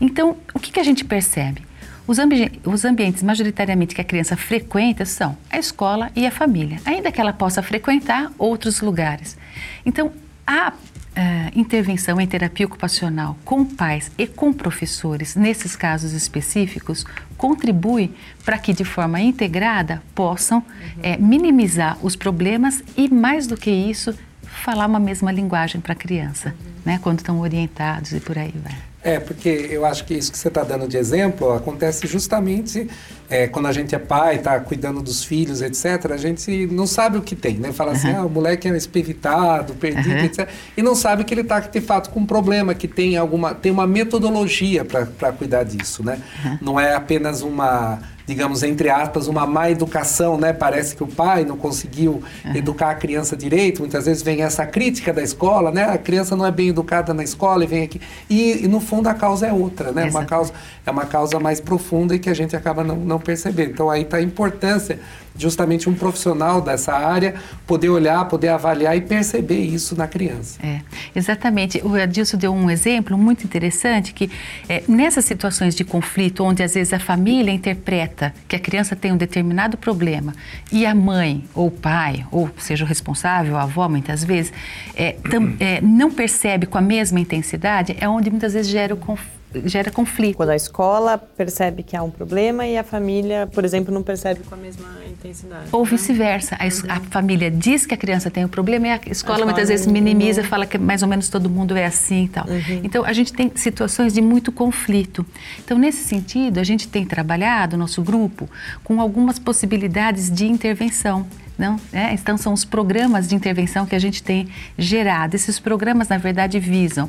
Então, 0.00 0.36
o 0.54 0.58
que, 0.58 0.72
que 0.72 0.80
a 0.80 0.84
gente 0.84 1.04
percebe? 1.04 1.62
Os, 2.06 2.18
ambi 2.18 2.52
os, 2.64 2.84
ambientes 2.84 3.22
majoritariamente 3.22 3.94
que 3.94 4.00
a 4.00 4.04
criança 4.04 4.36
frequenta 4.36 5.04
são 5.04 5.36
a 5.50 5.58
escola 5.58 6.10
e 6.14 6.24
a 6.24 6.30
família, 6.30 6.78
ainda 6.84 7.10
que 7.10 7.20
ela 7.20 7.32
possa 7.32 7.62
frequentar 7.62 8.30
outros 8.38 8.80
lugares. 8.80 9.36
Então, 9.84 10.12
a 10.46 10.72
uh, 11.16 11.58
intervenção 11.58 12.20
em 12.20 12.26
terapia 12.26 12.66
ocupacional 12.66 13.36
com 13.44 13.64
pais 13.64 14.12
e 14.16 14.26
com 14.26 14.52
professores, 14.52 15.34
nesses 15.34 15.74
casos 15.74 16.12
específicos, 16.12 17.04
contribui 17.36 18.12
para 18.44 18.58
que, 18.58 18.72
de 18.72 18.84
forma 18.84 19.20
integrada, 19.20 20.02
possam 20.14 20.58
uhum. 20.58 21.00
é, 21.02 21.16
minimizar 21.16 21.98
os 22.02 22.14
problemas 22.14 22.84
e, 22.96 23.08
mais 23.08 23.46
do 23.46 23.56
que 23.56 23.70
isso, 23.70 24.16
falar 24.42 24.86
uma 24.86 25.00
mesma 25.00 25.32
linguagem 25.32 25.80
para 25.80 25.92
a 25.92 25.96
criança, 25.96 26.50
uhum. 26.50 26.72
né, 26.84 27.00
quando 27.02 27.18
estão 27.18 27.40
orientados 27.40 28.12
e 28.12 28.20
por 28.20 28.38
aí 28.38 28.54
vai. 28.62 28.85
É, 29.06 29.20
porque 29.20 29.68
eu 29.70 29.86
acho 29.86 30.04
que 30.04 30.14
isso 30.14 30.32
que 30.32 30.36
você 30.36 30.48
está 30.48 30.64
dando 30.64 30.88
de 30.88 30.96
exemplo 30.96 31.52
acontece 31.52 32.08
justamente 32.08 32.90
é, 33.28 33.46
quando 33.46 33.66
a 33.66 33.72
gente 33.72 33.94
é 33.94 33.98
pai, 33.98 34.36
está 34.36 34.58
cuidando 34.60 35.02
dos 35.02 35.24
filhos, 35.24 35.62
etc. 35.62 36.12
A 36.12 36.16
gente 36.16 36.66
não 36.68 36.86
sabe 36.86 37.18
o 37.18 37.22
que 37.22 37.34
tem, 37.34 37.56
né? 37.56 37.72
Fala 37.72 37.90
uhum. 37.90 37.96
assim, 37.96 38.12
ah, 38.12 38.24
o 38.24 38.30
moleque 38.30 38.68
é 38.68 38.76
espevitado, 38.76 39.74
perdido, 39.74 40.10
uhum. 40.10 40.24
etc. 40.24 40.48
E 40.76 40.82
não 40.82 40.94
sabe 40.94 41.24
que 41.24 41.34
ele 41.34 41.40
está, 41.40 41.60
de 41.60 41.80
fato, 41.80 42.10
com 42.10 42.20
um 42.20 42.26
problema, 42.26 42.74
que 42.74 42.88
tem 42.88 43.16
alguma, 43.16 43.54
tem 43.54 43.72
uma 43.72 43.86
metodologia 43.86 44.84
para 44.84 45.32
cuidar 45.32 45.64
disso, 45.64 46.04
né? 46.04 46.18
Uhum. 46.44 46.58
Não 46.60 46.80
é 46.80 46.94
apenas 46.94 47.42
uma 47.42 48.00
digamos, 48.26 48.62
entre 48.64 48.90
aspas, 48.90 49.28
uma 49.28 49.46
má 49.46 49.70
educação, 49.70 50.36
né? 50.36 50.52
Parece 50.52 50.96
que 50.96 51.02
o 51.02 51.06
pai 51.06 51.44
não 51.44 51.56
conseguiu 51.56 52.22
uhum. 52.44 52.56
educar 52.56 52.90
a 52.90 52.94
criança 52.94 53.36
direito. 53.36 53.80
Muitas 53.80 54.06
vezes 54.06 54.22
vem 54.22 54.42
essa 54.42 54.66
crítica 54.66 55.12
da 55.12 55.22
escola, 55.22 55.70
né? 55.70 55.84
A 55.84 55.96
criança 55.96 56.34
não 56.34 56.44
é 56.44 56.50
bem 56.50 56.68
educada 56.68 57.14
na 57.14 57.22
escola 57.22 57.62
e 57.62 57.66
vem 57.66 57.84
aqui. 57.84 58.00
E, 58.28 58.64
e 58.64 58.68
no 58.68 58.80
fundo 58.80 59.08
a 59.08 59.14
causa 59.14 59.46
é 59.46 59.52
outra, 59.52 59.92
né? 59.92 60.10
Uma 60.10 60.24
causa, 60.24 60.52
é 60.84 60.90
uma 60.90 61.06
causa 61.06 61.38
mais 61.38 61.60
profunda 61.60 62.16
e 62.16 62.18
que 62.18 62.28
a 62.28 62.34
gente 62.34 62.56
acaba 62.56 62.82
não, 62.82 62.96
não 62.96 63.15
percebendo. 63.18 63.70
Então 63.70 63.90
aí 63.90 64.02
está 64.02 64.18
a 64.18 64.22
importância 64.22 64.98
justamente 65.38 65.88
um 65.88 65.94
profissional 65.94 66.60
dessa 66.60 66.92
área 66.92 67.34
poder 67.66 67.88
olhar, 67.88 68.24
poder 68.26 68.48
avaliar 68.48 68.96
e 68.96 69.00
perceber 69.00 69.60
isso 69.60 69.96
na 69.96 70.06
criança. 70.06 70.58
É, 70.62 70.80
exatamente. 71.14 71.80
O 71.84 71.94
Adilson 71.94 72.36
deu 72.36 72.52
um 72.52 72.70
exemplo 72.70 73.16
muito 73.18 73.44
interessante 73.44 74.12
que 74.12 74.30
é, 74.68 74.82
nessas 74.88 75.24
situações 75.24 75.74
de 75.74 75.84
conflito, 75.84 76.42
onde 76.44 76.62
às 76.62 76.74
vezes 76.74 76.92
a 76.92 76.98
família 76.98 77.52
interpreta 77.52 78.34
que 78.48 78.56
a 78.56 78.58
criança 78.58 78.96
tem 78.96 79.12
um 79.12 79.16
determinado 79.16 79.76
problema 79.76 80.34
e 80.72 80.86
a 80.86 80.94
mãe 80.94 81.44
ou 81.54 81.68
o 81.68 81.70
pai, 81.70 82.26
ou 82.30 82.50
seja 82.58 82.84
o 82.84 82.88
responsável, 82.88 83.56
a 83.56 83.62
avó 83.62 83.88
muitas 83.88 84.24
vezes, 84.24 84.52
é, 84.94 85.12
tam, 85.30 85.54
é, 85.60 85.80
não 85.80 86.10
percebe 86.10 86.66
com 86.66 86.78
a 86.78 86.80
mesma 86.80 87.20
intensidade, 87.20 87.96
é 88.00 88.08
onde 88.08 88.30
muitas 88.30 88.54
vezes 88.54 88.70
gera 88.70 88.94
o 88.94 88.96
conflito 88.96 89.36
gera 89.64 89.90
conflito. 89.90 90.36
Quando 90.36 90.50
a 90.50 90.56
escola 90.56 91.18
percebe 91.18 91.82
que 91.82 91.96
há 91.96 92.02
um 92.02 92.10
problema 92.10 92.66
e 92.66 92.76
a 92.76 92.84
família, 92.84 93.46
por 93.46 93.64
exemplo, 93.64 93.92
não 93.92 94.02
percebe 94.02 94.40
com 94.40 94.54
a 94.54 94.58
mesma 94.58 94.88
intensidade. 95.10 95.68
Ou 95.72 95.84
né? 95.84 95.90
vice-versa. 95.90 96.56
A, 96.56 96.96
a, 96.96 97.00
família 97.00 97.50
diz 97.50 97.86
que 97.86 97.94
a 97.94 97.96
criança 97.96 98.30
tem 98.30 98.44
um 98.44 98.48
problema 98.48 98.88
e 98.88 98.90
a 98.90 99.00
escola, 99.10 99.42
a 99.42 99.44
muitas 99.44 99.68
vezes 99.68 99.86
minimiza, 99.86 100.42
fala 100.44 100.66
que 100.66 100.78
mais 100.78 101.02
ou 101.02 101.08
menos 101.08 101.28
todo 101.28 101.48
mundo 101.48 101.76
é 101.76 101.86
assim 101.86 102.24
e 102.24 102.28
tal. 102.28 102.46
Uhum. 102.46 102.80
Então, 102.82 103.04
a 103.04 103.12
gente 103.12 103.32
tem 103.32 103.50
situações 103.54 104.12
de 104.12 104.20
muito 104.20 104.52
conflito. 104.52 105.24
Então, 105.58 105.78
nesse 105.78 106.04
sentido, 106.04 106.58
a 106.58 106.64
gente 106.64 106.88
tem 106.88 107.04
trabalhado, 107.04 107.76
nosso 107.76 108.02
grupo, 108.02 108.48
com 108.84 109.00
algumas 109.00 109.38
possibilidades 109.38 110.30
de 110.30 110.46
intervenção. 110.46 111.26
Não, 111.58 111.80
é, 111.92 112.12
então 112.12 112.36
são 112.36 112.52
os 112.52 112.64
programas 112.64 113.28
de 113.28 113.34
intervenção 113.34 113.86
que 113.86 113.94
a 113.94 113.98
gente 113.98 114.22
tem 114.22 114.48
gerado. 114.76 115.34
Esses 115.34 115.58
programas, 115.58 116.08
na 116.08 116.18
verdade, 116.18 116.58
visam, 116.60 117.08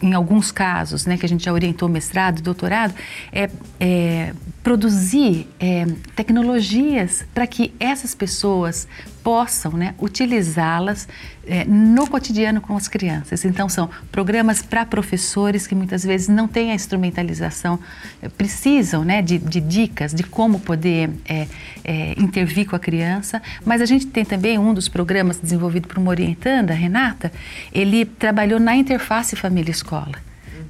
em 0.00 0.14
alguns 0.14 0.52
casos, 0.52 1.04
né, 1.04 1.16
que 1.16 1.26
a 1.26 1.28
gente 1.28 1.44
já 1.44 1.52
orientou 1.52 1.88
mestrado, 1.88 2.40
doutorado, 2.40 2.94
é, 3.32 3.50
é 3.80 4.32
produzir 4.62 5.48
é, 5.58 5.86
tecnologias 6.14 7.24
para 7.34 7.46
que 7.46 7.72
essas 7.80 8.14
pessoas 8.14 8.86
possam 9.28 9.72
né, 9.72 9.94
utilizá-las 9.98 11.06
é, 11.46 11.62
no 11.66 12.06
cotidiano 12.06 12.62
com 12.62 12.74
as 12.74 12.88
crianças. 12.88 13.44
Então, 13.44 13.68
são 13.68 13.90
programas 14.10 14.62
para 14.62 14.86
professores 14.86 15.66
que 15.66 15.74
muitas 15.74 16.02
vezes 16.02 16.28
não 16.28 16.48
têm 16.48 16.70
a 16.70 16.74
instrumentalização, 16.74 17.78
é, 18.22 18.28
precisam 18.30 19.04
né, 19.04 19.20
de, 19.20 19.36
de, 19.36 19.60
dicas 19.60 20.14
de 20.14 20.22
como 20.22 20.60
poder 20.60 21.10
é, 21.28 21.46
é, 21.84 22.14
intervir 22.16 22.66
com 22.66 22.74
a 22.74 22.78
criança. 22.78 23.42
Mas 23.66 23.82
a 23.82 23.84
gente 23.84 24.06
tem 24.06 24.24
também 24.24 24.58
um 24.58 24.72
dos 24.72 24.88
programas 24.88 25.38
desenvolvido 25.38 25.86
por 25.88 25.98
uma 25.98 26.08
orientanda, 26.08 26.72
Renata, 26.72 27.30
ele 27.70 28.06
trabalhou 28.06 28.58
na 28.58 28.76
interface 28.76 29.36
família-escola. 29.36 30.16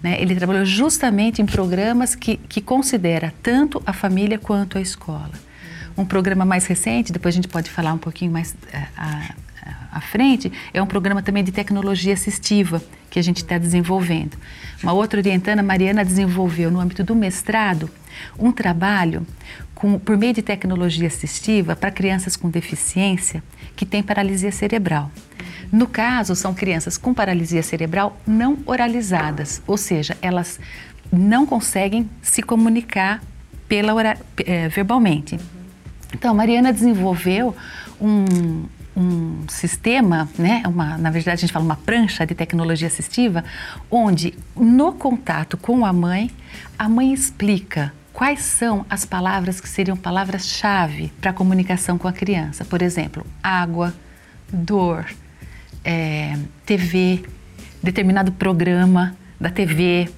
Né? 0.02 0.20
Ele 0.20 0.34
trabalhou 0.34 0.64
justamente 0.64 1.40
em 1.40 1.46
programas 1.46 2.16
que, 2.16 2.38
que 2.38 2.61
considera 2.61 3.32
tanto 3.40 3.80
a 3.86 3.92
família 3.92 4.36
quanto 4.36 4.78
a 4.78 4.80
escola. 4.80 5.46
Um 5.99 6.05
programa 6.05 6.44
mais 6.44 6.64
recente, 6.64 7.12
depois 7.12 7.34
a 7.34 7.36
gente 7.36 7.49
pode 7.49 7.68
falar 7.68 7.92
um 7.92 7.99
pouquinho 7.99 8.30
mais 8.30 8.53
uh, 8.53 9.34
à 9.90 10.01
frente, 10.01 10.53
é 10.72 10.80
um 10.80 10.86
programa 10.86 11.20
também 11.22 11.42
de 11.42 11.51
tecnologia 11.51 12.14
assistiva 12.14 12.80
que 13.11 13.18
a 13.18 13.22
gente 13.22 13.38
está 13.38 13.59
desenvolvendo. 13.59 14.36
Uma 14.80 14.92
outra 14.92 15.18
orientanda, 15.18 15.61
Mariana, 15.61 16.05
desenvolveu 16.05 16.70
no 16.70 16.78
âmbito 16.78 17.03
do 17.03 17.16
mestrado 17.16 17.90
um 18.38 18.53
trabalho 18.53 19.26
com, 19.74 19.99
por 19.99 20.16
meio 20.16 20.32
de 20.32 20.40
tecnologia 20.40 21.09
assistiva 21.09 21.74
para 21.74 21.90
crianças 21.90 22.36
com 22.36 22.49
deficiência 22.49 23.42
que 23.74 23.84
têm 23.84 24.01
paralisia 24.01 24.53
cerebral. 24.53 25.11
No 25.72 25.88
caso, 25.88 26.36
são 26.36 26.55
crianças 26.55 26.96
com 26.96 27.12
paralisia 27.12 27.62
cerebral 27.62 28.16
não 28.24 28.57
oralizadas, 28.66 29.61
ou 29.66 29.76
seja, 29.76 30.16
elas 30.22 30.61
não 31.12 31.44
conseguem 31.44 32.09
se 32.22 32.40
comunicar 32.40 33.20
pela, 33.68 34.16
eh, 34.38 34.68
verbalmente. 34.68 35.38
Então, 36.14 36.30
a 36.30 36.34
Mariana 36.34 36.72
desenvolveu 36.72 37.54
um, 38.00 38.64
um 38.96 39.48
sistema, 39.48 40.28
né, 40.38 40.62
uma, 40.66 40.98
na 40.98 41.11
verdade 41.11 41.34
a 41.34 41.40
gente 41.40 41.52
fala 41.52 41.64
uma 41.64 41.76
prancha 41.76 42.26
de 42.26 42.34
tecnologia 42.34 42.88
assistiva, 42.88 43.44
onde 43.90 44.34
no 44.56 44.92
contato 44.92 45.56
com 45.56 45.84
a 45.84 45.92
mãe, 45.92 46.30
a 46.78 46.88
mãe 46.88 47.12
explica 47.12 47.92
quais 48.12 48.40
são 48.40 48.84
as 48.90 49.04
palavras 49.04 49.61
que 49.61 49.68
seriam 49.68 49.96
palavras-chave 49.96 51.12
para 51.20 51.30
a 51.30 51.32
comunicação 51.32 51.96
com 51.96 52.09
a 52.09 52.12
criança. 52.12 52.64
Por 52.64 52.82
exemplo, 52.82 53.24
água, 53.40 53.94
dor, 54.52 55.06
é, 55.84 56.36
TV, 56.66 57.24
determinado 57.80 58.32
programa 58.32 59.16
da 59.40 59.50
TV, 59.50 60.11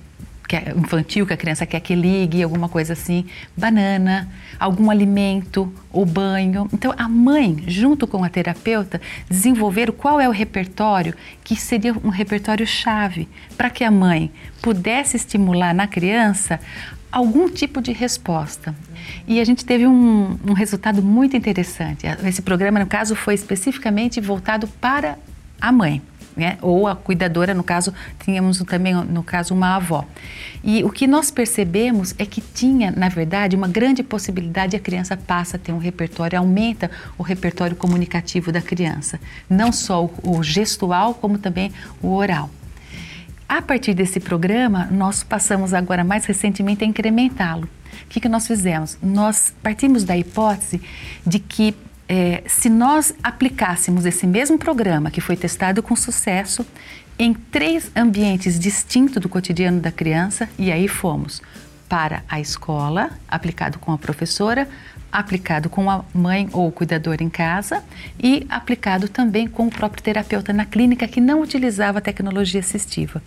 infantil, 0.76 1.26
que 1.26 1.32
a 1.32 1.36
criança 1.36 1.66
quer 1.66 1.80
que 1.80 1.94
ligue, 1.94 2.42
alguma 2.42 2.68
coisa 2.68 2.92
assim, 2.92 3.26
banana, 3.56 4.28
algum 4.58 4.90
alimento 4.90 5.72
ou 5.92 6.04
banho. 6.04 6.68
Então, 6.72 6.94
a 6.96 7.08
mãe, 7.08 7.64
junto 7.66 8.06
com 8.06 8.24
a 8.24 8.28
terapeuta, 8.28 9.00
desenvolveram 9.28 9.92
qual 9.92 10.20
é 10.20 10.28
o 10.28 10.32
repertório 10.32 11.14
que 11.44 11.56
seria 11.56 11.92
um 12.04 12.08
repertório 12.08 12.66
chave 12.66 13.28
para 13.56 13.70
que 13.70 13.84
a 13.84 13.90
mãe 13.90 14.30
pudesse 14.60 15.16
estimular 15.16 15.74
na 15.74 15.86
criança 15.86 16.60
algum 17.10 17.48
tipo 17.48 17.80
de 17.80 17.92
resposta. 17.92 18.74
E 19.26 19.40
a 19.40 19.44
gente 19.44 19.64
teve 19.64 19.86
um, 19.86 20.38
um 20.46 20.52
resultado 20.52 21.02
muito 21.02 21.36
interessante. 21.36 22.06
Esse 22.24 22.42
programa, 22.42 22.78
no 22.78 22.86
caso, 22.86 23.16
foi 23.16 23.34
especificamente 23.34 24.20
voltado 24.20 24.68
para 24.68 25.18
a 25.60 25.72
mãe 25.72 26.00
né? 26.36 26.58
ou 26.62 26.86
a 26.86 26.96
cuidadora, 26.96 27.54
no 27.54 27.62
caso, 27.62 27.92
tínhamos 28.24 28.58
também, 28.58 28.94
no 28.94 29.22
caso, 29.22 29.54
uma 29.54 29.76
avó. 29.76 30.04
E 30.62 30.84
o 30.84 30.90
que 30.90 31.06
nós 31.06 31.30
percebemos 31.30 32.14
é 32.18 32.26
que 32.26 32.40
tinha, 32.40 32.90
na 32.90 33.08
verdade, 33.08 33.56
uma 33.56 33.68
grande 33.68 34.02
possibilidade 34.02 34.76
a 34.76 34.80
criança 34.80 35.16
passa 35.16 35.56
a 35.56 35.60
ter 35.60 35.72
um 35.72 35.78
repertório, 35.78 36.38
aumenta 36.38 36.90
o 37.16 37.22
repertório 37.22 37.76
comunicativo 37.76 38.52
da 38.52 38.60
criança, 38.60 39.20
não 39.48 39.72
só 39.72 40.10
o, 40.22 40.42
gestual, 40.42 41.14
como 41.14 41.38
também 41.38 41.72
o 42.02 42.12
oral. 42.14 42.50
A 43.48 43.60
partir 43.60 43.94
desse 43.94 44.20
programa, 44.20 44.86
nós 44.90 45.22
passamos 45.24 45.74
agora 45.74 46.04
mais 46.04 46.24
recentemente 46.24 46.84
a 46.84 46.86
incrementá-lo. 46.86 47.68
O 48.04 48.08
que, 48.08 48.20
que 48.20 48.28
nós 48.28 48.46
fizemos? 48.46 48.96
Nós 49.02 49.52
partimos 49.62 50.04
da 50.04 50.16
hipótese 50.16 50.80
de 51.26 51.38
que 51.38 51.74
é, 52.10 52.42
se 52.44 52.68
nós 52.68 53.14
aplicássemos 53.22 54.04
esse 54.04 54.26
mesmo 54.26 54.58
programa 54.58 55.12
que 55.12 55.20
foi 55.20 55.36
testado 55.36 55.80
com 55.80 55.94
sucesso 55.94 56.66
em 57.16 57.32
três 57.32 57.88
ambientes 57.94 58.58
distintos 58.58 59.22
do 59.22 59.28
cotidiano 59.28 59.78
da 59.78 59.92
criança, 59.92 60.48
e 60.58 60.72
aí 60.72 60.88
fomos 60.88 61.40
para 61.90 62.22
a 62.28 62.38
escola, 62.38 63.10
aplicado 63.28 63.80
com 63.80 63.90
a 63.90 63.98
professora, 63.98 64.68
aplicado 65.10 65.68
com 65.68 65.90
a 65.90 66.04
mãe 66.14 66.48
ou 66.52 66.70
cuidador 66.70 67.16
em 67.18 67.28
casa 67.28 67.82
e 68.22 68.46
aplicado 68.48 69.08
também 69.08 69.48
com 69.48 69.66
o 69.66 69.70
próprio 69.70 70.00
terapeuta 70.00 70.52
na 70.52 70.64
clínica 70.64 71.08
que 71.08 71.20
não 71.20 71.42
utilizava 71.42 72.00
tecnologia 72.00 72.60
assistiva. 72.60 73.20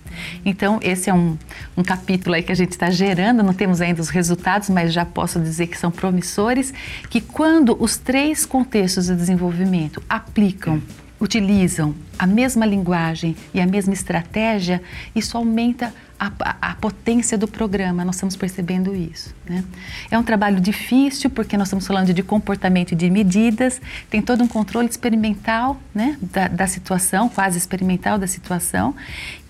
Então, 0.46 0.80
esse 0.82 1.10
é 1.10 1.14
um, 1.14 1.38
um 1.76 1.84
capítulo 1.84 2.36
aí 2.36 2.42
que 2.42 2.54
a 2.54 2.56
gente 2.56 2.72
está 2.72 2.90
gerando, 2.90 3.44
não 3.44 3.54
temos 3.54 3.82
ainda 3.82 4.02
os 4.02 4.08
resultados, 4.08 4.70
mas 4.70 4.94
já 4.94 5.04
posso 5.04 5.42
dizer 5.42 5.68
que 5.68 5.78
são 5.78 5.92
promissores, 5.92 6.74
que 7.10 7.20
quando 7.20 7.76
os 7.78 7.98
três 7.98 8.46
contextos 8.46 9.08
de 9.08 9.16
desenvolvimento 9.18 10.02
aplicam 10.08 10.82
utilizam 11.24 11.96
a 12.20 12.28
mesma 12.28 12.66
linguagem 12.66 13.36
e 13.54 13.62
a 13.62 13.66
mesma 13.66 13.94
estratégia, 13.94 14.84
isso 15.16 15.38
aumenta 15.38 15.94
a, 16.20 16.32
a, 16.40 16.72
a, 16.72 16.76
potência 16.76 17.38
do 17.38 17.48
programa, 17.48 18.04
nós 18.04 18.16
estamos 18.16 18.36
percebendo 18.36 18.94
isso. 18.94 19.34
Né? 19.46 19.64
É 20.12 20.18
um 20.18 20.24
trabalho 20.24 20.60
difícil, 20.60 21.30
porque 21.30 21.58
nós 21.58 21.68
estamos 21.68 21.88
falando 21.88 22.14
de 22.14 22.22
comportamento 22.22 22.92
e 22.92 22.96
de 22.96 23.10
medidas, 23.10 23.82
tem 24.10 24.22
todo 24.22 24.44
um 24.44 24.48
controle 24.48 24.88
experimental 24.88 25.80
né, 25.96 26.18
da, 26.22 26.50
da 26.50 26.68
situação, 26.68 27.30
quase 27.30 27.58
experimental 27.58 28.18
da 28.18 28.28
situação, 28.28 28.94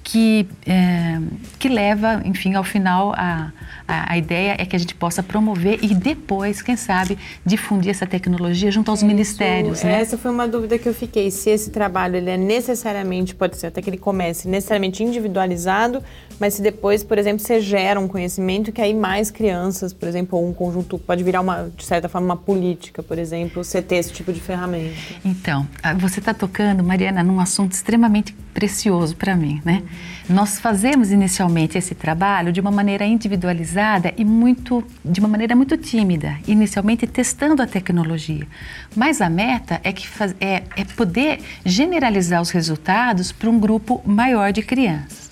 que, 0.04 0.46
é, 0.68 1.18
que 1.58 1.70
leva, 1.70 2.22
enfim, 2.26 2.56
ao 2.56 2.64
final 2.64 3.14
a, 3.16 3.52
a, 3.88 4.14
a, 4.14 4.18
ideia 4.18 4.56
é 4.60 4.66
que 4.66 4.76
a 4.76 4.80
gente 4.80 4.94
possa 4.94 5.24
promover 5.24 5.80
e 5.82 5.96
depois, 5.96 6.62
quem 6.62 6.76
sabe, 6.76 7.18
difundir 7.46 7.92
essa 7.92 8.06
tecnologia 8.06 8.70
junto 8.70 8.92
aos 8.92 9.00
Isso, 9.00 9.08
ministérios. 9.08 9.82
Né? 9.82 10.02
Essa 10.02 10.18
foi 10.18 10.30
uma 10.30 10.48
dúvida 10.48 10.78
que 10.78 10.88
eu 10.88 10.94
fiquei, 10.94 11.32
se 11.32 11.50
esse 11.50 11.72
trabalho 11.72 12.18
ele 12.18 12.30
é 12.30 12.38
necessariamente, 12.38 13.34
pode 13.34 13.56
ser 13.56 13.68
até 13.68 13.82
que 13.82 13.90
ele 13.90 13.98
comece 13.98 14.48
necessariamente 14.48 15.02
individualizado, 15.02 16.04
mas 16.38 16.56
se 16.56 16.62
depois, 16.62 17.04
por 17.04 17.18
exemplo, 17.18 17.40
você 17.40 17.62
gera 17.62 17.98
um 17.98 18.08
conhecimento 18.08 18.72
que 18.74 18.82
aí 18.82 18.94
mais 18.94 19.32
crianças, 19.32 19.94
por 19.94 20.08
exemplo, 20.10 20.38
ou 20.38 20.50
um 20.50 20.54
conjunto, 20.54 21.00
pode 21.00 21.24
virar 21.24 21.40
uma, 21.40 21.72
de 21.76 21.86
certa 21.86 22.10
forma, 22.10 22.26
uma 22.26 22.38
política, 22.38 23.02
por 23.02 23.18
exemplo, 23.18 23.64
você 23.64 23.82
ter 23.82 23.96
esse 23.96 24.12
tipo 24.12 24.34
de 24.34 24.42
ferramenta. 24.42 24.96
Então, 25.24 25.66
você 25.98 26.20
está 26.20 26.34
tocando, 26.34 26.84
Mariana, 26.84 27.24
num 27.24 27.40
assunto 27.40 27.72
extremamente 27.72 28.36
precioso 28.54 29.16
para 29.16 29.36
mim, 29.36 29.62
né? 29.64 29.84
Nós 30.30 30.60
fazemos 30.60 31.12
inicialmente 31.12 31.78
esse 31.78 31.94
trabalho 31.94 32.52
de 32.52 32.62
uma 32.62 32.72
maneira 32.72 33.06
individualizada 33.06 34.14
e 34.18 34.24
muito, 34.24 34.84
de 35.04 35.20
uma 35.20 35.28
maneira 35.28 35.56
muito 35.56 35.76
tímida, 35.76 36.38
inicialmente 36.48 37.06
testando 37.06 37.62
a 37.62 37.68
tecnologia. 37.68 38.48
Mas 38.96 39.22
a 39.22 39.30
meta 39.30 39.82
é 39.84 39.92
que 39.92 40.08
faz, 40.08 40.34
é, 40.40 40.64
é 40.76 40.86
poder 40.96 41.40
generalizar 41.66 42.42
os 42.42 42.52
resultados 42.52 43.32
para 43.32 43.50
um 43.50 43.60
grupo 43.60 44.02
maior 44.06 44.52
de 44.52 44.62
crianças. 44.62 45.32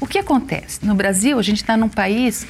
O 0.00 0.06
que 0.06 0.18
acontece? 0.18 0.84
No 0.84 0.94
Brasil, 0.94 1.38
a 1.38 1.42
gente 1.42 1.58
está 1.58 1.76
num 1.76 1.88
país 1.88 2.46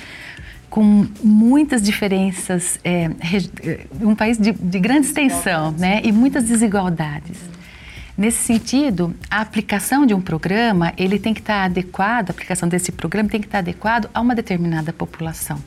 com 0.71 1.09
muitas 1.23 1.83
diferenças, 1.83 2.79
é, 2.85 3.11
um 4.01 4.15
país 4.15 4.39
de, 4.39 4.53
de 4.53 4.79
grande 4.79 5.09
extensão 5.09 5.73
né, 5.73 6.01
e 6.05 6.13
muitas 6.13 6.45
desigualdades. 6.45 7.37
Nesse 8.21 8.45
sentido, 8.45 9.15
a 9.31 9.41
aplicação 9.41 10.05
de 10.05 10.13
um 10.13 10.21
programa, 10.21 10.93
ele 10.99 11.19
tem 11.19 11.33
que 11.33 11.41
estar 11.41 11.65
adequado, 11.65 12.29
a 12.29 12.33
aplicação 12.33 12.69
desse 12.69 12.93
programa 12.93 13.31
tem 13.31 13.41
que 13.41 13.47
estar 13.47 13.61
adequado 13.61 14.11
a 14.13 14.21
uma 14.21 14.35
determinada 14.35 14.93
população. 14.93 15.59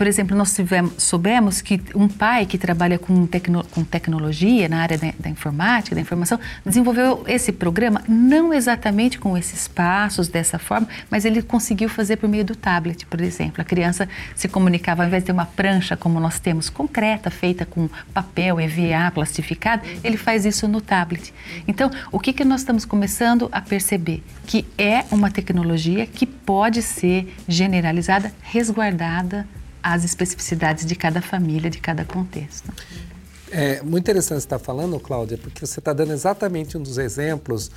Por 0.00 0.06
exemplo, 0.06 0.34
nós 0.34 0.54
tivemos, 0.54 0.94
soubemos 0.96 1.60
que 1.60 1.78
um 1.94 2.08
pai 2.08 2.46
que 2.46 2.56
trabalha 2.56 2.98
com, 2.98 3.26
tecno, 3.26 3.62
com 3.70 3.84
tecnologia 3.84 4.66
na 4.66 4.80
área 4.80 4.96
da, 4.96 5.12
da, 5.18 5.28
informática, 5.28 5.94
da 5.94 6.00
informação, 6.00 6.40
desenvolveu 6.64 7.22
esse 7.26 7.52
programa 7.52 8.00
não 8.08 8.54
exatamente 8.54 9.18
com 9.18 9.36
esses 9.36 9.68
passos, 9.68 10.26
dessa 10.26 10.58
forma, 10.58 10.88
mas 11.10 11.26
ele 11.26 11.42
conseguiu 11.42 11.90
fazer 11.90 12.16
por 12.16 12.30
meio 12.30 12.46
do 12.46 12.56
tablet, 12.56 13.04
por 13.04 13.20
exemplo. 13.20 13.60
A 13.60 13.64
criança 13.64 14.08
se 14.34 14.48
comunicava, 14.48 15.02
ao 15.02 15.08
invés 15.08 15.22
de 15.22 15.26
ter 15.26 15.32
uma 15.32 15.44
prancha 15.44 15.98
como 15.98 16.18
nós 16.18 16.40
temos, 16.40 16.70
concreta, 16.70 17.30
feita 17.30 17.66
com 17.66 17.86
papel, 18.14 18.58
EVA, 18.58 19.10
plastificado, 19.12 19.86
ele 20.02 20.16
faz 20.16 20.46
isso 20.46 20.66
no 20.66 20.80
tablet. 20.80 21.30
Então, 21.68 21.90
o 22.10 22.18
que, 22.18 22.32
que 22.32 22.42
nós 22.42 22.62
estamos 22.62 22.86
começando 22.86 23.50
a 23.52 23.60
perceber? 23.60 24.22
Que 24.46 24.64
é 24.78 25.04
uma 25.10 25.30
tecnologia 25.30 26.06
que 26.06 26.24
pode 26.24 26.80
ser 26.80 27.36
generalizada, 27.46 28.32
resguardada 28.40 29.46
as 29.82 30.04
especificidades 30.04 30.84
de 30.84 30.94
cada 30.94 31.20
família, 31.20 31.70
de 31.70 31.78
cada 31.78 32.04
contexto. 32.04 32.72
É 33.50 33.82
muito 33.82 34.04
interessante 34.04 34.40
você 34.40 34.46
estar 34.46 34.58
falando, 34.58 34.98
Cláudia, 35.00 35.36
porque 35.36 35.66
você 35.66 35.80
está 35.80 35.92
dando 35.92 36.12
exatamente 36.12 36.78
um 36.78 36.82
dos 36.82 36.98
exemplos 36.98 37.70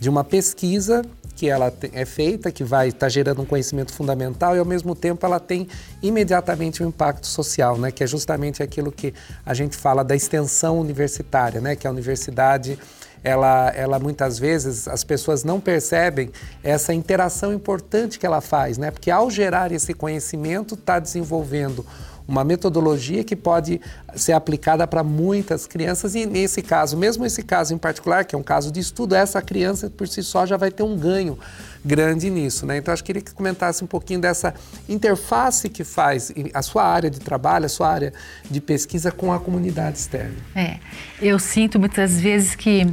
de 0.00 0.08
uma 0.08 0.24
pesquisa 0.24 1.02
que 1.38 1.48
ela 1.48 1.72
é 1.92 2.04
feita, 2.04 2.50
que 2.50 2.64
vai 2.64 2.88
estar 2.88 3.00
tá 3.00 3.08
gerando 3.08 3.42
um 3.42 3.44
conhecimento 3.44 3.92
fundamental 3.92 4.56
e 4.56 4.58
ao 4.58 4.64
mesmo 4.64 4.94
tempo 4.94 5.24
ela 5.24 5.38
tem 5.38 5.68
imediatamente 6.02 6.82
um 6.82 6.88
impacto 6.88 7.26
social, 7.26 7.78
né? 7.78 7.92
Que 7.92 8.02
é 8.02 8.06
justamente 8.06 8.62
aquilo 8.62 8.90
que 8.90 9.14
a 9.46 9.54
gente 9.54 9.76
fala 9.76 10.02
da 10.02 10.16
extensão 10.16 10.80
universitária, 10.80 11.60
né? 11.60 11.76
Que 11.76 11.86
a 11.86 11.90
universidade 11.90 12.76
ela, 13.22 13.70
ela 13.74 13.98
muitas 13.98 14.38
vezes 14.38 14.88
as 14.88 15.04
pessoas 15.04 15.44
não 15.44 15.60
percebem 15.60 16.30
essa 16.62 16.92
interação 16.94 17.52
importante 17.52 18.18
que 18.18 18.26
ela 18.26 18.40
faz, 18.40 18.78
né? 18.78 18.90
Porque 18.90 19.10
ao 19.10 19.30
gerar 19.30 19.72
esse 19.72 19.94
conhecimento, 19.94 20.74
está 20.74 20.98
desenvolvendo 20.98 21.84
uma 22.28 22.44
metodologia 22.44 23.24
que 23.24 23.34
pode 23.34 23.80
ser 24.14 24.34
aplicada 24.34 24.86
para 24.86 25.02
muitas 25.02 25.66
crianças 25.66 26.14
e 26.14 26.26
nesse 26.26 26.60
caso, 26.60 26.94
mesmo 26.94 27.24
esse 27.24 27.42
caso 27.42 27.72
em 27.72 27.78
particular, 27.78 28.26
que 28.26 28.34
é 28.34 28.38
um 28.38 28.42
caso 28.42 28.70
de 28.70 28.78
estudo, 28.78 29.14
essa 29.14 29.40
criança 29.40 29.88
por 29.88 30.06
si 30.06 30.22
só 30.22 30.44
já 30.44 30.58
vai 30.58 30.70
ter 30.70 30.82
um 30.82 30.94
ganho 30.94 31.38
grande 31.82 32.28
nisso, 32.28 32.66
né? 32.66 32.76
Então 32.76 32.92
acho 32.92 33.02
que 33.02 33.08
queria 33.08 33.22
que 33.22 33.32
comentasse 33.32 33.82
um 33.82 33.86
pouquinho 33.86 34.20
dessa 34.20 34.54
interface 34.86 35.70
que 35.70 35.82
faz 35.82 36.30
a 36.52 36.60
sua 36.60 36.84
área 36.84 37.10
de 37.10 37.18
trabalho, 37.18 37.64
a 37.64 37.68
sua 37.70 37.88
área 37.88 38.12
de 38.50 38.60
pesquisa 38.60 39.10
com 39.10 39.32
a 39.32 39.40
comunidade 39.40 39.96
externa. 39.96 40.34
É, 40.54 40.76
eu 41.22 41.38
sinto 41.38 41.80
muitas 41.80 42.20
vezes 42.20 42.54
que 42.54 42.86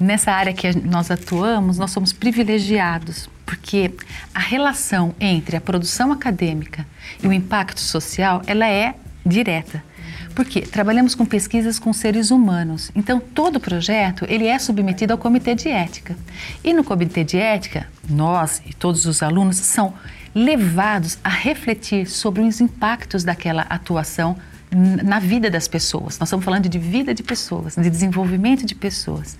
nessa 0.00 0.32
área 0.32 0.54
que 0.54 0.74
nós 0.78 1.10
atuamos, 1.10 1.76
nós 1.76 1.90
somos 1.90 2.14
privilegiados, 2.14 3.28
porque 3.44 3.90
a 4.34 4.40
relação 4.40 5.14
entre 5.20 5.56
a 5.56 5.60
produção 5.60 6.12
acadêmica 6.12 6.86
e 7.22 7.26
o 7.26 7.32
impacto 7.32 7.80
social, 7.80 8.42
ela 8.46 8.68
é 8.68 8.94
direta. 9.24 9.82
Porque 10.34 10.62
trabalhamos 10.62 11.14
com 11.14 11.24
pesquisas 11.24 11.78
com 11.78 11.92
seres 11.92 12.30
humanos. 12.30 12.90
Então, 12.94 13.20
todo 13.20 13.60
projeto 13.60 14.26
ele 14.28 14.46
é 14.46 14.58
submetido 14.58 15.12
ao 15.12 15.18
comitê 15.18 15.54
de 15.54 15.68
ética. 15.68 16.16
E 16.62 16.72
no 16.72 16.82
comitê 16.82 17.22
de 17.22 17.38
ética, 17.38 17.86
nós 18.08 18.60
e 18.66 18.74
todos 18.74 19.06
os 19.06 19.22
alunos 19.22 19.56
são 19.56 19.94
levados 20.34 21.18
a 21.22 21.28
refletir 21.28 22.08
sobre 22.08 22.42
os 22.42 22.60
impactos 22.60 23.22
daquela 23.22 23.62
atuação 23.62 24.36
na 24.74 25.20
vida 25.20 25.48
das 25.48 25.68
pessoas. 25.68 26.18
Nós 26.18 26.28
estamos 26.28 26.44
falando 26.44 26.68
de 26.68 26.78
vida 26.78 27.14
de 27.14 27.22
pessoas, 27.22 27.76
de 27.76 27.88
desenvolvimento 27.88 28.66
de 28.66 28.74
pessoas. 28.74 29.38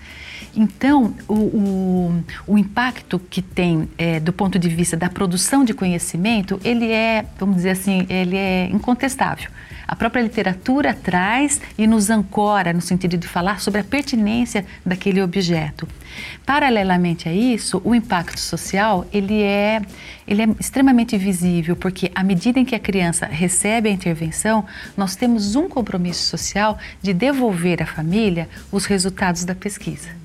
Então, 0.55 1.13
o, 1.27 1.33
o, 1.33 2.23
o 2.47 2.57
impacto 2.57 3.19
que 3.19 3.41
tem 3.41 3.89
é, 3.97 4.19
do 4.19 4.31
ponto 4.31 4.57
de 4.57 4.69
vista 4.69 4.95
da 4.95 5.09
produção 5.09 5.65
de 5.65 5.73
conhecimento, 5.73 6.59
ele 6.63 6.91
é, 6.91 7.25
vamos 7.37 7.57
dizer 7.57 7.71
assim, 7.71 8.05
ele 8.09 8.37
é 8.37 8.69
incontestável. 8.71 9.49
A 9.87 9.95
própria 9.95 10.21
literatura 10.21 10.93
traz 10.93 11.61
e 11.77 11.85
nos 11.85 12.09
ancora 12.09 12.73
no 12.73 12.81
sentido 12.81 13.17
de 13.17 13.27
falar 13.27 13.59
sobre 13.59 13.81
a 13.81 13.83
pertinência 13.83 14.65
daquele 14.83 15.21
objeto. 15.21 15.87
Paralelamente 16.45 17.29
a 17.29 17.33
isso, 17.33 17.81
o 17.83 17.93
impacto 17.93 18.39
social 18.39 19.05
ele 19.13 19.43
é, 19.43 19.81
ele 20.27 20.41
é 20.41 20.47
extremamente 20.59 21.17
visível 21.17 21.75
porque 21.75 22.11
à 22.15 22.23
medida 22.23 22.59
em 22.59 22.65
que 22.65 22.73
a 22.73 22.79
criança 22.79 23.27
recebe 23.27 23.89
a 23.89 23.91
intervenção, 23.91 24.65
nós 24.97 25.15
temos 25.15 25.55
um 25.55 25.69
compromisso 25.69 26.23
social 26.23 26.79
de 27.01 27.13
devolver 27.13 27.83
à 27.83 27.85
família 27.85 28.49
os 28.71 28.85
resultados 28.85 29.45
da 29.45 29.53
pesquisa. 29.53 30.24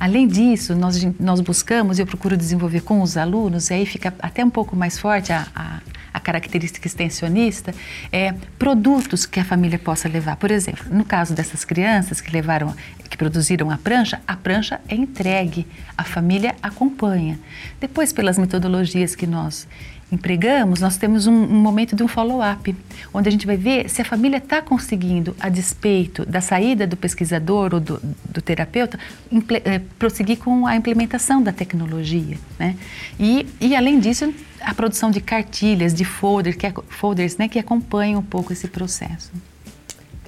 Além 0.00 0.26
disso, 0.26 0.74
nós, 0.74 1.06
nós 1.20 1.40
buscamos, 1.40 1.98
e 1.98 2.02
eu 2.02 2.06
procuro 2.06 2.36
desenvolver 2.36 2.80
com 2.80 3.02
os 3.02 3.16
alunos, 3.16 3.68
e 3.68 3.74
aí 3.74 3.86
fica 3.86 4.12
até 4.18 4.42
um 4.42 4.50
pouco 4.50 4.74
mais 4.74 4.98
forte 4.98 5.32
a, 5.32 5.46
a 5.54 5.80
a 6.12 6.18
característica 6.20 6.86
extensionista, 6.86 7.74
é 8.12 8.32
produtos 8.58 9.26
que 9.26 9.40
a 9.40 9.44
família 9.44 9.78
possa 9.78 10.08
levar. 10.08 10.36
Por 10.36 10.50
exemplo, 10.50 10.84
no 10.90 11.04
caso 11.04 11.34
dessas 11.34 11.64
crianças 11.64 12.20
que 12.20 12.30
levaram, 12.30 12.74
que 13.08 13.16
produziram 13.16 13.70
a 13.70 13.78
prancha, 13.78 14.20
a 14.26 14.36
prancha 14.36 14.80
é 14.88 14.94
entregue, 14.94 15.66
a 15.96 16.04
família 16.04 16.54
acompanha. 16.62 17.38
Depois, 17.80 18.12
pelas 18.12 18.38
metodologias 18.38 19.14
que 19.14 19.26
nós 19.26 19.66
empregamos, 20.12 20.80
nós 20.80 20.96
temos 20.96 21.26
um, 21.26 21.32
um 21.32 21.60
momento 21.60 21.94
de 21.94 22.02
um 22.02 22.08
follow-up, 22.08 22.74
onde 23.12 23.28
a 23.28 23.32
gente 23.32 23.46
vai 23.46 23.56
ver 23.56 23.88
se 23.88 24.02
a 24.02 24.04
família 24.04 24.38
está 24.38 24.60
conseguindo, 24.60 25.36
a 25.38 25.48
despeito 25.48 26.26
da 26.26 26.40
saída 26.40 26.86
do 26.86 26.96
pesquisador 26.96 27.74
ou 27.74 27.80
do, 27.80 28.00
do 28.24 28.42
terapeuta, 28.42 28.98
é, 29.64 29.78
prosseguir 29.98 30.38
com 30.38 30.66
a 30.66 30.76
implementação 30.76 31.42
da 31.42 31.52
tecnologia. 31.52 32.36
Né? 32.58 32.76
E, 33.18 33.46
e, 33.60 33.76
além 33.76 34.00
disso, 34.00 34.32
a 34.60 34.74
produção 34.74 35.10
de 35.10 35.20
cartilhas, 35.20 35.94
de 35.94 36.04
folder, 36.04 36.56
que, 36.56 36.66
folders 36.88 37.36
né, 37.36 37.48
que 37.48 37.58
acompanham 37.58 38.20
um 38.20 38.24
pouco 38.24 38.52
esse 38.52 38.68
processo. 38.68 39.30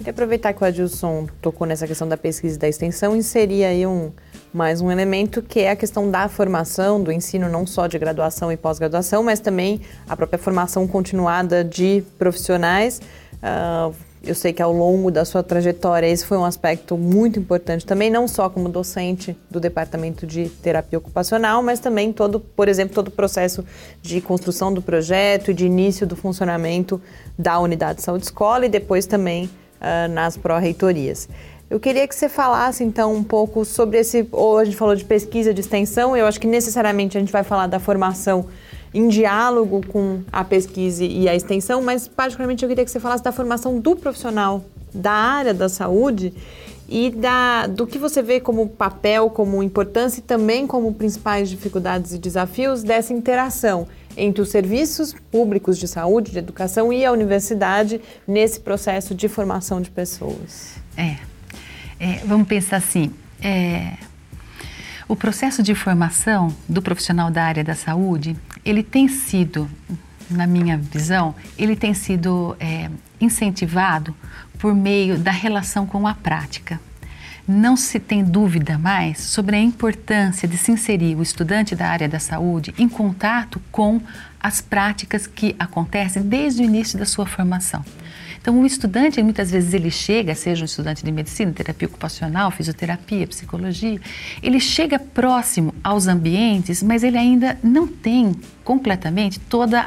Queria 0.02 0.10
aproveitar 0.10 0.52
que 0.52 0.60
o 0.60 0.66
Adilson 0.66 1.28
tocou 1.40 1.64
nessa 1.64 1.86
questão 1.86 2.08
da 2.08 2.16
pesquisa 2.16 2.56
e 2.56 2.58
da 2.58 2.68
extensão, 2.68 3.14
inserir 3.14 3.64
aí 3.64 3.86
um, 3.86 4.10
mais 4.52 4.80
um 4.80 4.90
elemento 4.90 5.40
que 5.40 5.60
é 5.60 5.70
a 5.70 5.76
questão 5.76 6.10
da 6.10 6.26
formação, 6.26 7.00
do 7.00 7.12
ensino 7.12 7.48
não 7.48 7.64
só 7.64 7.86
de 7.86 8.00
graduação 8.00 8.50
e 8.50 8.56
pós-graduação, 8.56 9.22
mas 9.22 9.38
também 9.38 9.80
a 10.08 10.16
própria 10.16 10.40
formação 10.40 10.88
continuada 10.88 11.62
de 11.62 12.02
profissionais. 12.18 13.00
Uh, 13.34 13.94
eu 14.24 14.34
sei 14.34 14.52
que 14.52 14.60
ao 14.60 14.72
longo 14.72 15.08
da 15.08 15.24
sua 15.24 15.40
trajetória 15.40 16.08
esse 16.08 16.26
foi 16.26 16.36
um 16.36 16.44
aspecto 16.44 16.98
muito 16.98 17.38
importante 17.38 17.86
também, 17.86 18.10
não 18.10 18.26
só 18.26 18.50
como 18.50 18.68
docente 18.68 19.36
do 19.48 19.60
departamento 19.60 20.26
de 20.26 20.48
terapia 20.48 20.98
ocupacional, 20.98 21.62
mas 21.62 21.78
também 21.78 22.12
todo, 22.12 22.40
por 22.40 22.68
exemplo, 22.68 22.92
todo 22.92 23.06
o 23.06 23.12
processo 23.12 23.64
de 24.02 24.20
construção 24.20 24.74
do 24.74 24.82
projeto 24.82 25.52
e 25.52 25.54
de 25.54 25.64
início 25.64 26.04
do 26.08 26.16
funcionamento 26.16 27.00
da 27.38 27.60
unidade 27.60 27.98
de 27.98 28.02
saúde 28.02 28.24
escola 28.24 28.66
e 28.66 28.68
depois 28.68 29.06
também 29.06 29.48
uh, 29.82 30.10
nas 30.12 30.36
pró-reitorias. 30.36 31.28
Eu 31.68 31.80
queria 31.80 32.06
que 32.06 32.14
você 32.14 32.28
falasse 32.28 32.84
então 32.84 33.14
um 33.14 33.24
pouco 33.24 33.64
sobre 33.64 33.98
esse. 33.98 34.28
Ou 34.30 34.58
a 34.58 34.64
gente 34.64 34.76
falou 34.76 34.94
de 34.94 35.04
pesquisa 35.04 35.52
de 35.52 35.60
extensão, 35.60 36.16
eu 36.16 36.26
acho 36.26 36.40
que 36.40 36.46
necessariamente 36.46 37.16
a 37.16 37.20
gente 37.20 37.32
vai 37.32 37.42
falar 37.42 37.66
da 37.66 37.80
formação 37.80 38.46
em 38.94 39.08
diálogo 39.08 39.80
com 39.88 40.20
a 40.30 40.44
pesquisa 40.44 41.02
e 41.02 41.26
a 41.26 41.34
extensão, 41.34 41.80
mas 41.80 42.06
particularmente 42.06 42.62
eu 42.62 42.68
queria 42.68 42.84
que 42.84 42.90
você 42.90 43.00
falasse 43.00 43.24
da 43.24 43.32
formação 43.32 43.78
do 43.78 43.96
profissional 43.96 44.62
da 44.92 45.12
área 45.12 45.54
da 45.54 45.68
saúde 45.68 46.34
e 46.86 47.08
da, 47.10 47.66
do 47.66 47.86
que 47.86 47.96
você 47.96 48.20
vê 48.20 48.38
como 48.38 48.68
papel, 48.68 49.30
como 49.30 49.62
importância 49.62 50.20
e 50.20 50.22
também 50.22 50.66
como 50.66 50.92
principais 50.92 51.48
dificuldades 51.48 52.12
e 52.12 52.18
desafios 52.18 52.82
dessa 52.82 53.14
interação 53.14 53.88
entre 54.16 54.42
os 54.42 54.50
serviços 54.50 55.14
públicos 55.30 55.78
de 55.78 55.88
saúde, 55.88 56.32
de 56.32 56.38
educação 56.38 56.92
e 56.92 57.04
a 57.04 57.12
universidade 57.12 58.00
nesse 58.26 58.60
processo 58.60 59.14
de 59.14 59.28
formação 59.28 59.80
de 59.80 59.90
pessoas. 59.90 60.74
É, 60.96 61.16
é 61.98 62.20
vamos 62.24 62.46
pensar 62.46 62.76
assim, 62.76 63.12
é, 63.40 63.94
o 65.08 65.16
processo 65.16 65.62
de 65.62 65.74
formação 65.74 66.54
do 66.68 66.80
profissional 66.80 67.30
da 67.30 67.44
área 67.44 67.64
da 67.64 67.74
saúde, 67.74 68.36
ele 68.64 68.82
tem 68.82 69.08
sido, 69.08 69.68
na 70.30 70.46
minha 70.46 70.78
visão, 70.78 71.34
ele 71.58 71.76
tem 71.76 71.92
sido 71.92 72.56
é, 72.58 72.88
incentivado 73.20 74.14
por 74.58 74.74
meio 74.74 75.18
da 75.18 75.30
relação 75.30 75.86
com 75.86 76.06
a 76.06 76.14
prática. 76.14 76.80
Não 77.46 77.76
se 77.76 77.98
tem 77.98 78.22
dúvida 78.22 78.78
mais 78.78 79.18
sobre 79.18 79.56
a 79.56 79.60
importância 79.60 80.46
de 80.46 80.56
se 80.56 80.70
inserir 80.70 81.16
o 81.16 81.22
estudante 81.22 81.74
da 81.74 81.88
área 81.88 82.08
da 82.08 82.20
saúde 82.20 82.72
em 82.78 82.88
contato 82.88 83.60
com 83.72 84.00
as 84.40 84.60
práticas 84.60 85.26
que 85.26 85.54
acontecem 85.58 86.22
desde 86.22 86.62
o 86.62 86.64
início 86.64 86.98
da 86.98 87.04
sua 87.04 87.26
formação. 87.26 87.84
Então, 88.42 88.60
o 88.60 88.66
estudante, 88.66 89.22
muitas 89.22 89.52
vezes, 89.52 89.72
ele 89.72 89.88
chega, 89.88 90.34
seja 90.34 90.62
um 90.62 90.64
estudante 90.64 91.04
de 91.04 91.12
medicina, 91.12 91.52
terapia 91.52 91.86
ocupacional, 91.86 92.50
fisioterapia, 92.50 93.24
psicologia, 93.24 94.00
ele 94.42 94.58
chega 94.58 94.98
próximo 94.98 95.72
aos 95.82 96.08
ambientes, 96.08 96.82
mas 96.82 97.04
ele 97.04 97.16
ainda 97.16 97.56
não 97.62 97.86
tem 97.86 98.34
completamente 98.64 99.38
todas 99.38 99.80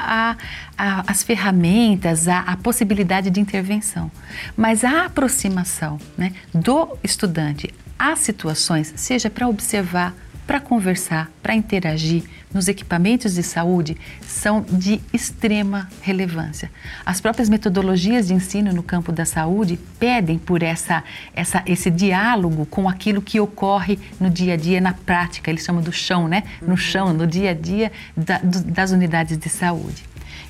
as 0.78 1.22
ferramentas, 1.22 2.28
a, 2.28 2.40
a, 2.40 2.56
possibilidade 2.56 3.28
de 3.28 3.40
intervenção. 3.40 4.10
Mas 4.56 4.84
a 4.84 5.04
aproximação 5.04 5.98
né, 6.16 6.32
do 6.54 6.96
estudante 7.04 7.74
às 7.98 8.20
situações, 8.20 8.90
seja 8.96 9.28
para 9.28 9.46
observar, 9.46 10.14
para 10.46 10.60
conversar, 10.60 11.30
para 11.42 11.54
interagir 11.54 12.22
nos 12.54 12.68
equipamentos 12.68 13.34
de 13.34 13.42
saúde 13.42 13.96
são 14.22 14.62
de 14.62 15.00
extrema 15.12 15.88
relevância. 16.00 16.70
As 17.04 17.20
próprias 17.20 17.48
metodologias 17.48 18.28
de 18.28 18.34
ensino 18.34 18.72
no 18.72 18.82
campo 18.82 19.10
da 19.10 19.24
saúde 19.24 19.78
pedem 19.98 20.38
por 20.38 20.62
essa, 20.62 21.02
essa, 21.34 21.62
esse 21.66 21.90
diálogo 21.90 22.64
com 22.66 22.88
aquilo 22.88 23.20
que 23.20 23.40
ocorre 23.40 23.98
no 24.20 24.30
dia 24.30 24.54
a 24.54 24.56
dia, 24.56 24.80
na 24.80 24.92
prática, 24.92 25.50
eles 25.50 25.64
chamam 25.64 25.82
do 25.82 25.92
chão, 25.92 26.28
né? 26.28 26.44
No 26.62 26.76
chão, 26.76 27.12
no 27.12 27.26
dia 27.26 27.50
a 27.50 27.54
dia 27.54 27.90
da, 28.16 28.38
do, 28.38 28.62
das 28.62 28.92
unidades 28.92 29.36
de 29.36 29.48
saúde. 29.48 30.04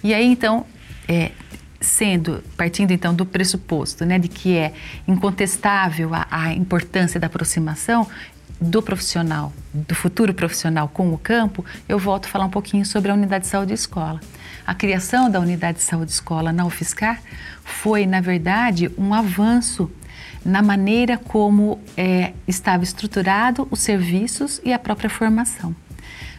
E 0.05 0.13
aí, 0.13 0.27
então, 0.27 0.67
é, 1.09 1.33
sendo, 1.81 2.43
partindo 2.57 2.91
então 2.91 3.15
do 3.15 3.25
pressuposto 3.25 4.05
né, 4.05 4.19
de 4.19 4.29
que 4.29 4.57
é 4.57 4.73
incontestável 5.07 6.15
a, 6.15 6.27
a 6.31 6.53
importância 6.53 7.19
da 7.21 7.27
aproximação, 7.27 8.07
do 8.61 8.83
profissional, 8.83 9.53
do 9.73 9.95
futuro 9.95 10.33
profissional 10.33 10.89
com 10.89 11.13
o 11.13 11.19
campo, 11.19 11.65
eu 11.89 11.99
volto 11.99 12.27
a 12.27 12.29
falar 12.29 12.47
um 12.47 12.51
pouquinho 12.51 12.85
sobre 12.87 13.11
a 13.11 13.15
Unidade 13.15 13.45
de 13.45 13.51
Saúde 13.51 13.73
Escola. 13.73 14.21
A 14.67 14.75
criação 14.75 15.31
da 15.31 15.39
Unidade 15.39 15.79
de 15.79 15.85
Saúde 15.85 16.11
Escola 16.11 16.53
na 16.53 16.65
UFSCar 16.65 17.21
foi, 17.63 18.07
na 18.07 18.21
verdade, 18.21 18.91
um 18.97 19.13
avanço 19.13 19.91
na 20.45 20.63
maneira 20.63 21.19
como 21.19 21.81
é, 21.97 22.33
estava 22.47 22.85
estruturado 22.85 23.67
os 23.71 23.81
serviços 23.81 24.61
e 24.65 24.73
a 24.73 24.79
própria 24.79 25.11
formação. 25.11 25.75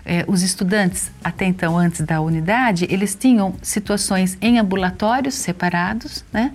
É, 0.06 0.24
os 0.26 0.42
estudantes, 0.42 1.12
até 1.22 1.46
então, 1.46 1.78
antes 1.78 2.00
da 2.02 2.22
unidade, 2.22 2.88
eles 2.90 3.14
tinham 3.14 3.54
situações 3.62 4.38
em 4.42 4.58
ambulatórios 4.58 5.36
separados, 5.36 6.24
né? 6.32 6.54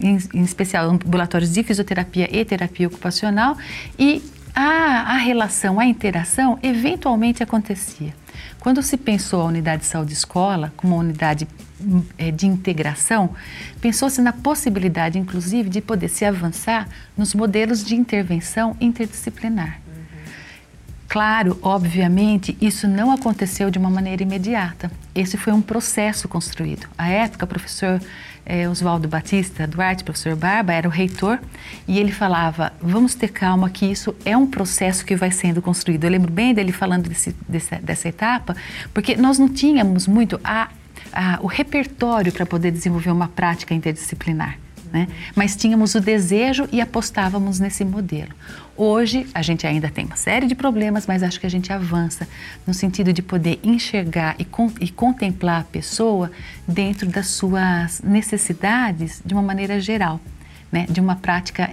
em, 0.00 0.16
especial 0.42 0.90
ambulatórios 0.90 1.52
de 1.52 1.62
fisioterapia 1.62 2.28
e 2.34 2.44
terapia 2.44 2.86
ocupacional, 2.88 3.56
e 3.98 4.22
a, 4.54 5.14
a 5.14 5.16
relação, 5.16 5.80
a 5.80 5.84
interação, 5.84 6.58
eventualmente 6.62 7.42
acontecia. 7.42 8.14
Quando 8.60 8.82
se 8.82 8.96
pensou 8.96 9.42
a 9.42 9.46
unidade 9.46 9.82
de 9.82 9.88
saúde 9.88 10.12
escola 10.12 10.72
como 10.76 10.94
uma 10.94 11.02
unidade 11.02 11.46
é, 12.16 12.30
de 12.30 12.46
integração, 12.46 13.30
pensou-se 13.80 14.22
na 14.22 14.32
possibilidade, 14.32 15.18
inclusive, 15.18 15.68
de 15.68 15.80
poder 15.80 16.08
se 16.08 16.24
avançar 16.24 16.88
nos 17.16 17.34
modelos 17.34 17.84
de 17.84 17.94
intervenção 17.94 18.76
interdisciplinar. 18.80 19.80
Claro, 21.08 21.58
obviamente, 21.62 22.56
isso 22.60 22.88
não 22.88 23.12
aconteceu 23.12 23.70
de 23.70 23.78
uma 23.78 23.90
maneira 23.90 24.22
imediata. 24.22 24.90
Esse 25.14 25.36
foi 25.36 25.52
um 25.52 25.62
processo 25.62 26.26
construído. 26.26 26.88
À 26.96 27.08
época, 27.08 27.44
o 27.44 27.48
professor 27.48 28.00
é, 28.46 28.68
Oswaldo 28.68 29.08
Batista 29.08 29.66
Duarte, 29.66 30.04
professor 30.04 30.36
Barba, 30.36 30.72
era 30.72 30.88
o 30.88 30.90
reitor, 30.90 31.38
e 31.88 31.98
ele 31.98 32.12
falava: 32.12 32.72
vamos 32.80 33.14
ter 33.14 33.28
calma, 33.28 33.70
que 33.70 33.86
isso 33.86 34.14
é 34.24 34.36
um 34.36 34.46
processo 34.46 35.04
que 35.04 35.16
vai 35.16 35.30
sendo 35.30 35.62
construído. 35.62 36.04
Eu 36.04 36.10
lembro 36.10 36.30
bem 36.30 36.52
dele 36.54 36.72
falando 36.72 37.08
desse, 37.08 37.34
dessa, 37.48 37.76
dessa 37.76 38.08
etapa, 38.08 38.54
porque 38.92 39.16
nós 39.16 39.38
não 39.38 39.48
tínhamos 39.48 40.06
muito 40.06 40.40
a, 40.44 40.68
a, 41.12 41.38
o 41.40 41.46
repertório 41.46 42.32
para 42.32 42.44
poder 42.44 42.70
desenvolver 42.70 43.10
uma 43.10 43.28
prática 43.28 43.74
interdisciplinar 43.74 44.63
né? 44.94 45.08
mas 45.34 45.56
tínhamos 45.56 45.96
o 45.96 46.00
desejo 46.00 46.68
e 46.70 46.80
apostávamos 46.80 47.58
nesse 47.58 47.84
modelo. 47.84 48.30
Hoje 48.76 49.26
a 49.34 49.42
gente 49.42 49.66
ainda 49.66 49.90
tem 49.90 50.04
uma 50.06 50.14
série 50.14 50.46
de 50.46 50.54
problemas, 50.54 51.04
mas 51.04 51.24
acho 51.24 51.40
que 51.40 51.46
a 51.46 51.50
gente 51.50 51.72
avança 51.72 52.28
no 52.64 52.72
sentido 52.72 53.12
de 53.12 53.20
poder 53.20 53.58
enxergar 53.64 54.36
e, 54.38 54.44
con 54.44 54.70
e 54.80 54.88
contemplar 54.88 55.62
a 55.62 55.64
pessoa 55.64 56.30
dentro 56.66 57.08
das 57.08 57.26
suas 57.26 58.00
necessidades 58.02 59.20
de 59.26 59.34
uma 59.34 59.42
maneira 59.42 59.80
geral, 59.80 60.20
né? 60.70 60.86
de 60.88 61.00
uma 61.00 61.16
prática 61.16 61.72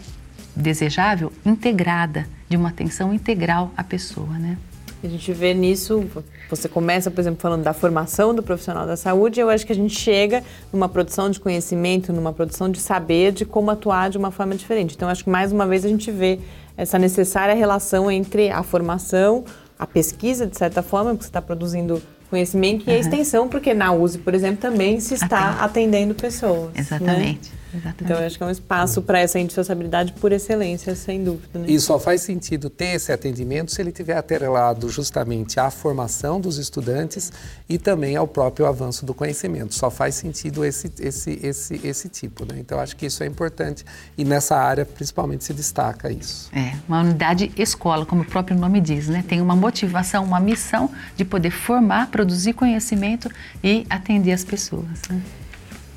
desejável 0.56 1.32
integrada, 1.46 2.28
de 2.50 2.58
uma 2.58 2.70
atenção 2.70 3.14
integral 3.14 3.72
à 3.78 3.84
pessoa. 3.84 4.34
Né? 4.40 4.58
A 5.04 5.08
gente 5.08 5.34
vê 5.34 5.54
nisso, 5.54 6.06
você 6.50 6.70
começa, 6.70 7.10
por 7.10 7.20
exemplo, 7.20 7.40
falando 7.42 7.64
da 7.64 7.74
formação 7.74 8.36
do 8.36 8.44
profissional 8.44 8.86
da 8.86 8.96
saúde, 8.96 9.40
eu 9.40 9.50
acho 9.50 9.66
que 9.66 9.72
a 9.72 9.76
gente 9.76 10.00
chega 10.00 10.44
numa 10.72 10.88
produção 10.88 11.30
de 11.30 11.40
conhecimento, 11.40 12.14
numa 12.14 12.32
produção 12.32 12.70
de 12.70 12.80
saber 12.80 13.32
de 13.32 13.44
como 13.44 13.72
atuar 13.72 14.10
de 14.10 14.18
uma 14.18 14.30
forma 14.30 14.54
diferente. 14.56 14.96
Então, 14.96 15.10
acho 15.10 15.24
que 15.24 15.30
mais 15.30 15.52
uma 15.52 15.66
vez 15.66 15.84
a 15.86 15.90
gente 15.90 16.12
vê 16.12 16.40
essa 16.78 17.00
necessária 17.00 17.56
relação 17.56 18.12
entre 18.12 18.52
a 18.52 18.62
formação, 18.62 19.44
a 19.78 19.88
pesquisa, 19.88 20.46
de 20.46 20.58
certa 20.58 20.84
forma, 20.84 21.12
porque 21.12 21.24
você 21.24 21.30
está 21.30 21.42
produzindo 21.42 22.02
conhecimento 22.30 22.88
e 22.88 22.92
a 22.92 22.98
extensão, 22.98 23.48
porque 23.50 23.74
na 23.74 23.92
USE, 23.92 24.20
por 24.20 24.34
exemplo, 24.34 24.62
também 24.62 25.00
se 25.00 25.16
está 25.16 25.50
Atende. 25.50 25.64
atendendo 25.64 26.16
pessoas. 26.16 26.74
Né? 26.74 26.80
Exatamente. 26.80 27.52
Né? 27.52 27.61
Exatamente. 27.74 28.04
Então, 28.04 28.20
eu 28.20 28.26
acho 28.26 28.38
que 28.38 28.44
é 28.44 28.46
um 28.46 28.52
espaço 28.52 29.02
para 29.02 29.20
essa 29.20 29.40
indissociabilidade 29.40 30.14
por 30.14 30.32
excelência, 30.32 30.96
sem 30.96 31.24
dúvida. 31.24 31.60
Né? 31.60 31.66
E 31.70 31.80
só 31.80 32.00
faz 32.00 32.22
sentido 32.22 32.70
ter 32.70 32.96
esse 32.96 33.12
atendimento 33.12 33.72
se 33.72 33.82
ele 33.82 33.92
tiver 33.92 34.18
atrelado 34.18 34.90
justamente 34.90 35.60
à 35.60 35.70
formação 35.70 36.40
dos 36.40 36.58
estudantes 36.58 37.32
e 37.70 37.78
também 37.78 38.16
ao 38.16 38.28
próprio 38.28 38.66
avanço 38.66 39.06
do 39.06 39.14
conhecimento. 39.14 39.74
Só 39.74 39.90
faz 39.90 40.16
sentido 40.16 40.66
esse, 40.66 40.92
esse, 41.00 41.40
esse, 41.42 41.82
esse 41.84 42.10
tipo. 42.10 42.46
Né? 42.46 42.60
Então, 42.60 42.80
acho 42.80 42.96
que 42.96 43.06
isso 43.06 43.24
é 43.24 43.26
importante 43.26 43.86
e 44.18 44.26
nessa 44.26 44.58
área, 44.58 44.86
principalmente, 44.86 45.44
se 45.44 45.54
destaca 45.54 46.12
isso. 46.12 46.50
É, 46.54 46.76
uma 46.88 47.02
unidade 47.02 47.52
escola, 47.58 48.06
como 48.06 48.22
o 48.24 48.26
próprio 48.26 48.58
nome 48.58 48.82
diz, 48.82 49.08
né? 49.08 49.24
tem 49.28 49.42
uma 49.42 49.56
motivação, 49.56 50.24
uma 50.24 50.40
missão 50.40 50.90
de 51.16 51.24
poder 51.24 51.52
formar, 51.52 52.08
produzir 52.08 52.54
conhecimento 52.54 53.30
e 53.64 53.86
atender 53.90 54.34
as 54.34 54.44
pessoas. 54.44 54.86
Né? 55.10 55.22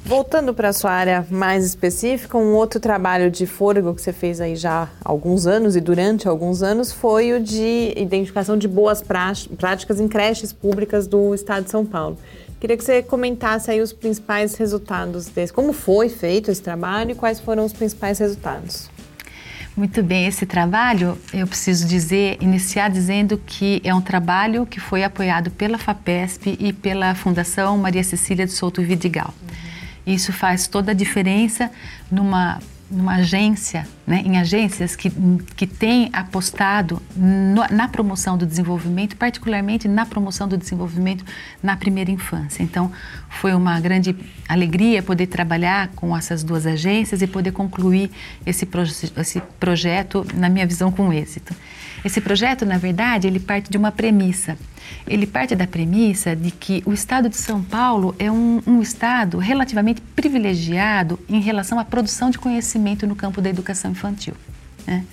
Voltando 0.06 0.52
para 0.52 0.68
a 0.68 0.72
sua 0.74 0.90
área 0.90 1.26
mais 1.30 1.64
específica, 1.64 2.36
um 2.36 2.52
outro 2.52 2.78
trabalho 2.78 3.30
de 3.30 3.46
fôlego 3.46 3.94
que 3.94 4.02
você 4.02 4.12
fez 4.12 4.38
aí 4.38 4.54
já 4.54 4.82
há 4.82 4.88
alguns 5.02 5.46
anos 5.46 5.76
e 5.76 5.80
durante 5.80 6.28
alguns 6.28 6.62
anos 6.62 6.92
foi 6.92 7.32
o 7.32 7.40
de 7.40 7.94
identificação 7.96 8.58
de 8.58 8.68
boas 8.68 9.02
práticas 9.02 9.98
em 9.98 10.06
creches 10.06 10.52
públicas 10.52 11.06
do 11.06 11.34
Estado 11.34 11.64
de 11.64 11.70
São 11.70 11.86
Paulo. 11.86 12.18
Queria 12.60 12.76
que 12.76 12.84
você 12.84 13.02
comentasse 13.02 13.70
aí 13.70 13.80
os 13.80 13.94
principais 13.94 14.54
resultados 14.56 15.24
desse. 15.24 15.50
Como 15.50 15.72
foi 15.72 16.10
feito 16.10 16.50
esse 16.50 16.60
trabalho 16.60 17.12
e 17.12 17.14
quais 17.14 17.40
foram 17.40 17.64
os 17.64 17.72
principais 17.72 18.18
resultados? 18.18 18.90
Muito 19.74 20.02
bem, 20.02 20.26
esse 20.26 20.44
trabalho, 20.44 21.16
eu 21.32 21.46
preciso 21.46 21.86
dizer, 21.88 22.36
iniciar 22.42 22.90
dizendo 22.90 23.40
que 23.44 23.80
é 23.82 23.94
um 23.94 24.02
trabalho 24.02 24.66
que 24.66 24.78
foi 24.78 25.02
apoiado 25.02 25.50
pela 25.50 25.78
FAPESP 25.78 26.58
e 26.60 26.74
pela 26.74 27.14
Fundação 27.14 27.78
Maria 27.78 28.04
Cecília 28.04 28.44
de 28.44 28.52
Souto 28.52 28.82
Vidigal. 28.82 29.32
Uhum. 29.42 29.73
Isso 30.06 30.32
faz 30.32 30.66
toda 30.66 30.90
a 30.90 30.94
diferença 30.94 31.70
numa, 32.10 32.60
numa 32.90 33.14
agência, 33.14 33.86
né, 34.06 34.22
em 34.24 34.38
agências 34.38 34.94
que, 34.94 35.10
que 35.56 35.66
têm 35.66 36.10
apostado 36.12 37.00
no, 37.16 37.66
na 37.70 37.88
promoção 37.88 38.36
do 38.36 38.46
desenvolvimento, 38.46 39.16
particularmente 39.16 39.88
na 39.88 40.04
promoção 40.04 40.46
do 40.46 40.56
desenvolvimento 40.56 41.24
na 41.62 41.76
primeira 41.76 42.10
infância. 42.10 42.62
Então, 42.62 42.92
foi 43.28 43.54
uma 43.54 43.80
grande 43.80 44.14
alegria 44.48 45.02
poder 45.02 45.26
trabalhar 45.26 45.88
com 45.96 46.16
essas 46.16 46.44
duas 46.44 46.66
agências 46.66 47.22
e 47.22 47.26
poder 47.26 47.52
concluir 47.52 48.10
esse, 48.44 48.66
proje 48.66 49.10
esse 49.16 49.40
projeto, 49.58 50.26
na 50.34 50.48
minha 50.48 50.66
visão, 50.66 50.92
com 50.92 51.12
êxito. 51.12 51.54
Esse 52.04 52.20
projeto, 52.20 52.66
na 52.66 52.76
verdade, 52.76 53.26
ele 53.26 53.40
parte 53.40 53.70
de 53.70 53.78
uma 53.78 53.90
premissa. 53.90 54.58
Ele 55.06 55.26
parte 55.26 55.54
da 55.56 55.66
premissa 55.66 56.36
de 56.36 56.50
que 56.50 56.82
o 56.84 56.92
estado 56.92 57.28
de 57.28 57.36
São 57.36 57.62
Paulo 57.62 58.14
é 58.18 58.30
um, 58.30 58.62
um 58.66 58.82
estado 58.82 59.38
relativamente 59.38 60.02
privilegiado 60.14 61.18
em 61.28 61.40
relação 61.40 61.78
à 61.78 61.84
produção 61.84 62.30
de 62.30 62.38
conhecimento 62.38 63.06
no 63.06 63.16
campo 63.16 63.40
da 63.40 63.48
educação 63.48 63.90
infantil. 63.90 64.34
Né? 64.86 65.04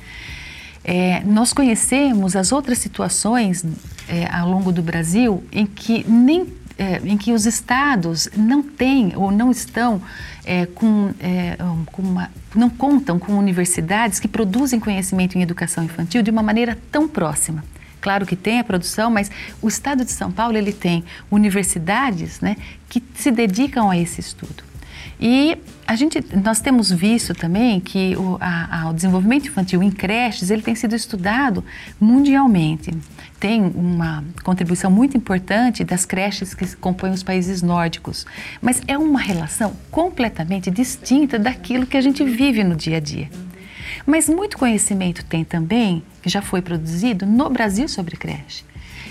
É, 0.84 1.24
nós 1.24 1.54
conhecemos 1.54 2.36
as 2.36 2.52
outras 2.52 2.80
situações 2.80 3.64
é, 4.10 4.28
ao 4.32 4.50
longo 4.50 4.72
do 4.72 4.82
Brasil 4.82 5.44
em 5.52 5.66
que 5.66 6.04
nem 6.10 6.48
é, 6.82 7.00
em 7.06 7.16
que 7.16 7.32
os 7.32 7.46
estados 7.46 8.28
não 8.36 8.64
têm 8.64 9.14
ou 9.16 9.30
não 9.30 9.52
estão 9.52 10.02
é, 10.44 10.66
com, 10.66 11.14
é, 11.20 11.56
com 11.92 12.02
uma, 12.02 12.32
não 12.56 12.72
contam 12.72 13.20
com 13.20 13.34
universidades 13.38 14.20
que 14.20 14.28
produzem 14.28 14.80
conhecimento 14.80 15.38
em 15.38 15.44
educação 15.44 15.84
infantil 15.84 16.24
de 16.24 16.32
uma 16.32 16.42
maneira 16.42 16.76
tão 16.92 17.08
próxima. 17.08 17.64
Claro 18.02 18.26
que 18.26 18.36
tem 18.36 18.60
a 18.60 18.64
produção, 18.64 19.12
mas 19.12 19.30
o 19.62 19.68
Estado 19.68 20.04
de 20.04 20.12
São 20.12 20.32
Paulo 20.32 20.58
ele 20.58 20.74
tem 20.74 21.04
universidades 21.30 22.42
né, 22.42 22.58
que 22.90 23.04
se 23.14 23.30
dedicam 23.30 23.92
a 23.92 23.96
esse 23.96 24.20
estudo. 24.20 24.71
E 25.22 25.56
a 25.86 25.96
gente, 25.96 26.20
nós 26.44 26.62
temos 26.62 26.92
visto 26.92 27.36
também 27.36 27.80
que 27.80 28.16
o, 28.18 28.38
a, 28.42 28.82
a, 28.82 28.90
o 28.90 28.94
desenvolvimento 28.94 29.48
infantil 29.48 29.84
em 29.84 29.92
creches 29.92 30.50
ele 30.50 30.64
tem 30.64 30.74
sido 30.74 30.96
estudado 30.96 31.64
mundialmente. 32.00 32.92
Tem 33.40 33.62
uma 33.62 34.24
contribuição 34.44 34.90
muito 34.90 35.16
importante 35.16 35.84
das 35.84 36.06
creches 36.06 36.56
que 36.56 36.76
compõem 36.76 37.12
os 37.12 37.22
países 37.22 37.62
nórdicos, 37.62 38.26
mas 38.60 38.82
é 38.88 38.98
uma 38.98 39.20
relação 39.20 39.76
completamente 39.92 40.72
distinta 40.72 41.38
daquilo 41.38 41.86
que 41.86 41.98
a 41.98 42.02
gente 42.02 42.24
vive 42.24 42.64
no 42.64 42.76
dia 42.76 42.98
a 42.98 43.00
dia. 43.00 43.30
Mas 44.08 44.28
muito 44.28 44.58
conhecimento 44.58 45.24
tem 45.26 45.44
também, 45.44 46.02
que 46.24 46.30
já 46.30 46.42
foi 46.42 46.64
produzido 46.64 47.28
no 47.28 47.48
Brasil 47.48 47.88
sobre 47.88 48.18
creche. 48.18 48.64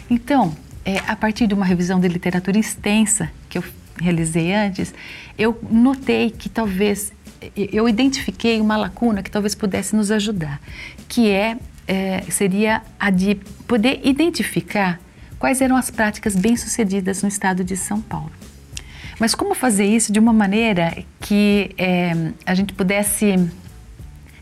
Então, 0.08 0.56
é, 0.84 0.98
a 1.06 1.14
partir 1.14 1.46
de 1.46 1.54
uma 1.54 1.64
revisão 1.64 2.00
de 2.00 2.08
literatura 2.08 2.58
extensa 2.58 3.30
que 3.48 3.58
eu 3.58 3.64
realizei 4.00 4.52
antes, 4.52 4.94
eu 5.38 5.58
notei 5.70 6.30
que 6.30 6.48
talvez 6.48 7.12
eu 7.56 7.88
identifiquei 7.88 8.60
uma 8.60 8.76
lacuna 8.76 9.22
que 9.22 9.30
talvez 9.30 9.54
pudesse 9.54 9.96
nos 9.96 10.10
ajudar, 10.10 10.60
que 11.08 11.30
é, 11.30 11.56
é 11.86 12.22
seria 12.30 12.82
a 12.98 13.10
de 13.10 13.36
poder 13.66 14.00
identificar 14.04 15.00
quais 15.38 15.60
eram 15.60 15.76
as 15.76 15.90
práticas 15.90 16.36
bem-sucedidas 16.36 17.22
no 17.22 17.28
estado 17.28 17.64
de 17.64 17.76
São 17.76 18.00
Paulo. 18.00 18.30
Mas 19.18 19.34
como 19.34 19.54
fazer 19.54 19.84
isso 19.84 20.12
de 20.12 20.18
uma 20.18 20.32
maneira 20.32 21.04
que 21.20 21.70
é, 21.76 22.32
a 22.46 22.54
gente 22.54 22.72
pudesse 22.72 23.50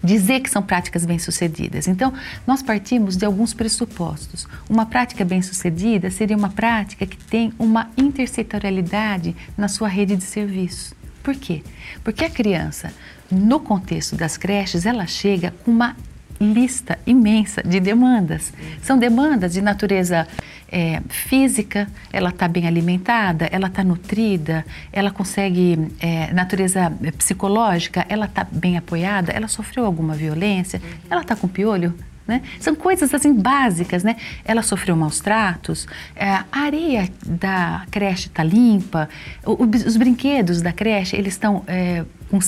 dizer 0.03 0.41
que 0.41 0.51
são 0.51 0.63
práticas 0.63 1.05
bem-sucedidas. 1.05 1.89
Então, 1.89 2.13
nós 2.47 2.63
partimos 2.63 3.17
de 3.17 3.25
alguns 3.25 3.53
pressupostos. 3.55 4.47
Uma 4.69 4.87
prática 4.87 5.25
bem-sucedida 5.25 6.11
seria 6.11 6.37
uma 6.37 6.51
prática 6.51 7.07
que 7.07 7.17
tem 7.17 7.53
uma 7.59 7.91
intersetorialidade 7.97 9.35
na 9.57 9.69
sua 9.69 9.89
rede 9.89 10.17
de 10.17 10.25
serviços. 10.25 10.95
Por 11.23 11.35
quê? 11.35 11.63
Porque 12.03 12.25
a 12.25 12.31
criança, 12.31 12.93
no 13.31 13.61
contexto 13.61 14.17
das 14.17 14.37
creches, 14.37 14.87
ela 14.87 15.07
chega 15.07 15.53
com 15.65 15.71
uma 15.71 15.97
lista 16.41 16.99
imensa 17.07 17.63
de 17.63 17.81
demandas. 17.81 18.53
São 18.83 18.97
demandas 18.97 19.53
de 19.53 19.61
natureza 19.61 20.27
é, 20.71 21.01
física, 21.09 21.89
ela 22.13 22.31
está 22.31 22.47
bem 22.47 22.67
alimentada, 22.67 23.47
ela 23.47 23.69
está 23.69 23.83
nutrida, 23.83 24.65
ela 24.93 25.11
consegue, 25.11 25.89
é, 26.01 26.33
natureza 26.33 26.93
psicológica, 27.17 28.05
ela 28.09 28.27
está 28.27 28.47
bem 28.51 28.77
apoiada, 28.77 29.33
ela 29.33 29.49
sofreu 29.49 29.85
alguma 29.85 30.15
violência, 30.15 30.81
ela 31.11 31.23
está 31.23 31.35
com 31.35 31.49
piolho, 31.49 31.95
Né? 32.29 32.43
São 32.61 32.75
coisas 32.75 33.15
assim 33.15 33.33
básicas, 33.33 34.05
né? 34.05 34.17
Ela 34.45 34.63
sofreu 34.63 34.95
maus 34.95 35.19
tratos, 35.19 35.89
é, 36.15 36.29
a 36.29 36.47
areia 36.53 37.09
da 37.25 37.87
creche 37.91 38.27
está 38.27 38.45
limpa, 38.45 39.09
os 39.47 39.97
brinquedos 39.97 40.61
da 40.61 40.71
creche 40.71 41.17
eles 41.17 41.33
estão 41.33 41.65
é, 41.67 42.05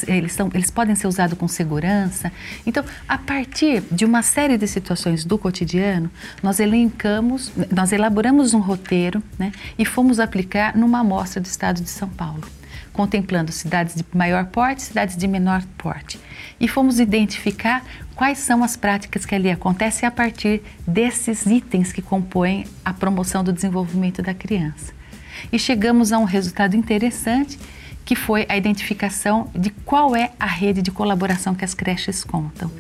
eles, 0.06 0.32
são, 0.32 0.50
eles 0.52 0.70
podem 0.70 0.94
ser 0.94 1.06
usados 1.06 1.38
com 1.38 1.48
segurança. 1.48 2.30
Então, 2.66 2.84
a 3.08 3.16
partir 3.16 3.82
de 3.90 4.04
uma 4.04 4.20
série 4.22 4.58
de 4.58 4.66
situações 4.68 5.24
do 5.24 5.38
cotidiano, 5.38 6.10
nós 6.42 6.60
elencamos, 6.60 7.50
nós 7.74 7.90
elaboramos 7.92 8.52
um 8.52 8.60
roteiro 8.60 9.22
né, 9.38 9.50
e 9.78 9.84
fomos 9.86 10.20
aplicar 10.20 10.76
numa 10.76 11.00
amostra 11.00 11.40
do 11.40 11.46
estado 11.46 11.80
de 11.80 11.88
São 11.88 12.08
Paulo, 12.08 12.42
contemplando 13.01 13.51
cidades 13.51 13.94
de 13.94 14.05
maior 14.12 14.44
porte 14.44 14.82
cidades 14.82 15.16
de 15.16 15.26
menor 15.26 15.62
porte. 15.78 16.20
E 16.61 16.68
fomos 16.68 17.01
identificar 17.01 17.82
quais 18.14 18.36
são 18.36 18.62
as 18.62 18.76
práticas 18.76 19.24
que 19.24 19.34
ali 19.34 19.51
acontecem 19.51 20.07
a 20.07 20.11
partir 20.11 20.61
desses 20.86 21.46
itens 21.46 21.94
que 21.94 22.03
compõem 22.03 22.66
a 22.84 22.92
promoção 22.92 23.42
do 23.42 23.55
desenvolvimento 23.55 24.20
da 24.20 24.34
criança. 24.34 24.92
E 25.51 25.59
chegamos 25.59 26.12
a 26.12 26.18
um 26.18 26.24
resultado 26.24 26.76
interessante, 26.76 27.59
que 28.05 28.14
foi 28.14 28.44
a 28.51 28.57
identificação 28.59 29.48
de 29.55 29.70
qual 29.70 30.14
é 30.14 30.32
a 30.38 30.46
rede 30.46 30.82
de 30.82 30.90
colaboração 30.90 31.55
que 31.55 31.64
as 31.64 31.72
creches 31.72 32.22
contam. 32.22 32.70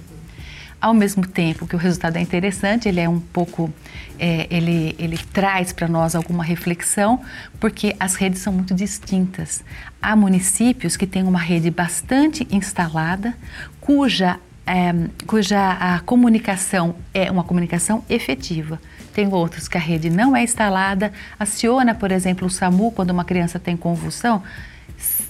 Ao 0.80 0.94
mesmo 0.94 1.26
tempo 1.26 1.66
que 1.66 1.76
o 1.76 1.78
resultado 1.78 2.16
é 2.16 2.20
interessante, 2.20 2.88
ele 2.88 3.00
é 3.00 3.08
um 3.08 3.20
pouco, 3.20 3.70
é, 4.18 4.46
ele, 4.50 4.96
ele 4.98 5.18
traz 5.18 5.72
para 5.72 5.86
nós 5.86 6.14
alguma 6.14 6.42
reflexão, 6.42 7.20
porque 7.58 7.94
as 8.00 8.14
redes 8.14 8.40
são 8.40 8.52
muito 8.52 8.74
distintas. 8.74 9.62
Há 10.00 10.16
municípios 10.16 10.96
que 10.96 11.06
têm 11.06 11.22
uma 11.24 11.38
rede 11.38 11.70
bastante 11.70 12.48
instalada, 12.50 13.34
cuja 13.80 14.38
é, 14.66 14.94
cuja 15.26 15.72
a 15.72 16.00
comunicação 16.00 16.94
é 17.12 17.30
uma 17.30 17.42
comunicação 17.42 18.04
efetiva. 18.08 18.80
Tem 19.12 19.26
outros 19.26 19.66
que 19.66 19.76
a 19.76 19.80
rede 19.80 20.08
não 20.08 20.36
é 20.36 20.44
instalada, 20.44 21.12
aciona, 21.38 21.94
por 21.94 22.12
exemplo, 22.12 22.46
o 22.46 22.50
SAMU 22.50 22.92
quando 22.92 23.10
uma 23.10 23.24
criança 23.24 23.58
tem 23.58 23.76
convulsão, 23.76 24.42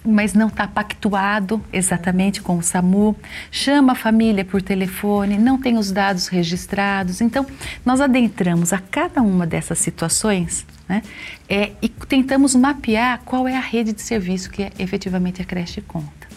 mas 0.05 0.35
não 0.35 0.49
está 0.49 0.67
pactuado 0.67 1.63
exatamente 1.73 2.41
com 2.41 2.57
o 2.59 2.63
SAMU, 2.63 3.17
chama 3.51 3.93
a 3.93 3.95
família 3.95 4.45
por 4.45 4.63
telefone, 4.63 5.39
não 5.39 5.59
tem 5.59 5.77
os 5.77 5.91
dados 5.93 6.29
registrados. 6.29 7.21
Então, 7.21 7.47
nós 7.85 8.01
adentramos 8.01 8.73
a 8.73 8.79
cada 8.79 9.21
uma 9.23 9.47
dessas 9.47 9.79
situações 9.79 10.67
né, 10.89 11.03
é, 11.49 11.73
e 11.83 11.89
tentamos 11.89 12.55
mapear 12.55 13.21
qual 13.25 13.47
é 13.47 13.57
a 13.57 13.61
rede 13.61 13.93
de 13.93 14.01
serviço 14.01 14.51
que 14.51 14.71
efetivamente 14.79 15.43
a 15.43 15.45
creche 15.45 15.81
conta. 15.81 16.31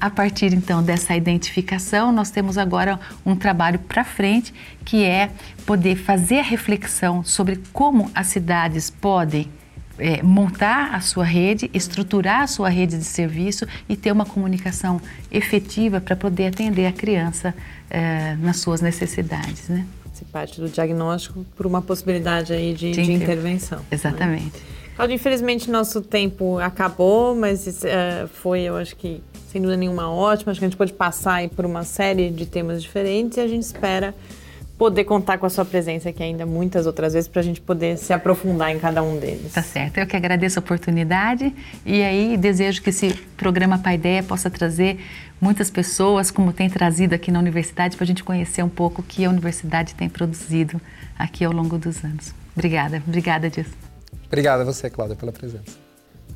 A 0.00 0.08
partir 0.08 0.52
então 0.52 0.80
dessa 0.80 1.16
identificação, 1.16 2.12
nós 2.12 2.30
temos 2.30 2.56
agora 2.56 3.00
um 3.26 3.34
trabalho 3.34 3.80
para 3.80 4.04
frente 4.04 4.54
que 4.84 5.04
é 5.04 5.30
poder 5.66 5.96
fazer 5.96 6.38
a 6.38 6.42
reflexão 6.42 7.24
sobre 7.24 7.60
como 7.72 8.08
as 8.14 8.28
cidades 8.28 8.90
podem 8.90 9.50
é, 9.98 10.22
montar 10.22 10.94
a 10.94 11.00
sua 11.00 11.24
rede, 11.24 11.70
estruturar 11.74 12.42
a 12.42 12.46
sua 12.46 12.68
rede 12.68 12.96
de 12.96 13.04
serviço 13.04 13.66
e 13.88 13.96
ter 13.96 14.12
uma 14.12 14.24
comunicação 14.24 15.00
efetiva 15.30 16.00
para 16.00 16.16
poder 16.16 16.46
atender 16.46 16.86
a 16.86 16.92
criança 16.92 17.54
é, 17.90 18.36
nas 18.36 18.58
suas 18.58 18.80
necessidades, 18.80 19.68
né? 19.68 19.86
Se 20.12 20.24
parte 20.24 20.60
do 20.60 20.68
diagnóstico 20.68 21.46
por 21.56 21.64
uma 21.66 21.80
possibilidade 21.80 22.52
aí 22.52 22.74
de, 22.74 22.90
de, 22.90 23.02
de 23.02 23.12
intervenção. 23.12 23.78
Né? 23.78 23.84
Exatamente. 23.92 24.56
Né? 24.56 24.78
Claudio, 24.96 25.14
infelizmente 25.14 25.70
nosso 25.70 26.02
tempo 26.02 26.58
acabou, 26.58 27.36
mas 27.36 27.68
uh, 27.68 28.26
foi, 28.26 28.62
eu 28.62 28.76
acho 28.76 28.96
que 28.96 29.22
sem 29.48 29.62
dúvida 29.62 29.76
nenhuma, 29.76 30.10
ótima. 30.10 30.50
Acho 30.50 30.60
que 30.60 30.64
a 30.64 30.68
gente 30.68 30.76
pode 30.76 30.92
passar 30.92 31.48
por 31.50 31.64
uma 31.64 31.84
série 31.84 32.30
de 32.30 32.46
temas 32.46 32.82
diferentes 32.82 33.38
e 33.38 33.40
a 33.40 33.46
gente 33.46 33.62
espera 33.62 34.14
poder 34.78 35.04
contar 35.04 35.38
com 35.38 35.44
a 35.44 35.50
sua 35.50 35.64
presença 35.64 36.08
aqui 36.08 36.22
ainda 36.22 36.46
muitas 36.46 36.86
outras 36.86 37.12
vezes 37.12 37.28
para 37.28 37.40
a 37.40 37.44
gente 37.44 37.60
poder 37.60 37.98
se 37.98 38.12
aprofundar 38.12 38.70
em 38.70 38.78
cada 38.78 39.02
um 39.02 39.18
deles. 39.18 39.52
Tá 39.52 39.62
certo. 39.62 39.98
Eu 39.98 40.06
que 40.06 40.16
agradeço 40.16 40.60
a 40.60 40.62
oportunidade 40.62 41.52
e 41.84 42.00
aí 42.00 42.36
desejo 42.36 42.80
que 42.80 42.90
esse 42.90 43.12
programa 43.36 43.78
Pai 43.78 43.96
Ideia 43.96 44.22
possa 44.22 44.48
trazer 44.48 45.00
muitas 45.40 45.68
pessoas, 45.68 46.30
como 46.30 46.52
tem 46.52 46.70
trazido 46.70 47.12
aqui 47.14 47.32
na 47.32 47.40
universidade, 47.40 47.96
para 47.96 48.04
a 48.04 48.06
gente 48.06 48.22
conhecer 48.22 48.62
um 48.62 48.68
pouco 48.68 49.02
o 49.02 49.04
que 49.04 49.24
a 49.24 49.30
universidade 49.30 49.96
tem 49.96 50.08
produzido 50.08 50.80
aqui 51.18 51.44
ao 51.44 51.52
longo 51.52 51.76
dos 51.76 52.04
anos. 52.04 52.32
Obrigada, 52.54 53.02
obrigada, 53.04 53.50
Dias. 53.50 53.66
Obrigada 54.26 54.62
a 54.62 54.64
você, 54.64 54.88
Cláudia, 54.88 55.16
pela 55.16 55.32
presença. 55.32 55.76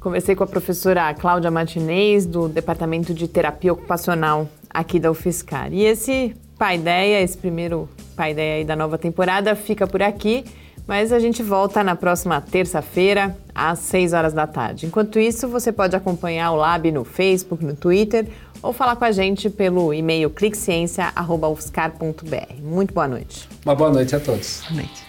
Conversei 0.01 0.35
com 0.35 0.43
a 0.43 0.49
professora 0.49 1.15
Cláudia 1.15 1.49
Martinez, 1.49 2.27
do 2.27 2.49
Departamento 2.49 3.15
de 3.15 3.29
Terapia 3.29 3.73
Ocupacional 3.73 4.49
aqui 4.69 4.99
da 4.99 5.11
UFSCar. 5.13 5.73
E 5.73 5.85
esse 5.85 6.35
Pai 6.59 6.77
Ideia, 6.77 7.21
esse 7.21 7.37
primeiro 7.37 7.87
Pai 8.17 8.31
Ideia 8.33 8.65
da 8.65 8.75
nova 8.77 8.97
temporada, 8.99 9.55
fica 9.55 9.87
por 9.87 10.03
aqui, 10.03 10.45
mas 10.87 11.13
a 11.13 11.19
gente 11.19 11.43
volta 11.43 11.85
na 11.85 11.97
próxima 11.97 12.41
terça-feira, 12.41 13.37
às 13.55 13.79
6 13.81 14.13
horas 14.13 14.33
da 14.33 14.47
tarde. 14.47 14.87
Enquanto 14.87 15.19
isso, 15.19 15.49
você 15.49 15.73
pode 15.73 15.97
acompanhar 15.97 16.53
o 16.53 16.57
Lab 16.57 16.91
no 16.91 17.05
Facebook, 17.05 17.65
no 17.65 17.75
Twitter 17.75 18.27
ou 18.63 18.73
falar 18.73 18.97
com 18.97 19.05
a 19.05 19.13
gente 19.13 19.51
pelo 19.51 19.93
e-mail 19.93 20.31
cliqueciência.ufscar.br. 20.31 22.63
Muito 22.63 22.95
boa 22.95 23.09
noite. 23.09 23.49
Uma 23.65 23.75
boa 23.75 23.91
noite 23.91 24.15
a 24.15 24.21
todos. 24.21 24.63
Boa 24.69 24.83
noite. 24.83 25.03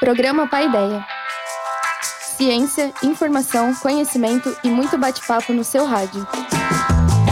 Programa 0.00 0.46
Pai 0.46 0.66
Ideia 0.66 1.04
ciência, 2.38 2.92
informação, 3.02 3.74
conhecimento 3.74 4.56
e 4.62 4.70
muito 4.70 4.96
bate-papo 4.96 5.52
no 5.52 5.64
seu 5.64 5.84
rádio. 5.84 6.24